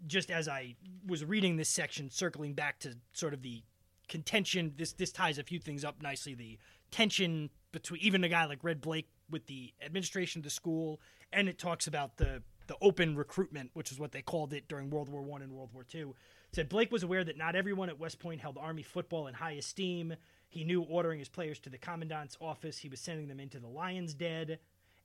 just 0.06 0.30
as 0.30 0.48
I 0.48 0.76
was 1.06 1.26
reading 1.26 1.58
this 1.58 1.70
section, 1.70 2.10
circling 2.10 2.54
back 2.54 2.80
to 2.80 2.96
sort 3.14 3.34
of 3.34 3.42
the 3.42 3.64
contention, 4.08 4.74
this 4.78 4.94
this 4.94 5.12
ties 5.12 5.38
a 5.38 5.44
few 5.44 5.60
things 5.60 5.84
up 5.84 6.02
nicely. 6.02 6.34
The 6.34 6.58
tension 6.92 7.50
between 7.72 8.02
even 8.02 8.24
a 8.24 8.30
guy 8.30 8.46
like 8.46 8.64
Red 8.64 8.82
Blaik 8.82 9.06
with 9.30 9.48
the 9.48 9.74
administration 9.84 10.40
of 10.40 10.44
the 10.44 10.50
school, 10.50 11.02
and 11.34 11.50
it 11.50 11.58
talks 11.58 11.88
about 11.88 12.18
the 12.18 12.44
the 12.68 12.76
open 12.82 13.16
recruitment, 13.16 13.72
which 13.74 13.92
is 13.92 14.00
what 14.00 14.12
they 14.12 14.22
called 14.22 14.54
it 14.54 14.68
during 14.68 14.90
World 14.90 15.10
War 15.10 15.22
One 15.22 15.42
and 15.42 15.52
World 15.52 15.70
War 15.74 15.84
Two. 15.84 16.16
Said 16.54 16.70
Blaik 16.70 16.92
was 16.92 17.04
aware 17.04 17.24
that 17.24 17.38
not 17.38 17.56
everyone 17.56 17.90
at 17.90 18.00
West 18.00 18.20
Point 18.20 18.42
held 18.42 18.58
Army 18.58 18.84
football 18.84 19.28
in 19.28 19.34
high 19.34 19.54
esteem. 19.54 20.16
He 20.50 20.64
knew 20.64 20.82
ordering 20.82 21.20
his 21.20 21.30
players 21.30 21.60
to 21.60 21.70
the 21.70 21.78
commandant's 21.78 22.38
office, 22.40 22.78
he 22.78 22.90
was 22.90 23.02
sending 23.02 23.28
them 23.28 23.40
into 23.40 23.60
the 23.60 23.68
lion's 23.68 24.14
den. 24.14 24.58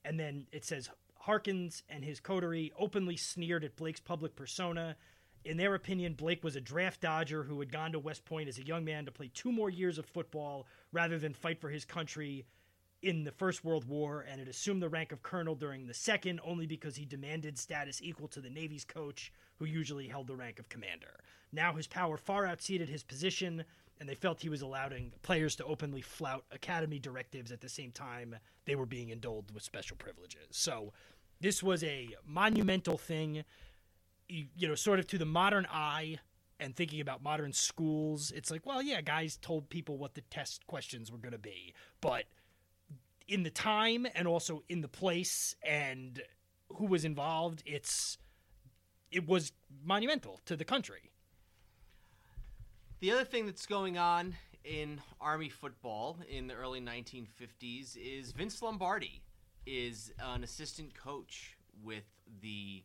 And 0.05 0.19
then 0.19 0.47
it 0.53 0.65
says 0.65 0.91
Harkins 1.23 1.85
and 1.89 2.05
his 2.05 2.19
coterie 2.19 2.73
openly 2.77 3.17
sneered 3.17 3.63
at 3.63 3.77
Blaik's 3.77 4.01
public 4.01 4.35
persona. 4.35 4.97
In 5.45 5.57
their 5.57 5.77
opinion, 5.77 6.17
Blaik 6.17 6.43
was 6.43 6.57
a 6.57 6.61
draft 6.61 7.01
dodger 7.01 7.45
who 7.45 7.61
had 7.61 7.71
gone 7.71 7.93
to 7.93 8.01
West 8.01 8.25
Point 8.25 8.49
as 8.49 8.59
a 8.59 8.67
young 8.67 8.85
man 8.85 9.05
to 9.05 9.13
play 9.13 9.31
two 9.33 9.53
more 9.53 9.71
years 9.71 9.99
of 9.99 10.07
football 10.07 10.67
rather 10.91 11.21
than 11.21 11.33
fight 11.33 11.61
for 11.61 11.71
his 11.71 11.85
country 11.85 12.45
in 13.03 13.23
the 13.23 13.31
First 13.31 13.65
World 13.65 13.85
War 13.85 14.25
and 14.29 14.41
had 14.41 14.49
assumed 14.49 14.83
the 14.83 14.89
rank 14.89 15.13
of 15.13 15.23
colonel 15.23 15.55
during 15.55 15.87
the 15.87 15.95
Second 15.95 16.41
only 16.45 16.67
because 16.67 16.97
he 16.97 17.05
demanded 17.05 17.57
status 17.57 18.03
equal 18.03 18.27
to 18.29 18.41
the 18.41 18.51
Navy's 18.51 18.85
coach, 18.85 19.33
who 19.59 19.65
usually 19.65 20.09
held 20.09 20.27
the 20.27 20.37
rank 20.37 20.59
of 20.59 20.69
commander. 20.69 21.21
Now 21.53 21.73
his 21.75 21.87
power 21.87 22.17
far 22.17 22.47
outseated 22.47 22.89
his 22.89 23.05
position, 23.05 23.65
and 24.03 24.09
they 24.09 24.17
felt 24.17 24.43
he 24.43 24.49
was 24.49 24.63
allowing 24.63 25.13
players 25.23 25.55
to 25.55 25.65
openly 25.65 26.01
flout 26.03 26.45
academy 26.51 26.99
directives 26.99 27.53
at 27.53 27.61
the 27.61 27.69
same 27.69 27.93
time 27.93 28.35
they 28.65 28.75
were 28.75 28.85
being 28.85 29.11
indulged 29.11 29.53
with 29.53 29.63
special 29.63 29.97
privileges. 29.97 30.49
So 30.51 30.93
this 31.41 31.63
was 31.63 31.85
a 31.85 32.09
monumental 32.27 32.99
thing, 32.99 33.45
you, 34.29 34.67
know, 34.67 34.75
sort 34.75 34.99
of 34.99 35.07
to 35.07 35.19
the 35.19 35.25
modern 35.25 35.69
eye 35.71 36.19
and 36.59 36.75
thinking 36.75 37.01
about 37.01 37.23
modern 37.23 37.53
schools. 37.53 38.33
It's 38.33 38.51
like, 38.51 38.67
well, 38.67 38.83
yeah, 38.83 39.03
guys 39.03 39.37
told 39.41 39.71
people 39.71 39.99
what 39.99 40.15
the 40.15 40.23
test 40.23 40.67
questions 40.67 41.13
were 41.13 41.19
going 41.19 41.31
to 41.31 41.39
be, 41.39 41.73
but 42.01 42.25
in 43.29 43.45
the 43.45 43.51
time 43.51 44.09
and 44.17 44.27
also 44.27 44.65
in 44.69 44.81
the 44.81 44.89
place 44.89 45.55
and 45.63 46.21
who 46.71 46.87
was 46.87 47.05
involved, 47.05 47.63
it's 47.65 48.19
it 49.13 49.29
was 49.29 49.53
monumental 49.85 50.41
to 50.47 50.57
the 50.57 50.65
country. 50.65 51.12
The 53.03 53.11
other 53.11 53.25
thing 53.25 53.47
that's 53.47 53.67
going 53.67 53.99
on 53.99 54.37
in 54.65 55.01
Army 55.21 55.49
football 55.49 56.19
in 56.31 56.47
the 56.47 56.55
early 56.55 56.81
1950s 56.81 57.97
is 57.97 58.31
Vince 58.31 58.63
Lombardi 58.63 59.23
is 59.67 60.13
an 60.21 60.45
assistant 60.45 60.95
coach 60.95 61.57
with 61.83 62.05
the 62.41 62.85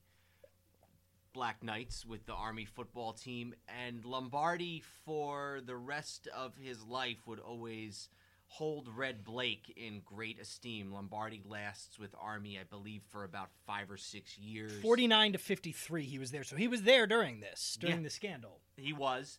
Black 1.33 1.61
Knights 1.61 2.03
with 2.03 2.25
the 2.25 2.33
Army 2.33 2.65
football 2.65 3.13
team 3.13 3.53
and 3.85 4.03
Lombardi 4.05 4.81
for 5.05 5.59
the 5.63 5.75
rest 5.75 6.27
of 6.35 6.55
his 6.57 6.81
life 6.83 7.27
would 7.27 7.37
always 7.39 8.09
hold 8.47 8.87
Red 8.89 9.23
Blaik 9.23 9.69
in 9.75 10.01
great 10.03 10.39
esteem. 10.41 10.91
Lombardi 10.91 11.43
lasts 11.45 11.99
with 11.99 12.15
Army 12.19 12.57
I 12.59 12.63
believe 12.63 13.03
for 13.11 13.23
about 13.23 13.49
5 13.67 13.91
or 13.91 13.97
6 13.97 14.37
years. 14.39 14.81
49 14.81 15.33
to 15.33 15.37
53 15.37 16.05
he 16.05 16.17
was 16.17 16.31
there. 16.31 16.43
So 16.43 16.55
he 16.55 16.67
was 16.67 16.81
there 16.81 17.05
during 17.05 17.39
this, 17.39 17.77
during 17.79 17.97
Yeah. 17.97 18.01
the 18.03 18.09
scandal. 18.09 18.61
He 18.77 18.93
was, 18.93 19.37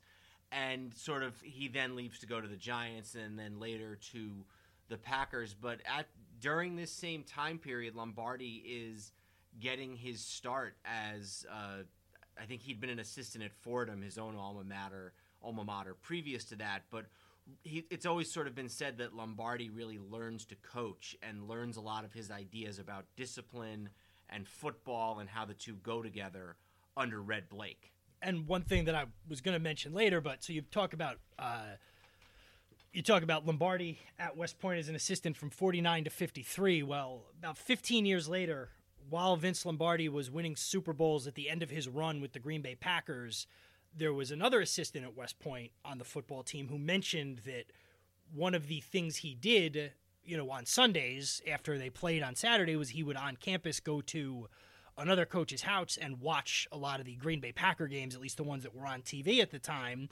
and 0.52 0.94
sort 0.94 1.22
of 1.22 1.40
he 1.42 1.68
then 1.68 1.96
leaves 1.96 2.18
to 2.20 2.26
go 2.26 2.40
to 2.40 2.48
the 2.48 2.56
Giants, 2.56 3.14
and 3.14 3.38
then 3.38 3.58
later 3.58 3.98
to 4.12 4.44
the 4.88 4.96
Packers. 4.96 5.54
But 5.54 5.80
at 5.86 6.06
during 6.40 6.76
this 6.76 6.90
same 6.90 7.22
time 7.22 7.58
period, 7.58 7.94
Lombardi 7.94 8.62
is 8.66 9.12
getting 9.60 9.96
his 9.96 10.20
start 10.20 10.76
as 10.84 11.46
uh, 11.50 11.82
I 12.40 12.44
think 12.46 12.62
he'd 12.62 12.80
been 12.80 12.90
an 12.90 13.00
assistant 13.00 13.44
at 13.44 13.52
Fordham, 13.52 14.02
his 14.02 14.18
own 14.18 14.36
alma 14.36 14.64
mater, 14.64 15.12
alma 15.42 15.64
mater 15.64 15.94
previous 15.94 16.44
to 16.46 16.56
that, 16.56 16.82
but. 16.90 17.06
He, 17.62 17.86
it's 17.90 18.04
always 18.04 18.30
sort 18.30 18.46
of 18.46 18.54
been 18.54 18.68
said 18.68 18.98
that 18.98 19.16
Lombardi 19.16 19.70
really 19.70 19.98
learns 19.98 20.44
to 20.44 20.54
coach 20.56 21.16
and 21.22 21.48
learns 21.48 21.78
a 21.78 21.80
lot 21.80 22.04
of 22.04 22.12
his 22.12 22.30
ideas 22.30 22.78
about 22.78 23.06
discipline 23.16 23.88
and 24.28 24.46
football 24.46 25.18
and 25.18 25.30
how 25.30 25.46
the 25.46 25.54
two 25.54 25.76
go 25.76 26.02
together 26.02 26.56
under 26.94 27.22
Red 27.22 27.48
Blaik. 27.48 27.92
And 28.22 28.46
one 28.46 28.62
thing 28.62 28.86
that 28.86 28.94
I 28.94 29.04
was 29.28 29.40
going 29.40 29.54
to 29.54 29.62
mention 29.62 29.92
later, 29.92 30.20
but 30.20 30.42
so 30.42 30.52
you 30.52 30.62
talk 30.62 30.92
about 30.92 31.18
uh, 31.38 31.76
you 32.92 33.02
talk 33.02 33.22
about 33.22 33.46
Lombardi 33.46 33.98
at 34.18 34.36
West 34.36 34.58
Point 34.58 34.78
as 34.78 34.88
an 34.88 34.94
assistant 34.94 35.36
from 35.36 35.50
49 35.50 36.04
to 36.04 36.10
53. 36.10 36.82
Well, 36.82 37.22
about 37.38 37.58
15 37.58 38.06
years 38.06 38.28
later, 38.28 38.70
while 39.08 39.36
Vince 39.36 39.64
Lombardi 39.64 40.08
was 40.08 40.30
winning 40.30 40.56
Super 40.56 40.92
Bowls 40.92 41.26
at 41.26 41.34
the 41.34 41.48
end 41.48 41.62
of 41.62 41.70
his 41.70 41.88
run 41.88 42.20
with 42.20 42.32
the 42.32 42.38
Green 42.38 42.62
Bay 42.62 42.74
Packers, 42.74 43.46
there 43.96 44.12
was 44.12 44.30
another 44.30 44.60
assistant 44.60 45.04
at 45.04 45.16
West 45.16 45.38
Point 45.38 45.72
on 45.84 45.98
the 45.98 46.04
football 46.04 46.42
team 46.42 46.68
who 46.68 46.78
mentioned 46.78 47.42
that 47.46 47.64
one 48.34 48.54
of 48.54 48.68
the 48.68 48.80
things 48.80 49.16
he 49.16 49.34
did, 49.34 49.92
you 50.24 50.36
know, 50.36 50.50
on 50.50 50.66
Sundays 50.66 51.42
after 51.50 51.78
they 51.78 51.90
played 51.90 52.22
on 52.22 52.34
Saturday 52.34 52.76
was 52.76 52.90
he 52.90 53.02
would 53.02 53.16
on 53.16 53.36
campus 53.36 53.80
go 53.80 54.00
to 54.02 54.48
another 54.98 55.24
coach's 55.24 55.62
house 55.62 55.96
and 56.00 56.20
watch 56.20 56.68
a 56.72 56.76
lot 56.76 57.00
of 57.00 57.06
the 57.06 57.14
Green 57.14 57.40
Bay 57.40 57.52
Packer 57.52 57.86
games, 57.86 58.14
at 58.14 58.20
least 58.20 58.36
the 58.36 58.42
ones 58.42 58.62
that 58.64 58.74
were 58.74 58.86
on 58.86 59.02
TV 59.02 59.40
at 59.40 59.50
the 59.50 59.58
time. 59.58 60.08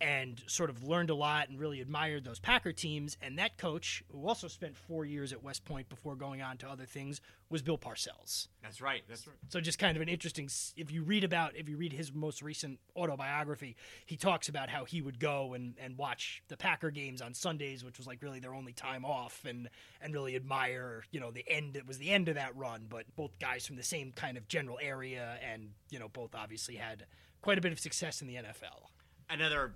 And 0.00 0.42
sort 0.46 0.70
of 0.70 0.82
learned 0.84 1.10
a 1.10 1.14
lot 1.14 1.48
and 1.48 1.58
really 1.58 1.80
admired 1.80 2.24
those 2.24 2.38
Packer 2.38 2.72
teams. 2.72 3.16
And 3.22 3.38
that 3.38 3.58
coach, 3.58 4.02
who 4.12 4.26
also 4.26 4.48
spent 4.48 4.76
four 4.76 5.04
years 5.04 5.32
at 5.32 5.42
West 5.42 5.64
Point 5.64 5.88
before 5.88 6.16
going 6.16 6.42
on 6.42 6.56
to 6.58 6.68
other 6.68 6.84
things, 6.84 7.20
was 7.48 7.62
Bill 7.62 7.78
Parcells. 7.78 8.48
That's 8.62 8.80
right. 8.80 9.02
That's 9.08 9.26
right. 9.26 9.36
So 9.48 9.60
just 9.60 9.78
kind 9.78 9.96
of 9.96 10.02
an 10.02 10.08
interesting. 10.08 10.48
If 10.76 10.90
you 10.90 11.02
read 11.02 11.24
about, 11.24 11.56
if 11.56 11.68
you 11.68 11.76
read 11.76 11.92
his 11.92 12.12
most 12.12 12.42
recent 12.42 12.80
autobiography, 12.96 13.76
he 14.06 14.16
talks 14.16 14.48
about 14.48 14.68
how 14.68 14.84
he 14.84 15.00
would 15.00 15.20
go 15.20 15.54
and, 15.54 15.74
and 15.80 15.96
watch 15.96 16.42
the 16.48 16.56
Packer 16.56 16.90
games 16.90 17.22
on 17.22 17.32
Sundays, 17.34 17.84
which 17.84 17.98
was 17.98 18.06
like 18.06 18.22
really 18.22 18.40
their 18.40 18.54
only 18.54 18.72
time 18.72 19.04
off, 19.04 19.44
and 19.48 19.68
and 20.00 20.12
really 20.12 20.36
admire, 20.36 21.04
you 21.12 21.20
know, 21.20 21.30
the 21.30 21.44
end. 21.48 21.76
It 21.76 21.86
was 21.86 21.98
the 21.98 22.10
end 22.10 22.28
of 22.28 22.34
that 22.34 22.56
run, 22.56 22.86
but 22.88 23.04
both 23.16 23.38
guys 23.38 23.66
from 23.66 23.76
the 23.76 23.82
same 23.82 24.12
kind 24.12 24.36
of 24.36 24.48
general 24.48 24.78
area, 24.82 25.38
and 25.48 25.70
you 25.90 25.98
know, 25.98 26.08
both 26.08 26.34
obviously 26.34 26.74
had 26.76 27.06
quite 27.40 27.58
a 27.58 27.60
bit 27.60 27.72
of 27.72 27.78
success 27.78 28.22
in 28.22 28.26
the 28.26 28.36
NFL. 28.36 28.88
Another 29.30 29.74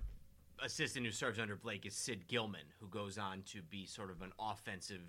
assistant 0.63 1.05
who 1.05 1.11
serves 1.11 1.39
under 1.39 1.55
Blaik 1.55 1.85
is 1.85 1.95
Sid 1.95 2.27
Gilman, 2.27 2.65
who 2.79 2.87
goes 2.87 3.17
on 3.17 3.43
to 3.51 3.61
be 3.61 3.85
sort 3.85 4.11
of 4.11 4.21
an 4.21 4.31
offensive 4.39 5.01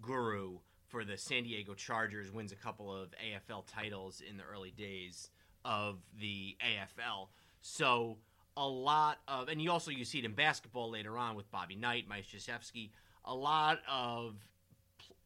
guru 0.00 0.58
for 0.88 1.04
the 1.04 1.16
San 1.16 1.44
Diego 1.44 1.74
Chargers, 1.74 2.30
wins 2.30 2.52
a 2.52 2.56
couple 2.56 2.94
of 2.94 3.08
AFL 3.10 3.64
titles 3.66 4.22
in 4.28 4.36
the 4.36 4.44
early 4.44 4.70
days 4.70 5.30
of 5.64 5.98
the 6.20 6.56
AFL. 6.60 7.28
So 7.60 8.18
a 8.56 8.66
lot 8.66 9.18
of, 9.26 9.48
and 9.48 9.60
you 9.60 9.70
also 9.70 9.90
you 9.90 10.04
see 10.04 10.18
it 10.18 10.24
in 10.24 10.32
basketball 10.32 10.90
later 10.90 11.16
on 11.16 11.34
with 11.34 11.50
Bobby 11.50 11.76
Knight, 11.76 12.06
Mike 12.08 12.26
Krzyzewski, 12.26 12.90
a 13.24 13.34
lot 13.34 13.80
of 13.90 14.36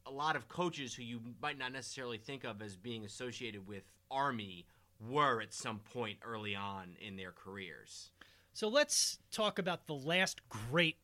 a 0.07 0.11
lot 0.11 0.37
of 0.37 0.49
coaches 0.49 0.95
who 0.95 1.03
you 1.03 1.21
might 1.43 1.59
not 1.59 1.73
necessarily 1.73 2.19
think 2.19 2.45
of 2.45 2.63
as 2.63 2.77
being 2.77 3.05
associated 3.05 3.67
with 3.67 3.83
Army 4.11 4.67
were 5.01 5.41
at 5.43 5.53
some 5.53 5.81
point 5.81 6.19
early 6.25 6.55
on 6.55 6.97
in 7.01 7.17
their 7.17 7.33
careers. 7.33 8.11
So 8.57 8.69
let's 8.69 9.19
talk 9.31 9.59
about 9.59 9.87
the 9.87 9.93
last 9.93 10.41
great, 10.49 10.97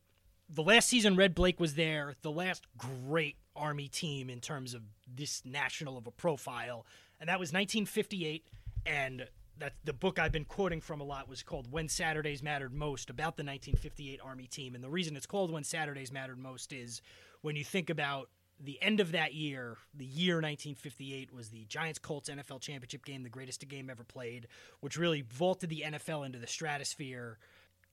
the 0.49 0.63
last 0.63 0.89
season 0.89 1.15
Red 1.15 1.35
Blaik 1.35 1.59
was 1.59 1.75
there, 1.75 2.15
the 2.23 2.31
last 2.31 2.65
great 2.79 3.35
Army 3.55 3.87
team 3.87 4.27
in 4.27 4.39
terms 4.39 4.73
of 4.73 4.81
this 5.07 5.43
national 5.45 5.95
of 5.95 6.07
a 6.07 6.11
profile, 6.11 6.83
and 7.19 7.29
that 7.29 7.39
was 7.39 7.49
1958. 7.49 8.43
And 8.87 9.27
that 9.59 9.73
the 9.83 9.93
book 9.93 10.17
I've 10.17 10.31
been 10.31 10.45
quoting 10.45 10.81
from 10.81 10.99
a 10.99 11.03
lot 11.03 11.29
was 11.29 11.43
called 11.43 11.71
When 11.71 11.87
Saturdays 11.87 12.41
Mattered 12.41 12.73
Most 12.73 13.11
about 13.11 13.37
the 13.37 13.43
1958 13.43 14.19
Army 14.25 14.47
team. 14.47 14.73
And 14.73 14.83
the 14.83 14.89
reason 14.89 15.15
it's 15.15 15.27
called 15.27 15.51
When 15.51 15.63
Saturdays 15.63 16.11
Mattered 16.11 16.39
Most 16.39 16.73
is 16.73 17.03
when 17.43 17.55
you 17.55 17.63
think 17.63 17.91
about 17.91 18.29
the 18.63 18.81
end 18.81 18.99
of 18.99 19.11
that 19.11 19.33
year, 19.33 19.77
the 19.93 20.05
year 20.05 20.35
1958, 20.35 21.33
was 21.33 21.49
the 21.49 21.65
Giants 21.65 21.99
Colts 21.99 22.29
NFL 22.29 22.61
championship 22.61 23.03
game, 23.03 23.23
the 23.23 23.29
greatest 23.29 23.67
game 23.67 23.89
ever 23.89 24.03
played, 24.03 24.47
which 24.79 24.97
really 24.97 25.21
vaulted 25.21 25.69
the 25.69 25.83
NFL 25.85 26.25
into 26.25 26.39
the 26.39 26.47
stratosphere. 26.47 27.37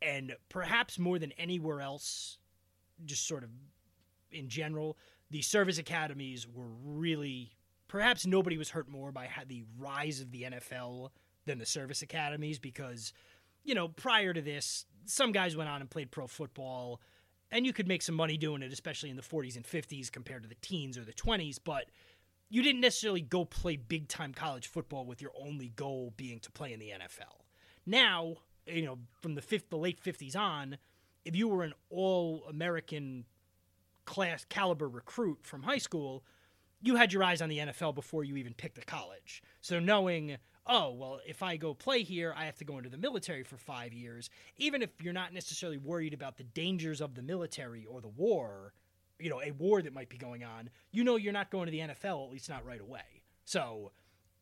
And 0.01 0.37
perhaps 0.49 0.99
more 0.99 1.18
than 1.18 1.33
anywhere 1.33 1.81
else, 1.81 2.39
just 3.05 3.27
sort 3.27 3.43
of 3.43 3.51
in 4.31 4.49
general, 4.49 4.97
the 5.31 5.43
service 5.43 5.79
academies 5.79 6.47
were 6.47 6.68
really, 6.85 7.53
perhaps 7.89 8.27
nobody 8.27 8.57
was 8.57 8.71
hurt 8.71 8.89
more 8.89 9.11
by 9.12 9.29
the 9.49 9.64
rise 9.79 10.21
of 10.21 10.31
the 10.31 10.43
NFL 10.43 11.11
than 11.47 11.59
the 11.59 11.66
service 11.66 12.03
academies 12.03 12.59
because, 12.59 13.12
you 13.64 13.75
know, 13.75 13.89
prior 13.89 14.33
to 14.33 14.41
this, 14.41 14.87
some 15.05 15.33
guys 15.33 15.57
went 15.57 15.68
on 15.68 15.81
and 15.81 15.91
played 15.91 16.11
pro 16.11 16.27
football 16.27 17.01
and 17.53 17.66
you 17.66 17.72
could 17.72 17.88
make 17.88 18.03
some 18.03 18.14
money 18.14 18.36
doing 18.36 18.62
it, 18.62 18.72
especially 18.72 19.11
in 19.11 19.16
the 19.16 19.22
40s 19.22 19.57
and 19.57 19.64
50s 19.64 20.11
compared 20.11 20.42
to 20.42 20.48
the 20.48 20.55
teens 20.57 20.96
or 20.96 21.05
the 21.05 21.12
20s. 21.12 21.59
But 21.62 21.86
you 22.48 22.62
didn't 22.62 22.80
necessarily 22.80 23.22
go 23.22 23.44
play 23.44 23.76
big 23.76 24.09
time 24.09 24.32
college 24.32 24.66
football 24.66 25.05
with 25.05 25.22
your 25.22 25.32
only 25.40 25.68
goal 25.68 26.12
being 26.16 26.40
to 26.40 26.51
play 26.51 26.72
in 26.72 26.80
the 26.80 26.90
NFL. 26.90 27.44
Now, 27.86 28.36
you 28.66 28.84
know, 28.84 28.98
from 29.20 29.34
the 29.34 29.42
fifth, 29.42 29.70
the 29.70 29.78
late 29.78 30.03
50s 30.03 30.36
on, 30.36 30.76
if 31.24 31.36
you 31.36 31.48
were 31.48 31.62
an 31.62 31.74
all 31.90 32.44
American 32.48 33.24
class 34.05 34.44
caliber 34.48 34.88
recruit 34.88 35.38
from 35.42 35.62
high 35.62 35.78
school, 35.78 36.24
you 36.82 36.96
had 36.96 37.12
your 37.12 37.22
eyes 37.22 37.42
on 37.42 37.48
the 37.48 37.59
NFL 37.59 37.94
before 37.94 38.24
you 38.24 38.36
even 38.36 38.55
picked 38.55 38.78
a 38.78 38.82
college. 38.82 39.42
So 39.61 39.78
knowing 39.78 40.38
oh, 40.67 40.91
well, 40.93 41.21
if 41.27 41.43
I 41.43 41.57
go 41.57 41.75
play 41.75 42.03
here, 42.03 42.35
I 42.37 42.45
have 42.45 42.57
to 42.59 42.65
go 42.65 42.79
into 42.79 42.91
the 42.91 42.97
military 42.97 43.43
for 43.43 43.57
five 43.57 43.93
years. 43.93 44.31
Even 44.57 44.83
if 44.83 44.91
you're 45.01 45.13
not 45.13 45.33
necessarily 45.33 45.79
worried 45.79 46.15
about 46.15 46.37
the 46.37 46.45
dangers 46.45 47.01
of 47.01 47.15
the 47.15 47.23
military 47.23 47.87
or 47.87 48.01
the 48.01 48.09
war, 48.09 48.73
you 49.19 49.31
know, 49.31 49.41
a 49.43 49.53
war 49.53 49.83
that 49.83 49.93
might 49.93 50.09
be 50.09 50.17
going 50.17 50.45
on, 50.45 50.71
you 50.93 51.05
know 51.05 51.17
you're 51.17 51.33
not 51.33 51.51
going 51.51 51.67
to 51.67 51.73
the 51.73 51.81
NFL, 51.81 52.27
at 52.27 52.33
least 52.33 52.49
not 52.49 52.65
right 52.65 52.81
away. 52.81 53.23
So, 53.45 53.93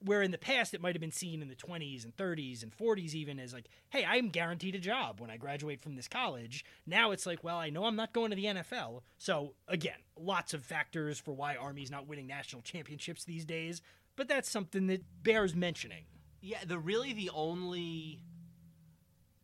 where 0.00 0.22
in 0.22 0.30
the 0.30 0.38
past 0.38 0.74
it 0.74 0.80
might 0.80 0.94
have 0.94 1.00
been 1.00 1.10
seen 1.10 1.42
in 1.42 1.48
the 1.48 1.56
20s 1.56 2.04
and 2.04 2.16
30s 2.16 2.62
and 2.62 2.70
40s 2.76 3.14
even 3.14 3.40
as 3.40 3.52
like, 3.52 3.68
hey, 3.90 4.04
I'm 4.04 4.28
guaranteed 4.28 4.76
a 4.76 4.78
job 4.78 5.20
when 5.20 5.30
I 5.30 5.36
graduate 5.36 5.80
from 5.80 5.96
this 5.96 6.06
college. 6.06 6.64
Now 6.86 7.10
it's 7.10 7.26
like, 7.26 7.42
well, 7.42 7.56
I 7.56 7.70
know 7.70 7.84
I'm 7.84 7.96
not 7.96 8.12
going 8.12 8.30
to 8.30 8.36
the 8.36 8.44
NFL. 8.44 9.02
So, 9.18 9.54
again, 9.66 9.98
lots 10.16 10.54
of 10.54 10.64
factors 10.64 11.18
for 11.18 11.32
why 11.32 11.56
Army's 11.56 11.90
not 11.90 12.06
winning 12.06 12.28
national 12.28 12.62
championships 12.62 13.24
these 13.24 13.44
days 13.44 13.82
but 14.18 14.26
that's 14.26 14.50
something 14.50 14.88
that 14.88 15.02
bears 15.22 15.54
mentioning. 15.54 16.02
Yeah, 16.42 16.58
the 16.66 16.78
really 16.78 17.12
the 17.12 17.30
only 17.32 18.20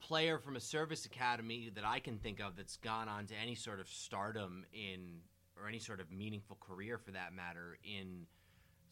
player 0.01 0.39
from 0.39 0.57
a 0.57 0.61
service 0.61 1.07
academy 1.07 1.71
that 1.77 1.85
I 1.85 2.01
can 2.01 2.19
think 2.19 2.41
of 2.41 2.57
that's 2.57 2.77
gone 2.77 3.09
on 3.09 3.27
to 3.27 3.35
any 3.41 3.55
sort 3.55 3.81
of 3.81 3.89
stardom 3.89 4.67
in 4.75 5.21
or 5.59 5.69
any 5.69 5.79
sort 5.79 6.01
of 6.01 6.11
meaningful 6.11 6.59
career 6.61 6.99
for 6.99 7.13
that 7.13 7.33
matter 7.33 7.79
in 7.85 8.27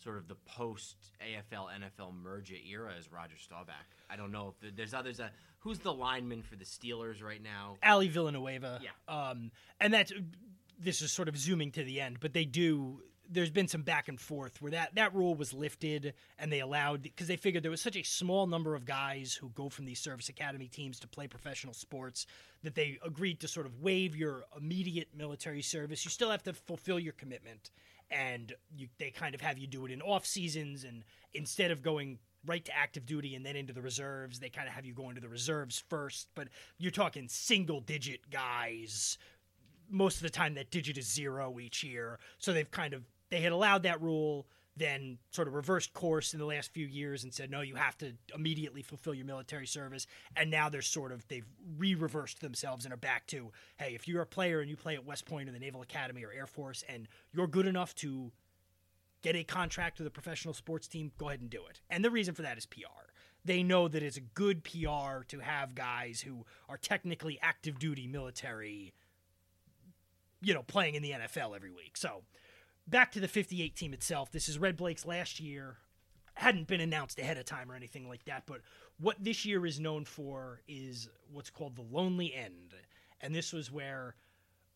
sort 0.03 0.19
of 0.19 0.29
the 0.29 0.37
post 0.37 0.97
AFL 1.21 1.67
NFL 1.69 2.15
merger 2.15 2.55
era 2.65 2.95
is 2.97 3.11
Roger 3.11 3.37
Staubach. 3.37 3.75
I 4.09 4.15
don't 4.15 4.31
know 4.31 4.55
if 4.63 4.77
there's 4.77 4.95
others. 4.95 5.19
Uh, 5.19 5.31
who's 5.59 5.81
the 5.81 5.93
lineman 5.93 6.43
for 6.43 6.55
the 6.55 6.65
Steelers 6.65 7.25
right 7.25 7.43
now? 7.43 7.77
Ali 7.83 8.07
Villanueva. 8.07 8.81
Yeah. 8.81 8.91
Um, 9.13 9.51
and 9.81 9.93
that's 9.93 10.13
this 10.79 11.03
is 11.03 11.13
sort 11.13 11.29
of 11.29 11.37
zooming 11.37 11.73
to 11.73 11.83
the 11.83 12.01
end, 12.01 12.19
but 12.21 12.33
they 12.33 12.45
do 12.45 13.03
there's 13.33 13.51
been 13.51 13.69
some 13.69 13.83
back 13.83 14.09
and 14.09 14.21
forth 14.21 14.61
where 14.61 14.73
that, 14.73 14.95
that 14.95 15.15
rule 15.15 15.35
was 15.35 15.53
lifted 15.53 16.15
and 16.39 16.53
they 16.53 16.61
allowed 16.61 17.03
because 17.03 17.29
they 17.29 17.37
figured 17.37 17.63
there 17.63 17.71
was 17.71 17.81
such 17.81 17.97
a 17.97 18.03
small 18.03 18.47
number 18.47 18.75
of 18.75 18.85
guys 18.85 19.35
who 19.35 19.49
go 19.51 19.69
from 19.69 19.85
these 19.85 19.99
service 19.99 20.29
academy 20.29 20.69
teams 20.69 21.01
to 21.01 21.09
play 21.09 21.27
professional 21.27 21.75
sports 21.75 22.27
that 22.63 22.75
they 22.75 22.99
agreed 23.05 23.41
to 23.41 23.49
sort 23.49 23.67
of 23.67 23.81
waive 23.81 24.15
your 24.15 24.45
immediate 24.57 25.09
military 25.17 25.63
service. 25.63 26.05
You 26.05 26.11
still 26.11 26.31
have 26.31 26.43
to 26.45 26.53
fulfill 26.53 26.99
your 26.99 27.15
commitment, 27.15 27.71
and 28.11 28.53
you, 28.77 28.89
they 28.99 29.11
kind 29.11 29.35
of 29.35 29.41
have 29.41 29.59
you 29.59 29.67
do 29.67 29.85
it 29.85 29.91
in 29.91 30.01
off 30.03 30.27
seasons. 30.27 30.85
And 30.85 31.03
instead 31.35 31.71
of 31.71 31.83
going 31.83 32.19
right 32.47 32.65
to 32.65 32.77
active 32.77 33.07
duty 33.07 33.35
and 33.35 33.45
then 33.45 33.57
into 33.57 33.73
the 33.73 33.83
reserves, 33.83 34.39
they 34.39 34.49
kind 34.49 34.69
of 34.69 34.75
have 34.75 34.85
you 34.85 34.95
go 34.95 35.09
into 35.09 35.21
the 35.21 35.29
reserves 35.29 35.83
first. 35.89 36.29
But 36.35 36.49
you're 36.79 36.93
talking 36.93 37.29
single 37.29 37.81
digit 37.81 38.31
guys 38.31 39.19
most 39.91 40.17
of 40.17 40.23
the 40.23 40.31
time 40.31 40.55
that 40.55 40.71
digit 40.71 40.97
is 40.97 41.13
zero 41.13 41.59
each 41.61 41.85
year. 41.85 42.19
So 42.39 42.53
they've 42.53 42.71
kind 42.71 42.95
of 42.95 43.03
they 43.33 43.41
had 43.41 43.53
allowed 43.53 43.85
that 43.85 44.03
rule, 44.03 44.47
then 44.77 45.17
sort 45.31 45.49
of 45.49 45.55
reversed 45.55 45.95
course 45.95 46.35
in 46.35 46.39
the 46.39 46.45
last 46.45 46.71
few 46.71 46.87
years 46.87 47.25
and 47.25 47.33
said, 47.33 47.51
no, 47.51 47.63
you 47.63 47.77
have 47.77 47.97
to 47.97 48.13
immediately 48.35 48.83
fulfill 48.83 49.15
your 49.15 49.25
military 49.25 49.67
service. 49.67 50.07
And 50.37 50.51
now 50.51 50.69
they're 50.69 50.83
sort 50.83 51.13
of, 51.13 51.27
they've 51.29 51.47
re 51.79 51.95
reversed 51.95 52.43
themselves 52.43 52.85
and 52.85 52.93
are 52.93 52.99
back 52.99 53.27
to, 53.29 53.51
hey, 53.79 53.95
if 53.95 54.07
you're 54.07 54.21
a 54.21 54.27
player 54.27 54.61
and 54.61 54.69
you 54.69 54.77
play 54.77 54.97
at 54.97 55.07
West 55.07 55.25
Point 55.25 55.49
or 55.49 55.53
the 55.53 55.59
Naval 55.59 55.81
Academy 55.81 56.23
or 56.23 56.31
Air 56.31 56.47
Force 56.47 56.85
and 56.91 57.09
you're 57.33 57.47
good 57.47 57.67
enough 57.67 57.95
to 57.97 58.33
get 59.23 59.35
a 59.35 59.45
contract 59.45 59.97
with 59.97 60.07
a 60.07 60.11
professional 60.11 60.53
sports 60.53 60.87
team, 60.87 61.11
go 61.17 61.29
ahead 61.29 61.41
and 61.41 61.49
do 61.49 61.65
it. 61.71 61.81
And 61.89 62.05
the 62.05 62.11
reason 62.11 62.35
for 62.35 62.43
that 62.43 62.59
is 62.59 62.67
PR. 62.67 63.13
They 63.47 63.63
know 63.63 63.89
that 63.89 64.03
it's 64.03 64.19
a 64.19 64.21
good 64.21 64.63
PR 64.63 65.25
to 65.29 65.39
have 65.41 65.75
guys 65.75 66.21
who 66.21 66.45
are 66.69 66.77
technically 66.77 67.39
active 67.41 67.79
duty 67.79 68.07
military, 68.07 68.93
you 70.43 70.53
know, 70.53 70.63
playing 70.63 70.97
in 70.97 71.03
the 71.03 71.13
NFL 71.13 71.57
every 71.57 71.71
week. 71.71 71.97
So, 71.97 72.25
back 72.87 73.13
to 73.13 73.21
the 73.21 73.29
58 73.29 73.77
team 73.77 73.93
itself. 73.93 74.31
This 74.31 74.49
is 74.49 74.59
Red 74.59 74.77
Blaik's 74.77 75.07
last 75.07 75.41
year. 75.41 75.79
Hadn't 76.35 76.67
been 76.67 76.81
announced 76.81 77.19
ahead 77.19 77.39
of 77.39 77.45
time 77.45 77.71
or 77.71 77.75
anything 77.75 78.09
like 78.09 78.25
that, 78.25 78.45
but 78.47 78.63
what 78.99 79.17
this 79.21 79.45
year 79.45 79.67
is 79.67 79.79
known 79.79 80.05
for 80.05 80.63
is 80.67 81.09
what's 81.31 81.51
called 81.51 81.77
the 81.77 81.83
Lonely 81.83 82.35
End. 82.35 82.75
And 83.21 83.35
this 83.35 83.53
was 83.53 83.71
where 83.71 84.15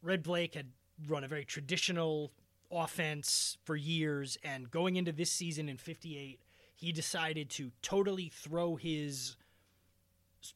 Red 0.02 0.22
Blaik 0.22 0.54
had 0.54 0.66
run 1.08 1.24
a 1.24 1.28
very 1.28 1.44
traditional 1.44 2.32
offense 2.70 3.58
for 3.64 3.76
years, 3.76 4.36
and 4.42 4.70
going 4.70 4.96
into 4.96 5.12
this 5.12 5.30
season 5.30 5.68
in 5.68 5.76
58, 5.76 6.40
he 6.74 6.92
decided 6.92 7.48
to 7.50 7.70
totally 7.82 8.28
throw 8.28 8.76
his 8.76 9.36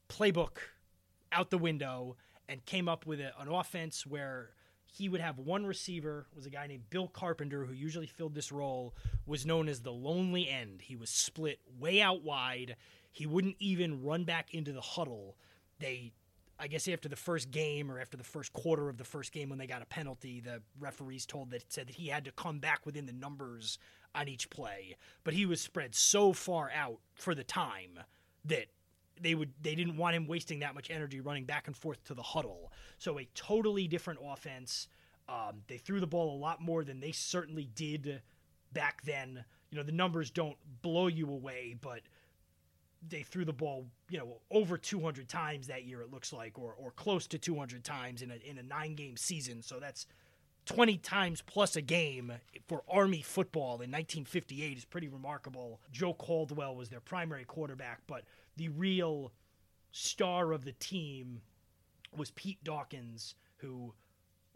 playbook 0.09 0.57
out 1.31 1.49
the 1.49 1.57
window 1.57 2.15
and 2.47 2.65
came 2.65 2.87
up 2.87 3.05
with 3.05 3.19
a, 3.19 3.31
an 3.39 3.47
offense 3.47 4.05
where 4.05 4.51
he 4.93 5.07
would 5.07 5.21
have 5.21 5.39
one 5.39 5.65
receiver 5.65 6.27
was 6.35 6.45
a 6.45 6.49
guy 6.49 6.67
named 6.67 6.89
Bill 6.89 7.07
Carpenter 7.07 7.65
who 7.65 7.73
usually 7.73 8.07
filled 8.07 8.35
this 8.35 8.51
role 8.51 8.93
was 9.25 9.45
known 9.45 9.69
as 9.69 9.79
the 9.79 9.91
lonely 9.91 10.49
end. 10.49 10.81
He 10.81 10.97
was 10.97 11.09
split 11.09 11.59
way 11.79 12.01
out 12.01 12.23
wide. 12.23 12.75
He 13.09 13.25
wouldn't 13.25 13.55
even 13.59 14.03
run 14.03 14.25
back 14.25 14.53
into 14.53 14.73
the 14.73 14.81
huddle. 14.81 15.37
They 15.79 16.11
I 16.59 16.67
guess 16.67 16.87
after 16.89 17.07
the 17.09 17.15
first 17.15 17.49
game 17.49 17.89
or 17.89 17.99
after 17.99 18.17
the 18.17 18.23
first 18.23 18.51
quarter 18.51 18.89
of 18.89 18.97
the 18.97 19.03
first 19.05 19.31
game 19.31 19.49
when 19.49 19.57
they 19.57 19.65
got 19.65 19.81
a 19.81 19.85
penalty 19.85 20.41
the 20.41 20.61
referees 20.79 21.25
told 21.25 21.51
that 21.51 21.71
said 21.71 21.87
that 21.87 21.95
he 21.95 22.09
had 22.09 22.25
to 22.25 22.31
come 22.31 22.59
back 22.59 22.85
within 22.85 23.05
the 23.05 23.13
numbers 23.13 23.79
on 24.13 24.27
each 24.27 24.49
play. 24.49 24.97
But 25.23 25.33
he 25.33 25.45
was 25.45 25.61
spread 25.61 25.95
so 25.95 26.33
far 26.33 26.69
out 26.69 26.99
for 27.15 27.33
the 27.33 27.45
time 27.45 27.97
that 28.43 28.67
they 29.21 29.35
would 29.35 29.51
they 29.61 29.75
didn't 29.75 29.97
want 29.97 30.15
him 30.15 30.27
wasting 30.27 30.59
that 30.59 30.75
much 30.75 30.89
energy 30.89 31.19
running 31.19 31.45
back 31.45 31.67
and 31.67 31.75
forth 31.75 32.03
to 32.05 32.13
the 32.13 32.21
huddle. 32.21 32.71
So 32.97 33.19
a 33.19 33.27
totally 33.35 33.87
different 33.87 34.19
offense. 34.25 34.87
Um, 35.29 35.61
they 35.67 35.77
threw 35.77 35.99
the 35.99 36.07
ball 36.07 36.35
a 36.35 36.39
lot 36.39 36.61
more 36.61 36.83
than 36.83 36.99
they 36.99 37.11
certainly 37.11 37.69
did 37.75 38.21
back 38.73 39.01
then. 39.03 39.45
You 39.69 39.77
know, 39.77 39.83
the 39.83 39.91
numbers 39.91 40.29
don't 40.29 40.57
blow 40.81 41.07
you 41.07 41.29
away, 41.29 41.77
but 41.79 42.01
they 43.07 43.23
threw 43.23 43.45
the 43.45 43.53
ball, 43.53 43.85
you 44.09 44.17
know, 44.17 44.37
over 44.51 44.77
200 44.77 45.29
times 45.29 45.67
that 45.67 45.85
year. 45.85 46.01
It 46.01 46.11
looks 46.11 46.33
like, 46.33 46.59
or 46.59 46.75
or 46.77 46.91
close 46.91 47.27
to 47.27 47.37
200 47.37 47.83
times 47.83 48.21
in 48.21 48.31
a 48.31 48.35
in 48.47 48.57
a 48.57 48.63
nine 48.63 48.95
game 48.95 49.17
season. 49.17 49.61
So 49.61 49.79
that's 49.79 50.07
20 50.65 50.97
times 50.97 51.41
plus 51.41 51.75
a 51.75 51.81
game 51.81 52.33
for 52.67 52.83
Army 52.89 53.21
football 53.21 53.75
in 53.75 53.89
1958 53.91 54.77
is 54.77 54.85
pretty 54.85 55.07
remarkable. 55.07 55.79
Joe 55.91 56.13
Caldwell 56.13 56.75
was 56.75 56.89
their 56.89 56.99
primary 56.99 57.45
quarterback, 57.45 58.01
but 58.07 58.23
the 58.57 58.69
real 58.69 59.31
star 59.91 60.51
of 60.51 60.65
the 60.65 60.73
team 60.73 61.41
was 62.15 62.31
Pete 62.31 62.63
Dawkins, 62.63 63.35
who 63.57 63.93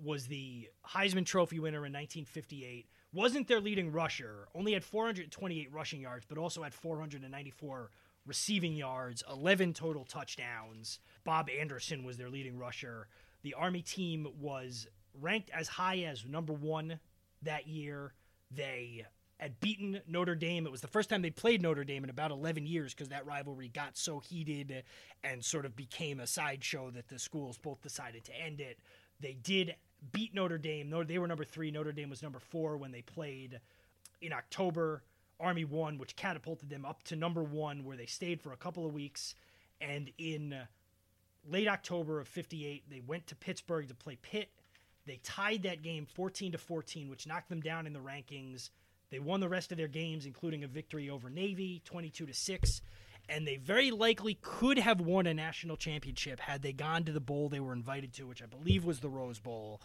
was 0.04 0.28
the 0.28 0.70
Heisman 0.86 1.26
Trophy 1.26 1.60
winner 1.60 1.86
in 1.86 1.94
1958. 1.94 2.88
Wasn't 3.14 3.48
their 3.48 3.62
leading 3.62 3.92
rusher, 3.92 4.48
only 4.54 4.74
had 4.74 4.84
428 4.84 5.72
rushing 5.72 6.02
yards, 6.02 6.26
but 6.28 6.38
also 6.38 6.64
had 6.64 6.74
494 6.74 7.92
receiving 8.26 8.74
yards, 8.74 9.24
11 9.32 9.74
total 9.74 10.04
touchdowns. 10.04 11.00
Bob 11.24 11.50
Anderson 11.50 12.04
was 12.04 12.18
their 12.18 12.30
leading 12.30 12.58
rusher. 12.58 13.08
The 13.44 13.54
Army 13.54 13.82
team 13.82 14.28
was 14.40 14.88
ranked 15.22 15.50
as 15.52 15.68
high 15.68 16.00
as 16.00 16.26
number 16.26 16.54
one 16.54 17.00
that 17.44 17.68
year. 17.68 18.14
They 18.52 19.06
had 19.38 19.60
beaten 19.60 20.02
Notre 20.08 20.36
Dame. 20.36 20.66
It 20.66 20.72
was 20.72 20.82
the 20.82 20.88
first 20.88 21.10
time 21.10 21.22
they 21.22 21.30
played 21.30 21.62
Notre 21.62 21.84
Dame 21.84 22.04
in 22.04 22.10
about 22.10 22.32
11 22.32 22.66
years 22.66 22.94
because 22.94 23.10
that 23.10 23.26
rivalry 23.26 23.68
got 23.68 23.98
so 23.98 24.20
heated 24.20 24.84
and 25.24 25.44
sort 25.44 25.66
of 25.66 25.76
became 25.76 26.20
a 26.20 26.28
sideshow 26.28 26.90
that 26.92 27.10
the 27.10 27.20
schools 27.20 27.58
both 27.58 27.82
decided 27.82 28.24
to 28.26 28.42
end 28.42 28.62
it. 28.62 28.80
They 29.20 29.34
did 29.34 29.76
beat 30.12 30.34
Notre 30.34 30.58
Dame. 30.58 30.94
They 31.08 31.20
were 31.20 31.28
number 31.28 31.44
three. 31.44 31.72
Notre 31.72 31.92
Dame 31.92 32.10
was 32.10 32.24
number 32.24 32.40
four 32.40 32.78
when 32.78 32.92
they 32.92 33.02
played 33.02 33.60
in 34.22 34.32
October. 34.32 35.04
Army 35.40 35.66
won, 35.66 35.98
which 35.98 36.16
catapulted 36.16 36.70
them 36.70 36.86
up 36.86 37.04
to 37.04 37.16
number 37.18 37.44
one, 37.44 37.84
where 37.84 37.98
they 37.98 38.06
stayed 38.06 38.40
for 38.42 38.54
a 38.54 38.58
couple 38.58 38.86
of 38.86 38.94
weeks. 38.94 39.36
And 39.82 40.12
in 40.18 40.56
late 41.50 41.68
October 41.68 42.22
of 42.22 42.28
58, 42.30 42.84
they 42.90 43.02
went 43.06 43.28
to 43.28 43.36
Pittsburgh 43.36 43.88
to 43.90 43.94
play 43.94 44.18
Pitt. 44.22 44.50
They 45.06 45.20
tied 45.24 45.64
that 45.64 45.84
game 45.84 46.06
14 46.06 46.54
to 46.54 46.58
14, 46.58 47.10
which 47.10 47.28
knocked 47.28 47.50
them 47.50 47.62
down 47.62 47.86
in 47.86 47.94
the 47.94 48.00
rankings. 48.00 48.70
They 49.10 49.20
won 49.20 49.40
the 49.40 49.50
rest 49.50 49.72
of 49.72 49.78
their 49.78 49.88
games, 49.88 50.26
including 50.26 50.64
a 50.64 50.68
victory 50.68 51.10
over 51.10 51.30
Navy, 51.30 51.82
22 51.86 52.26
to 52.26 52.34
6. 52.34 52.82
And 53.28 53.48
they 53.48 53.58
very 53.58 53.92
likely 53.92 54.38
could 54.42 54.78
have 54.78 55.02
won 55.02 55.26
a 55.26 55.34
national 55.34 55.78
championship 55.78 56.40
had 56.40 56.62
they 56.62 56.74
gone 56.74 57.04
to 57.06 57.12
the 57.12 57.20
bowl 57.20 57.50
they 57.50 57.60
were 57.60 57.74
invited 57.74 58.14
to, 58.14 58.28
which 58.28 58.44
I 58.44 58.46
believe 58.46 58.86
was 58.86 59.00
the 59.00 59.10
Rose 59.10 59.40
Bowl. 59.40 59.82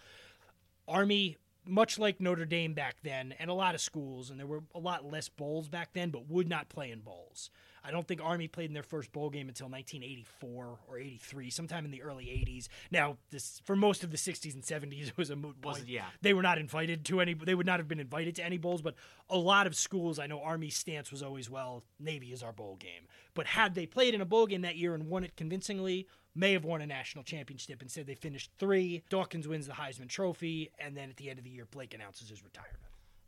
Army 0.86 1.36
much 1.64 1.98
like 1.98 2.20
Notre 2.20 2.44
Dame 2.44 2.74
back 2.74 2.96
then, 3.02 3.34
and 3.38 3.50
a 3.50 3.54
lot 3.54 3.74
of 3.74 3.80
schools, 3.80 4.30
and 4.30 4.38
there 4.38 4.46
were 4.46 4.62
a 4.74 4.78
lot 4.78 5.04
less 5.04 5.28
bowls 5.28 5.68
back 5.68 5.92
then, 5.92 6.10
but 6.10 6.28
would 6.28 6.48
not 6.48 6.68
play 6.68 6.90
in 6.90 7.00
bowls. 7.00 7.50
I 7.84 7.90
don't 7.90 8.06
think 8.06 8.20
Army 8.22 8.48
played 8.48 8.70
in 8.70 8.74
their 8.74 8.82
first 8.82 9.12
bowl 9.12 9.30
game 9.30 9.48
until 9.48 9.68
1984 9.68 10.78
or 10.88 10.98
83, 10.98 11.50
sometime 11.50 11.84
in 11.84 11.90
the 11.90 12.02
early 12.02 12.26
80s. 12.26 12.68
Now, 12.90 13.16
this 13.30 13.60
for 13.64 13.76
most 13.76 14.04
of 14.04 14.10
the 14.10 14.16
60s 14.16 14.54
and 14.54 14.62
70s, 14.62 15.08
it 15.08 15.16
was 15.16 15.30
a 15.30 15.36
moot 15.36 15.60
point. 15.60 15.78
Was, 15.78 15.86
yeah. 15.86 16.06
They 16.22 16.34
were 16.34 16.42
not 16.42 16.58
invited 16.58 17.04
to 17.06 17.20
any. 17.20 17.34
They 17.34 17.54
would 17.54 17.66
not 17.66 17.80
have 17.80 17.88
been 17.88 18.00
invited 18.00 18.36
to 18.36 18.44
any 18.44 18.58
bowls. 18.58 18.82
But 18.82 18.94
a 19.28 19.38
lot 19.38 19.66
of 19.66 19.74
schools, 19.74 20.18
I 20.18 20.26
know 20.26 20.40
Army's 20.40 20.76
stance 20.76 21.10
was 21.10 21.22
always, 21.22 21.48
well, 21.48 21.82
Navy 21.98 22.32
is 22.32 22.42
our 22.42 22.52
bowl 22.52 22.76
game. 22.76 23.08
But 23.34 23.46
had 23.46 23.74
they 23.74 23.86
played 23.86 24.14
in 24.14 24.20
a 24.20 24.26
bowl 24.26 24.46
game 24.46 24.62
that 24.62 24.76
year 24.76 24.94
and 24.94 25.08
won 25.08 25.24
it 25.24 25.36
convincingly, 25.36 26.06
may 26.34 26.52
have 26.52 26.64
won 26.64 26.80
a 26.80 26.86
national 26.86 27.24
championship. 27.24 27.82
Instead, 27.82 28.06
they 28.06 28.14
finished 28.14 28.50
three. 28.58 29.02
Dawkins 29.10 29.48
wins 29.48 29.66
the 29.66 29.72
Heisman 29.72 30.08
Trophy, 30.08 30.70
and 30.78 30.96
then 30.96 31.10
at 31.10 31.16
the 31.16 31.28
end 31.28 31.38
of 31.38 31.44
the 31.44 31.50
year, 31.50 31.66
Blaik 31.66 31.94
announces 31.94 32.28
his 32.28 32.44
retirement. 32.44 32.78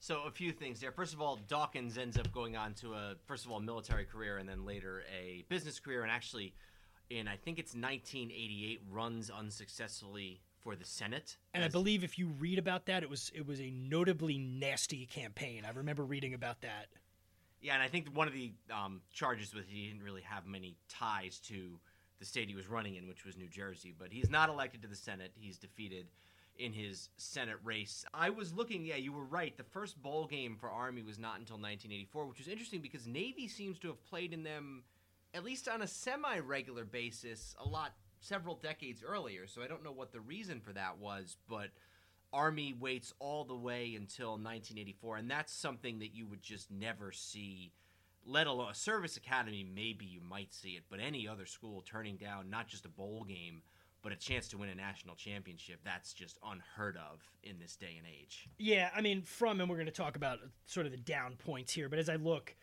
So 0.03 0.23
a 0.27 0.33
few 0.33 0.51
things 0.51 0.81
there. 0.81 0.91
First 0.91 1.15
of 1.15 1.23
all, 1.23 1.39
Dawkins 1.47 1.97
ends 1.97 2.19
up 2.19 2.33
going 2.33 2.57
on 2.57 2.75
to 2.75 2.95
a 2.95 3.15
first 3.27 3.45
of 3.45 3.53
all 3.53 3.61
military 3.61 4.05
career 4.05 4.39
and 4.39 4.49
then 4.49 4.67
later 4.67 5.05
a 5.17 5.45
business 5.49 5.79
career, 5.79 6.03
and 6.03 6.11
actually, 6.11 6.55
in 7.09 7.29
I 7.29 7.37
think 7.37 7.61
it's 7.61 7.73
1988, 7.73 8.81
runs 8.91 9.31
unsuccessfully 9.31 10.41
for 10.59 10.75
the 10.75 10.85
Senate. 10.85 11.37
And 11.55 11.63
I 11.63 11.69
believe 11.69 12.03
if 12.03 12.19
you 12.19 12.27
read 12.41 12.59
about 12.59 12.87
that, 12.87 13.05
it 13.05 13.11
was 13.11 13.31
it 13.33 13.47
was 13.47 13.61
a 13.61 13.71
notably 13.71 14.39
nasty 14.39 15.07
campaign. 15.07 15.63
I 15.65 15.71
remember 15.71 16.03
reading 16.03 16.35
about 16.35 16.63
that. 16.63 16.87
Yeah, 17.61 17.75
and 17.75 17.83
I 17.83 17.87
think 17.87 18.09
one 18.13 18.27
of 18.27 18.35
the 18.35 18.51
um, 18.75 19.03
charges 19.13 19.55
was 19.55 19.67
he 19.69 19.87
didn't 19.87 20.03
really 20.03 20.23
have 20.23 20.49
many 20.49 20.75
ties 20.89 21.39
to 21.47 21.79
the 22.19 22.25
state 22.25 22.49
he 22.49 22.57
was 22.57 22.69
running 22.69 22.97
in, 22.97 23.07
which 23.07 23.25
was 23.25 23.37
New 23.37 23.47
Jersey. 23.47 23.95
But 23.97 24.09
he's 24.11 24.29
not 24.29 24.49
elected 24.49 24.83
to 24.83 24.89
the 24.89 24.97
Senate. 24.97 25.31
He's 25.37 25.59
defeated 25.59 26.07
in 26.59 26.73
his 26.73 27.09
Senate 27.17 27.59
race. 27.65 28.05
I 28.13 28.31
was 28.31 28.53
looking, 28.53 28.85
yeah, 28.85 28.97
you 28.97 29.13
were 29.13 29.25
right. 29.25 29.57
The 29.57 29.65
first 29.65 30.03
bowl 30.03 30.27
game 30.27 30.57
for 30.59 30.71
Army 30.71 31.03
was 31.03 31.19
not 31.19 31.39
until 31.39 31.57
1984, 31.57 32.27
which 32.27 32.39
was 32.39 32.49
interesting 32.49 32.81
because 32.81 33.07
Navy 33.07 33.49
seems 33.49 33.79
to 33.81 33.89
have 33.89 34.05
played 34.05 34.33
in 34.33 34.43
them, 34.43 34.83
at 35.35 35.45
least 35.45 35.69
on 35.69 35.83
a 35.83 35.87
semi 35.87 36.39
regular 36.39 36.85
basis, 36.85 37.55
a 37.65 37.69
lot, 37.69 37.93
several 38.21 38.57
decades 38.57 39.03
earlier. 39.07 39.47
So 39.47 39.63
I 39.63 39.67
don't 39.67 39.85
know 39.85 39.93
what 39.93 40.13
the 40.13 40.21
reason 40.21 40.61
for 40.61 40.73
that 40.73 40.99
was, 40.99 41.37
but. 41.49 41.69
Army 42.35 42.73
waits 42.73 43.13
all 43.19 43.45
the 43.45 43.55
way 43.55 43.95
until 43.95 44.31
1984, 44.31 45.19
and 45.19 45.31
that's 45.31 45.53
something 45.53 45.99
that 45.99 46.15
you 46.15 46.27
would 46.27 46.43
just 46.43 46.71
never 46.71 47.13
see 47.13 47.73
let 48.25 48.47
alone 48.47 48.71
a 48.71 48.75
service 48.75 49.17
academy 49.17 49.67
maybe 49.75 50.05
you 50.05 50.21
might 50.21 50.53
see 50.53 50.71
it 50.71 50.85
but 50.89 51.01
any 51.01 51.27
other 51.27 51.47
school 51.47 51.83
turning 51.83 52.17
down 52.17 52.49
not 52.49 52.69
just 52.69 52.85
a 52.85 52.89
bowl 52.89 53.25
game 53.25 53.63
but 54.03 54.13
a 54.13 54.17
chance 54.17 54.49
to 54.49 54.59
win 54.59 54.69
a 54.69 54.75
national 54.75 55.15
championship 55.15 55.81
that's 55.85 56.13
just 56.13 56.39
unheard 56.45 56.97
of 56.97 57.23
in 57.43 57.59
this 57.59 57.77
day 57.77 57.95
and 57.99 58.07
age 58.07 58.49
Yeah, 58.59 58.91
I 58.95 59.01
mean, 59.01 59.23
from 59.23 59.61
and 59.61 59.69
we're 59.69 59.77
going 59.77 59.87
to 59.87 59.93
talk 59.93 60.17
about 60.17 60.39
sort 60.67 60.87
of 60.87 60.93
the 60.93 60.99
down 60.99 61.37
points 61.37 61.73
here, 61.73 61.89
but 61.89 61.99
as 61.99 62.09
I 62.09 62.17
look, 62.17 62.55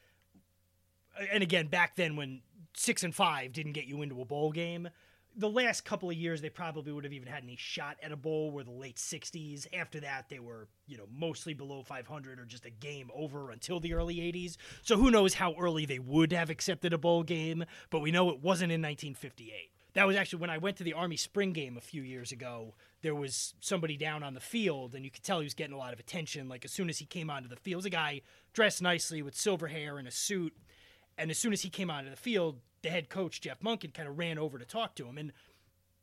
and 1.31 1.43
again, 1.43 1.67
back 1.67 1.95
then 1.95 2.15
when 2.15 2.41
six 2.75 3.03
and 3.03 3.13
five 3.13 3.53
didn't 3.53 3.73
get 3.73 3.85
you 3.85 4.01
into 4.01 4.21
a 4.21 4.25
bowl 4.25 4.51
game, 4.51 4.89
the 5.35 5.49
last 5.49 5.85
couple 5.85 6.09
of 6.09 6.15
years 6.15 6.41
they 6.41 6.49
probably 6.49 6.91
would 6.91 7.03
have 7.03 7.13
even 7.13 7.27
had 7.27 7.43
any 7.43 7.55
shot 7.55 7.97
at 8.01 8.11
a 8.11 8.17
bowl 8.17 8.51
were 8.51 8.63
the 8.63 8.71
late 8.71 8.97
60s. 8.97 9.67
After 9.73 9.99
that, 10.01 10.27
they 10.29 10.39
were, 10.39 10.67
you 10.87 10.97
know, 10.97 11.05
mostly 11.11 11.53
below 11.53 11.83
500 11.83 12.39
or 12.39 12.45
just 12.45 12.65
a 12.65 12.69
game 12.69 13.09
over 13.13 13.51
until 13.51 13.79
the 13.79 13.93
early 13.93 14.15
80s. 14.15 14.57
So 14.81 14.97
who 14.97 15.11
knows 15.11 15.35
how 15.35 15.55
early 15.59 15.85
they 15.85 15.99
would 15.99 16.33
have 16.33 16.49
accepted 16.49 16.93
a 16.93 16.97
bowl 16.97 17.23
game, 17.23 17.63
but 17.89 17.99
we 17.99 18.11
know 18.11 18.29
it 18.29 18.41
wasn't 18.41 18.71
in 18.71 18.81
1958 18.81 19.71
that 19.93 20.05
was 20.05 20.15
actually 20.15 20.39
when 20.39 20.49
I 20.49 20.57
went 20.57 20.77
to 20.77 20.83
the 20.83 20.93
Army 20.93 21.17
spring 21.17 21.53
game 21.53 21.77
a 21.77 21.81
few 21.81 22.01
years 22.01 22.31
ago. 22.31 22.75
There 23.01 23.15
was 23.15 23.55
somebody 23.59 23.97
down 23.97 24.23
on 24.23 24.33
the 24.33 24.39
field, 24.39 24.93
and 24.93 25.03
you 25.03 25.11
could 25.11 25.23
tell 25.23 25.39
he 25.39 25.45
was 25.45 25.53
getting 25.53 25.73
a 25.73 25.77
lot 25.77 25.93
of 25.93 25.99
attention. 25.99 26.47
Like 26.47 26.65
as 26.65 26.71
soon 26.71 26.89
as 26.89 26.99
he 26.99 27.05
came 27.05 27.29
onto 27.29 27.49
the 27.49 27.55
field, 27.55 27.77
was 27.77 27.85
a 27.85 27.89
guy 27.89 28.21
dressed 28.53 28.81
nicely 28.81 29.21
with 29.21 29.35
silver 29.35 29.67
hair 29.67 29.97
and 29.97 30.07
a 30.07 30.11
suit. 30.11 30.55
And 31.17 31.31
as 31.31 31.37
soon 31.37 31.53
as 31.53 31.61
he 31.61 31.69
came 31.69 31.89
onto 31.89 32.09
the 32.09 32.15
field, 32.15 32.59
the 32.81 32.89
head 32.89 33.09
coach 33.09 33.41
Jeff 33.41 33.59
Monken 33.61 33.93
kind 33.93 34.07
of 34.07 34.17
ran 34.17 34.37
over 34.37 34.57
to 34.57 34.65
talk 34.65 34.95
to 34.95 35.05
him. 35.05 35.17
And 35.17 35.33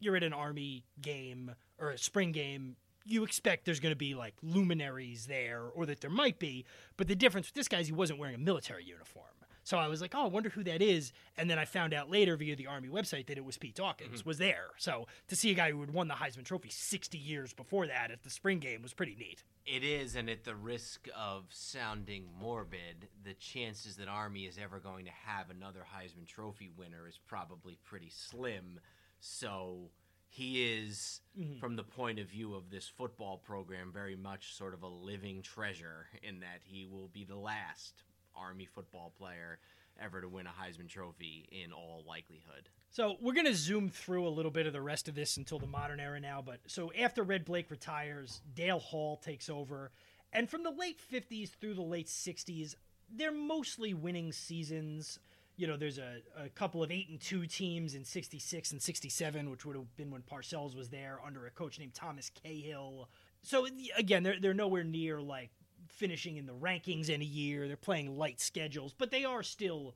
you're 0.00 0.16
at 0.16 0.22
an 0.22 0.32
Army 0.32 0.84
game 1.00 1.54
or 1.78 1.90
a 1.90 1.98
spring 1.98 2.32
game. 2.32 2.76
You 3.04 3.22
expect 3.22 3.64
there's 3.64 3.80
going 3.80 3.92
to 3.92 3.96
be 3.96 4.14
like 4.14 4.34
luminaries 4.42 5.26
there, 5.26 5.62
or 5.62 5.86
that 5.86 6.00
there 6.00 6.10
might 6.10 6.38
be. 6.38 6.64
But 6.96 7.06
the 7.06 7.14
difference 7.14 7.46
with 7.46 7.54
this 7.54 7.68
guy 7.68 7.78
is 7.78 7.86
he 7.86 7.92
wasn't 7.92 8.18
wearing 8.18 8.34
a 8.34 8.38
military 8.38 8.84
uniform. 8.84 9.35
So 9.66 9.78
I 9.78 9.88
was 9.88 10.00
like, 10.00 10.14
oh, 10.14 10.22
I 10.22 10.28
wonder 10.28 10.48
who 10.48 10.62
that 10.62 10.80
is. 10.80 11.12
And 11.36 11.50
then 11.50 11.58
I 11.58 11.64
found 11.64 11.92
out 11.92 12.08
later 12.08 12.36
via 12.36 12.54
the 12.54 12.68
Army 12.68 12.88
website 12.88 13.26
that 13.26 13.36
it 13.36 13.44
was 13.44 13.58
Pete 13.58 13.74
Dawkins 13.74 14.20
mm-hmm. 14.20 14.28
was 14.28 14.38
there. 14.38 14.66
So 14.76 15.08
to 15.26 15.34
see 15.34 15.50
a 15.50 15.54
guy 15.54 15.72
who 15.72 15.80
had 15.80 15.92
won 15.92 16.06
the 16.06 16.14
Heisman 16.14 16.44
Trophy 16.44 16.68
60 16.70 17.18
years 17.18 17.52
before 17.52 17.88
that 17.88 18.12
at 18.12 18.22
the 18.22 18.30
spring 18.30 18.60
game 18.60 18.80
was 18.80 18.94
pretty 18.94 19.16
neat. 19.18 19.42
it 19.66 19.82
is 19.82 20.14
and 20.14 20.30
at 20.30 20.44
the 20.44 20.54
risk 20.54 21.08
of 21.16 21.46
sounding 21.50 22.26
morbid 22.40 23.08
the 23.24 23.34
chances 23.34 23.96
that 23.96 24.06
army 24.06 24.44
is 24.44 24.58
ever 24.62 24.78
going 24.78 25.04
to 25.04 25.10
have 25.10 25.50
another 25.50 25.80
heisman 25.96 26.26
trophy 26.26 26.70
winner 26.76 27.08
is 27.08 27.18
probably 27.26 27.76
pretty 27.84 28.10
slim 28.10 28.78
so 29.18 29.90
he 30.28 30.72
is 30.72 31.20
mm-hmm. 31.38 31.58
from 31.58 31.74
the 31.76 31.82
point 31.82 32.18
of 32.18 32.28
view 32.28 32.54
of 32.54 32.70
this 32.70 32.86
football 32.86 33.38
program 33.38 33.90
very 33.92 34.16
much 34.16 34.54
sort 34.54 34.72
of 34.72 34.82
a 34.82 34.88
living 34.88 35.42
treasure 35.42 36.06
in 36.22 36.40
that 36.40 36.60
he 36.62 36.86
will 36.86 37.08
be 37.08 37.24
the 37.24 37.36
last 37.36 38.04
army 38.36 38.66
football 38.66 39.12
player 39.18 39.58
ever 40.00 40.20
to 40.20 40.28
win 40.28 40.46
a 40.46 40.50
heisman 40.50 40.88
trophy 40.88 41.48
in 41.50 41.72
all 41.72 42.04
likelihood 42.06 42.68
So 42.90 43.16
we're 43.20 43.34
going 43.34 43.46
to 43.46 43.54
zoom 43.54 43.88
through 43.88 44.26
a 44.26 44.30
little 44.30 44.50
bit 44.50 44.66
of 44.66 44.72
the 44.72 44.80
rest 44.80 45.08
of 45.08 45.14
this 45.14 45.36
until 45.36 45.58
the 45.58 45.66
modern 45.66 46.00
era 46.00 46.20
now. 46.20 46.42
But 46.44 46.60
so 46.66 46.92
after 46.98 47.22
Red 47.22 47.46
Blaik 47.46 47.70
retires, 47.70 48.40
Dale 48.54 48.78
Hall 48.78 49.16
takes 49.16 49.48
over. 49.50 49.90
And 50.32 50.48
from 50.48 50.62
the 50.62 50.70
late 50.70 50.98
50s 51.12 51.50
through 51.50 51.74
the 51.74 51.82
late 51.82 52.06
60s, 52.06 52.74
they're 53.10 53.32
mostly 53.32 53.94
winning 53.94 54.32
seasons. 54.32 55.18
You 55.56 55.66
know, 55.66 55.76
there's 55.76 55.98
a, 55.98 56.18
a 56.38 56.48
couple 56.50 56.82
of 56.82 56.90
8 56.90 57.08
and 57.08 57.20
2 57.20 57.46
teams 57.46 57.94
in 57.94 58.04
66 58.04 58.72
and 58.72 58.82
67, 58.82 59.50
which 59.50 59.64
would 59.64 59.76
have 59.76 59.96
been 59.96 60.10
when 60.10 60.22
Parcells 60.22 60.76
was 60.76 60.88
there 60.88 61.18
under 61.24 61.46
a 61.46 61.50
coach 61.50 61.78
named 61.78 61.94
Thomas 61.94 62.30
Cahill. 62.30 63.08
So 63.42 63.66
again, 63.96 64.22
they're, 64.22 64.40
they're 64.40 64.54
nowhere 64.54 64.84
near 64.84 65.20
like 65.20 65.50
finishing 65.88 66.36
in 66.36 66.46
the 66.46 66.54
rankings 66.54 67.08
in 67.08 67.20
a 67.20 67.24
year. 67.24 67.66
They're 67.66 67.76
playing 67.76 68.16
light 68.16 68.40
schedules, 68.40 68.94
but 68.96 69.10
they 69.10 69.24
are 69.24 69.42
still 69.42 69.94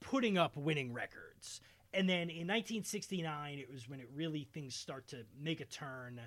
putting 0.00 0.38
up 0.38 0.56
winning 0.56 0.92
records. 0.92 1.60
And 1.94 2.08
then 2.08 2.28
in 2.28 2.46
1969, 2.46 3.58
it 3.58 3.70
was 3.70 3.88
when 3.88 4.00
it 4.00 4.08
really 4.14 4.44
things 4.52 4.74
start 4.74 5.08
to 5.08 5.24
make 5.40 5.60
a 5.60 5.64
turn. 5.64 6.20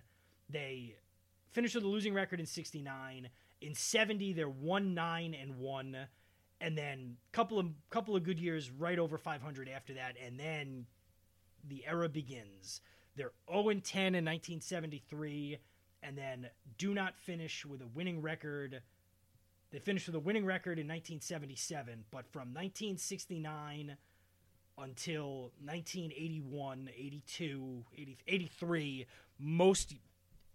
They 0.50 0.96
finish 1.52 1.76
with 1.76 1.84
a 1.84 1.88
losing 1.88 2.14
record 2.14 2.40
in 2.40 2.46
69. 2.46 3.30
In 3.62 3.76
70, 3.76 4.34
they're 4.34 4.50
1 4.50 4.94
9 4.94 5.36
and 5.40 5.58
1. 5.58 5.98
And 6.62 6.78
then 6.78 7.18
couple 7.32 7.60
of 7.60 7.68
couple 7.90 8.16
of 8.16 8.24
good 8.24 8.40
years 8.40 8.70
right 8.72 9.00
over 9.00 9.18
500 9.18 9.70
after 9.70 9.94
that. 9.94 10.16
And 10.24 10.40
then 10.40 10.88
the 11.68 11.86
era 11.88 12.10
begins. 12.10 12.82
They're 13.16 13.34
0 13.52 13.70
and 13.70 13.84
10 13.84 14.02
in 14.16 14.26
1973, 14.26 15.58
and 16.04 16.18
then 16.18 16.50
do 16.78 16.94
not 16.94 17.18
finish 17.18 17.66
with 17.66 17.82
a 17.82 17.88
winning 17.88 18.22
record. 18.22 18.82
They 19.72 19.80
finished 19.80 20.08
with 20.08 20.16
a 20.16 20.20
winning 20.20 20.46
record 20.46 20.80
in 20.80 20.88
1977, 20.88 22.06
but 22.10 22.26
from 22.32 22.54
1969 22.54 23.98
until 24.80 25.52
1981, 25.64 26.90
82, 26.96 27.86
80, 27.96 28.18
83, 28.28 29.06
most 29.38 29.94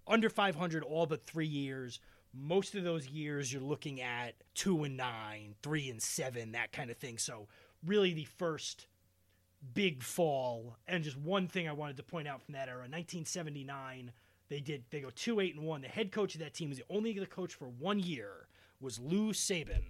under 0.06 0.28
500 0.28 0.82
all 0.82 1.06
but 1.06 1.26
three 1.26 1.46
years. 1.46 2.00
Most 2.32 2.74
of 2.74 2.82
those 2.82 3.06
years 3.06 3.52
you're 3.52 3.62
looking 3.62 4.00
at 4.00 4.34
two 4.54 4.82
and 4.82 4.96
nine, 4.96 5.54
three 5.62 5.90
and 5.90 6.02
seven, 6.02 6.52
that 6.52 6.72
kind 6.72 6.90
of 6.90 6.96
thing. 6.96 7.18
So 7.18 7.46
really 7.86 8.12
the 8.14 8.24
first 8.24 8.88
big 9.74 10.02
fall. 10.02 10.76
And 10.88 11.04
just 11.04 11.16
one 11.16 11.46
thing 11.46 11.68
I 11.68 11.72
wanted 11.72 11.98
to 11.98 12.02
point 12.02 12.26
out 12.26 12.42
from 12.42 12.54
that 12.54 12.68
era, 12.68 12.78
1979, 12.78 14.10
they 14.48 14.60
did 14.60 14.84
they 14.90 15.00
go 15.00 15.10
two 15.14 15.38
eight 15.38 15.54
and 15.54 15.64
one. 15.64 15.82
The 15.82 15.88
head 15.88 16.10
coach 16.10 16.34
of 16.34 16.40
that 16.40 16.54
team 16.54 16.70
was 16.70 16.78
the 16.78 16.84
only 16.90 17.16
the 17.16 17.26
coach 17.26 17.54
for 17.54 17.68
one 17.68 18.00
year 18.00 18.43
was 18.80 18.98
Lou 18.98 19.32
Saban. 19.32 19.84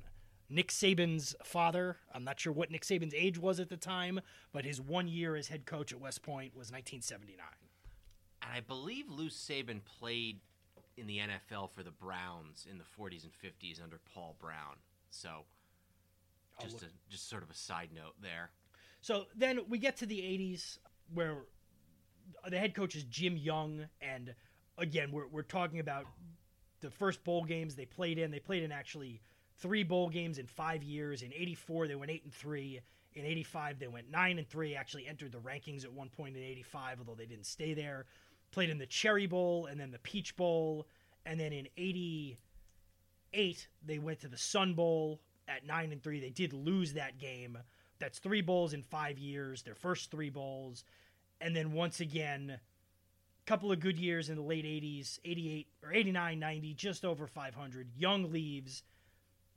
Nick 0.51 0.69
Saban's 0.69 1.35
father. 1.43 1.97
I'm 2.13 2.25
not 2.25 2.39
sure 2.39 2.53
what 2.53 2.71
Nick 2.71 2.85
Saban's 2.85 3.15
age 3.15 3.39
was 3.39 3.59
at 3.61 3.69
the 3.69 3.77
time, 3.77 4.21
but 4.53 4.65
his 4.65 4.81
one 4.81 5.09
year 5.09 5.37
as 5.37 5.49
head 5.49 5.65
coach 5.67 5.93
at 5.93 6.01
West 6.01 6.23
Point 6.23 6.55
was 6.55 6.71
1979. 6.71 7.45
And 8.43 8.53
I 8.53 8.61
believe 8.61 9.07
Lou 9.09 9.29
Saban 9.29 9.81
played 9.85 10.41
in 10.97 11.07
the 11.07 11.19
NFL 11.19 11.71
for 11.71 11.83
the 11.83 11.91
Browns 11.91 12.67
in 12.71 12.79
the 12.79 12.85
40s 12.85 13.25
and 13.25 13.33
50s 13.33 13.83
under 13.83 13.99
Paul 14.15 14.37
Brown. 14.39 14.77
So, 15.11 15.45
just 16.61 16.83
a, 16.83 16.87
just 17.11 17.29
sort 17.29 17.43
of 17.43 17.51
a 17.51 17.55
side 17.55 17.91
note 17.95 18.15
there. 18.23 18.51
So 19.01 19.25
then 19.37 19.61
we 19.69 19.79
get 19.79 19.97
to 19.99 20.07
the 20.07 20.19
80s 20.19 20.79
where 21.13 21.39
the 22.49 22.59
head 22.59 22.75
coach 22.75 22.95
is 22.95 23.05
Jim 23.05 23.37
Young. 23.37 23.87
And 24.01 24.35
again, 24.79 25.11
we're, 25.13 25.27
we're 25.27 25.43
talking 25.43 25.79
about 25.81 26.07
the 26.85 26.91
first 26.91 27.25
bowl 27.25 27.45
games 27.45 27.75
they 27.75 27.87
played 27.87 28.19
in. 28.19 28.31
They 28.31 28.39
played 28.39 28.63
in 28.63 28.71
actually 28.71 29.21
three 29.59 29.83
bowl 29.83 30.09
games 30.09 30.39
in 30.39 30.47
five 30.47 30.83
years. 30.83 31.23
In 31.23 31.33
84, 31.33 31.89
they 31.89 31.95
went 31.95 32.11
8 32.11 32.25
and 32.25 32.33
3. 32.33 32.81
In 33.15 33.25
85, 33.25 33.79
they 33.79 33.89
went 33.89 34.11
9 34.11 34.39
and 34.39 34.49
3. 34.49 34.77
Actually 34.77 35.07
entered 35.07 35.33
the 35.33 35.39
rankings 35.39 35.85
at 35.85 35.93
one 35.93 36.09
point 36.09 36.37
in 36.37 36.43
85, 36.43 36.99
although 37.01 37.15
they 37.15 37.27
didn't 37.27 37.47
stay 37.47 37.75
there. 37.75 38.07
Played 38.51 38.71
in 38.71 38.79
the 38.79 38.87
Cherry 38.87 39.27
Bowl 39.27 39.67
and 39.67 39.81
then 39.81 39.91
the 39.91 39.99
Peach 39.99 40.37
Bowl. 40.37 40.87
And 41.27 41.41
then 41.41 41.53
in 41.53 41.69
88, 41.77 43.69
they 43.85 43.99
went 43.99 44.21
to 44.21 44.29
the 44.29 44.37
Sun 44.37 44.75
Bowl 44.75 45.21
at 45.49 45.67
9 45.67 45.93
and 45.93 46.03
3. 46.03 46.21
They 46.21 46.31
did 46.31 46.53
lose 46.53 46.93
that 46.93 47.19
game. 47.19 47.59
That's 47.99 48.19
three 48.19 48.43
bowls 48.43 48.75
in 48.75 48.83
five 48.83 49.19
years, 49.19 49.63
their 49.63 49.75
first 49.75 50.11
three 50.11 50.31
bowls. 50.31 50.85
And 51.41 51.57
then 51.57 51.73
once 51.73 52.01
again, 52.01 52.59
couple 53.47 53.71
of 53.71 53.81
good 53.81 53.99
years 53.99 54.29
in 54.29 54.37
the 54.37 54.43
late 54.43 54.65
80s, 54.65 55.19
88 55.25 55.67
or 55.83 55.93
89, 55.93 56.39
90, 56.39 56.75
just 56.75 57.05
over 57.05 57.27
500. 57.27 57.89
Young 57.97 58.33
leaves, 58.33 58.83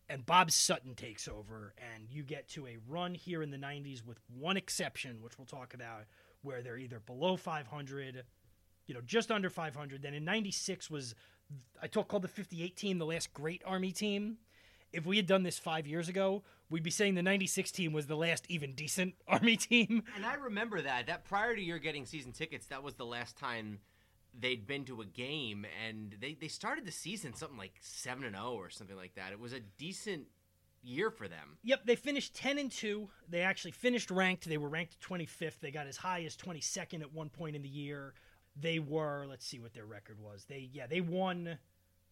and 0.09 0.25
Bob 0.25 0.51
Sutton 0.51 0.95
takes 0.95 1.27
over. 1.27 1.73
And 1.77 2.07
you 2.09 2.23
get 2.23 2.47
to 2.49 2.67
a 2.67 2.77
run 2.87 3.13
here 3.13 3.41
in 3.41 3.51
the 3.51 3.57
90s 3.57 4.05
with 4.05 4.19
one 4.37 4.57
exception, 4.57 5.21
which 5.21 5.37
we'll 5.37 5.45
talk 5.45 5.73
about, 5.73 6.03
where 6.41 6.61
they're 6.61 6.77
either 6.77 6.99
below 6.99 7.37
500, 7.37 8.23
you 8.87 8.93
know, 8.93 9.01
just 9.05 9.31
under 9.31 9.49
500. 9.49 10.01
Then 10.01 10.13
in 10.13 10.25
96 10.25 10.89
was, 10.89 11.15
I 11.81 11.87
talk 11.87 12.07
called 12.07 12.23
the 12.23 12.27
58 12.27 12.75
team, 12.75 12.97
the 12.97 13.05
last 13.05 13.33
great 13.33 13.61
Army 13.65 13.91
team 13.91 14.37
if 14.93 15.05
we 15.05 15.17
had 15.17 15.27
done 15.27 15.43
this 15.43 15.59
five 15.59 15.87
years 15.87 16.09
ago, 16.09 16.43
we'd 16.69 16.83
be 16.83 16.91
saying 16.91 17.15
the 17.15 17.23
96 17.23 17.71
team 17.71 17.93
was 17.93 18.07
the 18.07 18.17
last 18.17 18.45
even 18.49 18.73
decent 18.73 19.15
Army 19.27 19.57
team. 19.57 20.03
And 20.15 20.25
I 20.25 20.35
remember 20.35 20.81
that. 20.81 21.07
That 21.07 21.25
prior 21.25 21.55
to 21.55 21.61
your 21.61 21.79
getting 21.79 22.05
season 22.05 22.31
tickets, 22.31 22.67
that 22.67 22.83
was 22.83 22.95
the 22.95 23.05
last 23.05 23.37
time 23.37 23.79
they'd 24.39 24.67
been 24.67 24.85
to 24.85 25.01
a 25.01 25.05
game, 25.05 25.65
and 25.87 26.15
they, 26.19 26.37
they 26.39 26.47
started 26.47 26.85
the 26.85 26.91
season 26.91 27.33
something 27.33 27.57
like 27.57 27.73
seven 27.81 28.23
and 28.23 28.35
zero 28.35 28.53
or 28.53 28.69
something 28.69 28.95
like 28.95 29.15
that. 29.15 29.31
It 29.31 29.39
was 29.39 29.53
a 29.53 29.59
decent 29.77 30.27
year 30.83 31.09
for 31.09 31.27
them. 31.27 31.57
Yep, 31.63 31.85
they 31.85 31.95
finished 31.95 32.35
10 32.35 32.57
and 32.59 32.71
2. 32.71 33.09
They 33.29 33.41
actually 33.41 33.71
finished 33.71 34.11
ranked. 34.11 34.47
They 34.47 34.57
were 34.57 34.69
ranked 34.69 34.99
25th. 35.01 35.59
They 35.59 35.71
got 35.71 35.87
as 35.87 35.97
high 35.97 36.23
as 36.23 36.35
22nd 36.37 37.01
at 37.01 37.13
one 37.13 37.29
point 37.29 37.55
in 37.55 37.61
the 37.61 37.69
year. 37.69 38.13
They 38.59 38.79
were, 38.79 39.25
let's 39.29 39.45
see 39.45 39.59
what 39.59 39.73
their 39.73 39.85
record 39.85 40.17
was. 40.19 40.45
They, 40.47 40.69
yeah, 40.71 40.87
they 40.87 41.01
won 41.01 41.57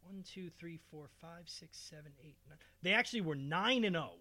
one, 0.04 0.24
two, 0.24 0.50
three, 0.60 0.80
four, 0.92 1.08
five, 1.22 1.44
six, 1.46 1.78
seven, 1.78 2.12
eight, 2.24 2.38
nine. 2.48 2.58
They 2.84 2.94
actually 2.94 3.22
were 3.22 3.36
9 3.36 3.84
and 3.86 3.96
0 3.96 4.12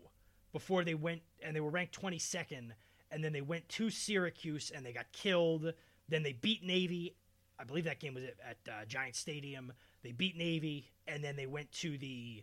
before 0.54 0.84
they 0.84 0.94
went, 0.94 1.20
and 1.42 1.54
they 1.54 1.60
were 1.60 1.68
ranked 1.68 2.00
22nd. 2.00 2.70
And 3.10 3.22
then 3.22 3.32
they 3.32 3.42
went 3.42 3.68
to 3.70 3.90
Syracuse 3.90 4.72
and 4.74 4.86
they 4.86 4.92
got 4.92 5.10
killed. 5.12 5.74
Then 6.08 6.22
they 6.22 6.32
beat 6.32 6.64
Navy. 6.64 7.16
I 7.58 7.64
believe 7.64 7.84
that 7.84 8.00
game 8.00 8.14
was 8.14 8.24
at, 8.24 8.56
uh, 8.68 8.84
Giant 8.86 9.16
Stadium. 9.16 9.72
They 10.02 10.12
beat 10.12 10.36
Navy, 10.36 10.90
and 11.06 11.22
then 11.22 11.36
they 11.36 11.46
went 11.46 11.70
to 11.72 11.98
the 11.98 12.42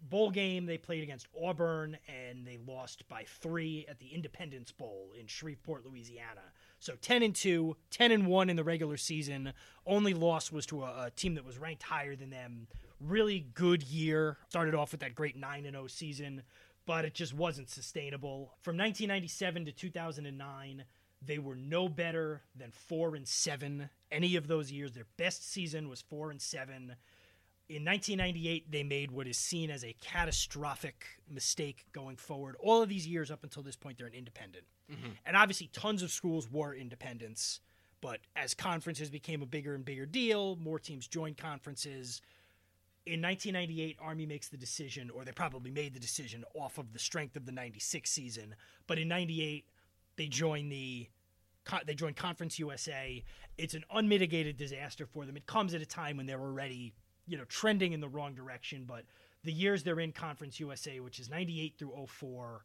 bowl 0.00 0.30
game. 0.30 0.66
They 0.66 0.78
played 0.78 1.02
against 1.02 1.26
Auburn, 1.40 1.96
and 2.08 2.46
they 2.46 2.58
lost 2.66 3.08
by 3.08 3.24
three 3.24 3.86
at 3.88 3.98
the 3.98 4.08
Independence 4.08 4.72
Bowl 4.72 5.12
in 5.18 5.26
Shreveport, 5.26 5.84
Louisiana. 5.86 6.52
So 6.78 6.94
10 7.00 7.22
and 7.22 7.34
2, 7.34 7.76
10 7.90 8.10
and 8.10 8.26
1 8.26 8.50
in 8.50 8.56
the 8.56 8.64
regular 8.64 8.96
season. 8.96 9.52
Only 9.86 10.14
loss 10.14 10.50
was 10.50 10.66
to 10.66 10.82
a, 10.82 11.06
a 11.06 11.10
team 11.10 11.34
that 11.34 11.44
was 11.44 11.58
ranked 11.58 11.84
higher 11.84 12.16
than 12.16 12.30
them. 12.30 12.66
Really 13.00 13.46
good 13.54 13.82
year. 13.82 14.38
Started 14.48 14.74
off 14.74 14.92
with 14.92 15.00
that 15.00 15.14
great 15.14 15.36
9 15.36 15.66
and 15.66 15.74
0 15.74 15.86
season, 15.88 16.42
but 16.86 17.04
it 17.04 17.14
just 17.14 17.34
wasn't 17.34 17.70
sustainable. 17.70 18.54
From 18.60 18.76
1997 18.76 19.66
to 19.66 19.72
2009, 19.72 20.84
they 21.24 21.38
were 21.38 21.54
no 21.54 21.88
better 21.88 22.42
than 22.56 22.72
4 22.72 23.14
and 23.14 23.26
7 23.26 23.88
any 24.10 24.36
of 24.36 24.48
those 24.48 24.72
years. 24.72 24.92
Their 24.92 25.06
best 25.16 25.50
season 25.50 25.88
was 25.88 26.02
4 26.02 26.30
and 26.30 26.42
7. 26.42 26.96
In 27.68 27.84
1998, 27.84 28.70
they 28.70 28.82
made 28.82 29.10
what 29.10 29.26
is 29.28 29.38
seen 29.38 29.70
as 29.70 29.84
a 29.84 29.94
catastrophic 30.00 31.04
mistake 31.30 31.86
going 31.92 32.16
forward. 32.16 32.56
All 32.60 32.82
of 32.82 32.88
these 32.88 33.06
years 33.06 33.30
up 33.30 33.44
until 33.44 33.62
this 33.62 33.76
point, 33.76 33.98
they're 33.98 34.08
an 34.08 34.14
independent. 34.14 34.64
Mm-hmm. 34.90 35.12
And 35.24 35.36
obviously, 35.36 35.68
tons 35.72 36.02
of 36.02 36.10
schools 36.10 36.50
were 36.50 36.74
independents. 36.74 37.60
But 38.00 38.18
as 38.34 38.52
conferences 38.52 39.10
became 39.10 39.42
a 39.42 39.46
bigger 39.46 39.74
and 39.74 39.84
bigger 39.84 40.06
deal, 40.06 40.56
more 40.56 40.80
teams 40.80 41.06
joined 41.06 41.38
conferences. 41.38 42.20
In 43.04 43.20
1998, 43.20 43.96
Army 44.00 44.26
makes 44.26 44.48
the 44.48 44.56
decision, 44.56 45.10
or 45.10 45.24
they 45.24 45.32
probably 45.32 45.72
made 45.72 45.92
the 45.92 46.00
decision 46.00 46.44
off 46.54 46.78
of 46.78 46.92
the 46.92 46.98
strength 47.00 47.34
of 47.34 47.46
the 47.46 47.52
96 47.52 48.08
season. 48.08 48.54
But 48.86 48.98
in 48.98 49.08
98, 49.08 49.66
they 50.16 50.26
join 50.26 50.68
the 50.68 51.08
they 51.86 51.94
join 51.94 52.14
Conference 52.14 52.58
USA. 52.58 53.22
It's 53.56 53.74
an 53.74 53.84
unmitigated 53.92 54.56
disaster 54.56 55.06
for 55.06 55.24
them. 55.24 55.36
It 55.36 55.46
comes 55.46 55.74
at 55.74 55.80
a 55.80 55.86
time 55.86 56.16
when 56.16 56.26
they're 56.26 56.40
already, 56.40 56.92
you 57.26 57.36
know, 57.36 57.44
trending 57.44 57.92
in 57.92 58.00
the 58.00 58.08
wrong 58.08 58.34
direction. 58.34 58.84
But 58.84 59.04
the 59.44 59.52
years 59.52 59.82
they're 59.82 60.00
in 60.00 60.12
Conference 60.12 60.58
USA, 60.58 61.00
which 61.00 61.20
is 61.20 61.30
98 61.30 61.74
through 61.78 62.06
04, 62.08 62.64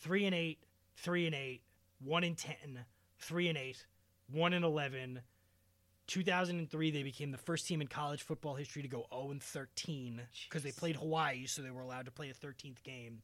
3 0.00 0.26
and 0.26 0.34
8, 0.34 0.58
3 0.96 1.26
and 1.26 1.34
8, 1.34 1.62
1 2.00 2.24
and 2.24 2.36
10, 2.36 2.84
3 3.18 3.48
and 3.48 3.58
8, 3.58 3.86
1 4.30 4.52
and 4.52 4.64
11. 4.64 5.20
2003, 6.06 6.90
they 6.90 7.02
became 7.02 7.30
the 7.30 7.38
first 7.38 7.66
team 7.66 7.80
in 7.80 7.88
college 7.88 8.22
football 8.22 8.54
history 8.54 8.82
to 8.82 8.88
go 8.88 9.06
0 9.12 9.30
and 9.30 9.42
13 9.42 10.20
because 10.48 10.62
they 10.62 10.72
played 10.72 10.96
Hawaii, 10.96 11.46
so 11.46 11.62
they 11.62 11.70
were 11.70 11.82
allowed 11.82 12.04
to 12.04 12.10
play 12.10 12.30
a 12.30 12.34
13th 12.34 12.82
game. 12.82 13.22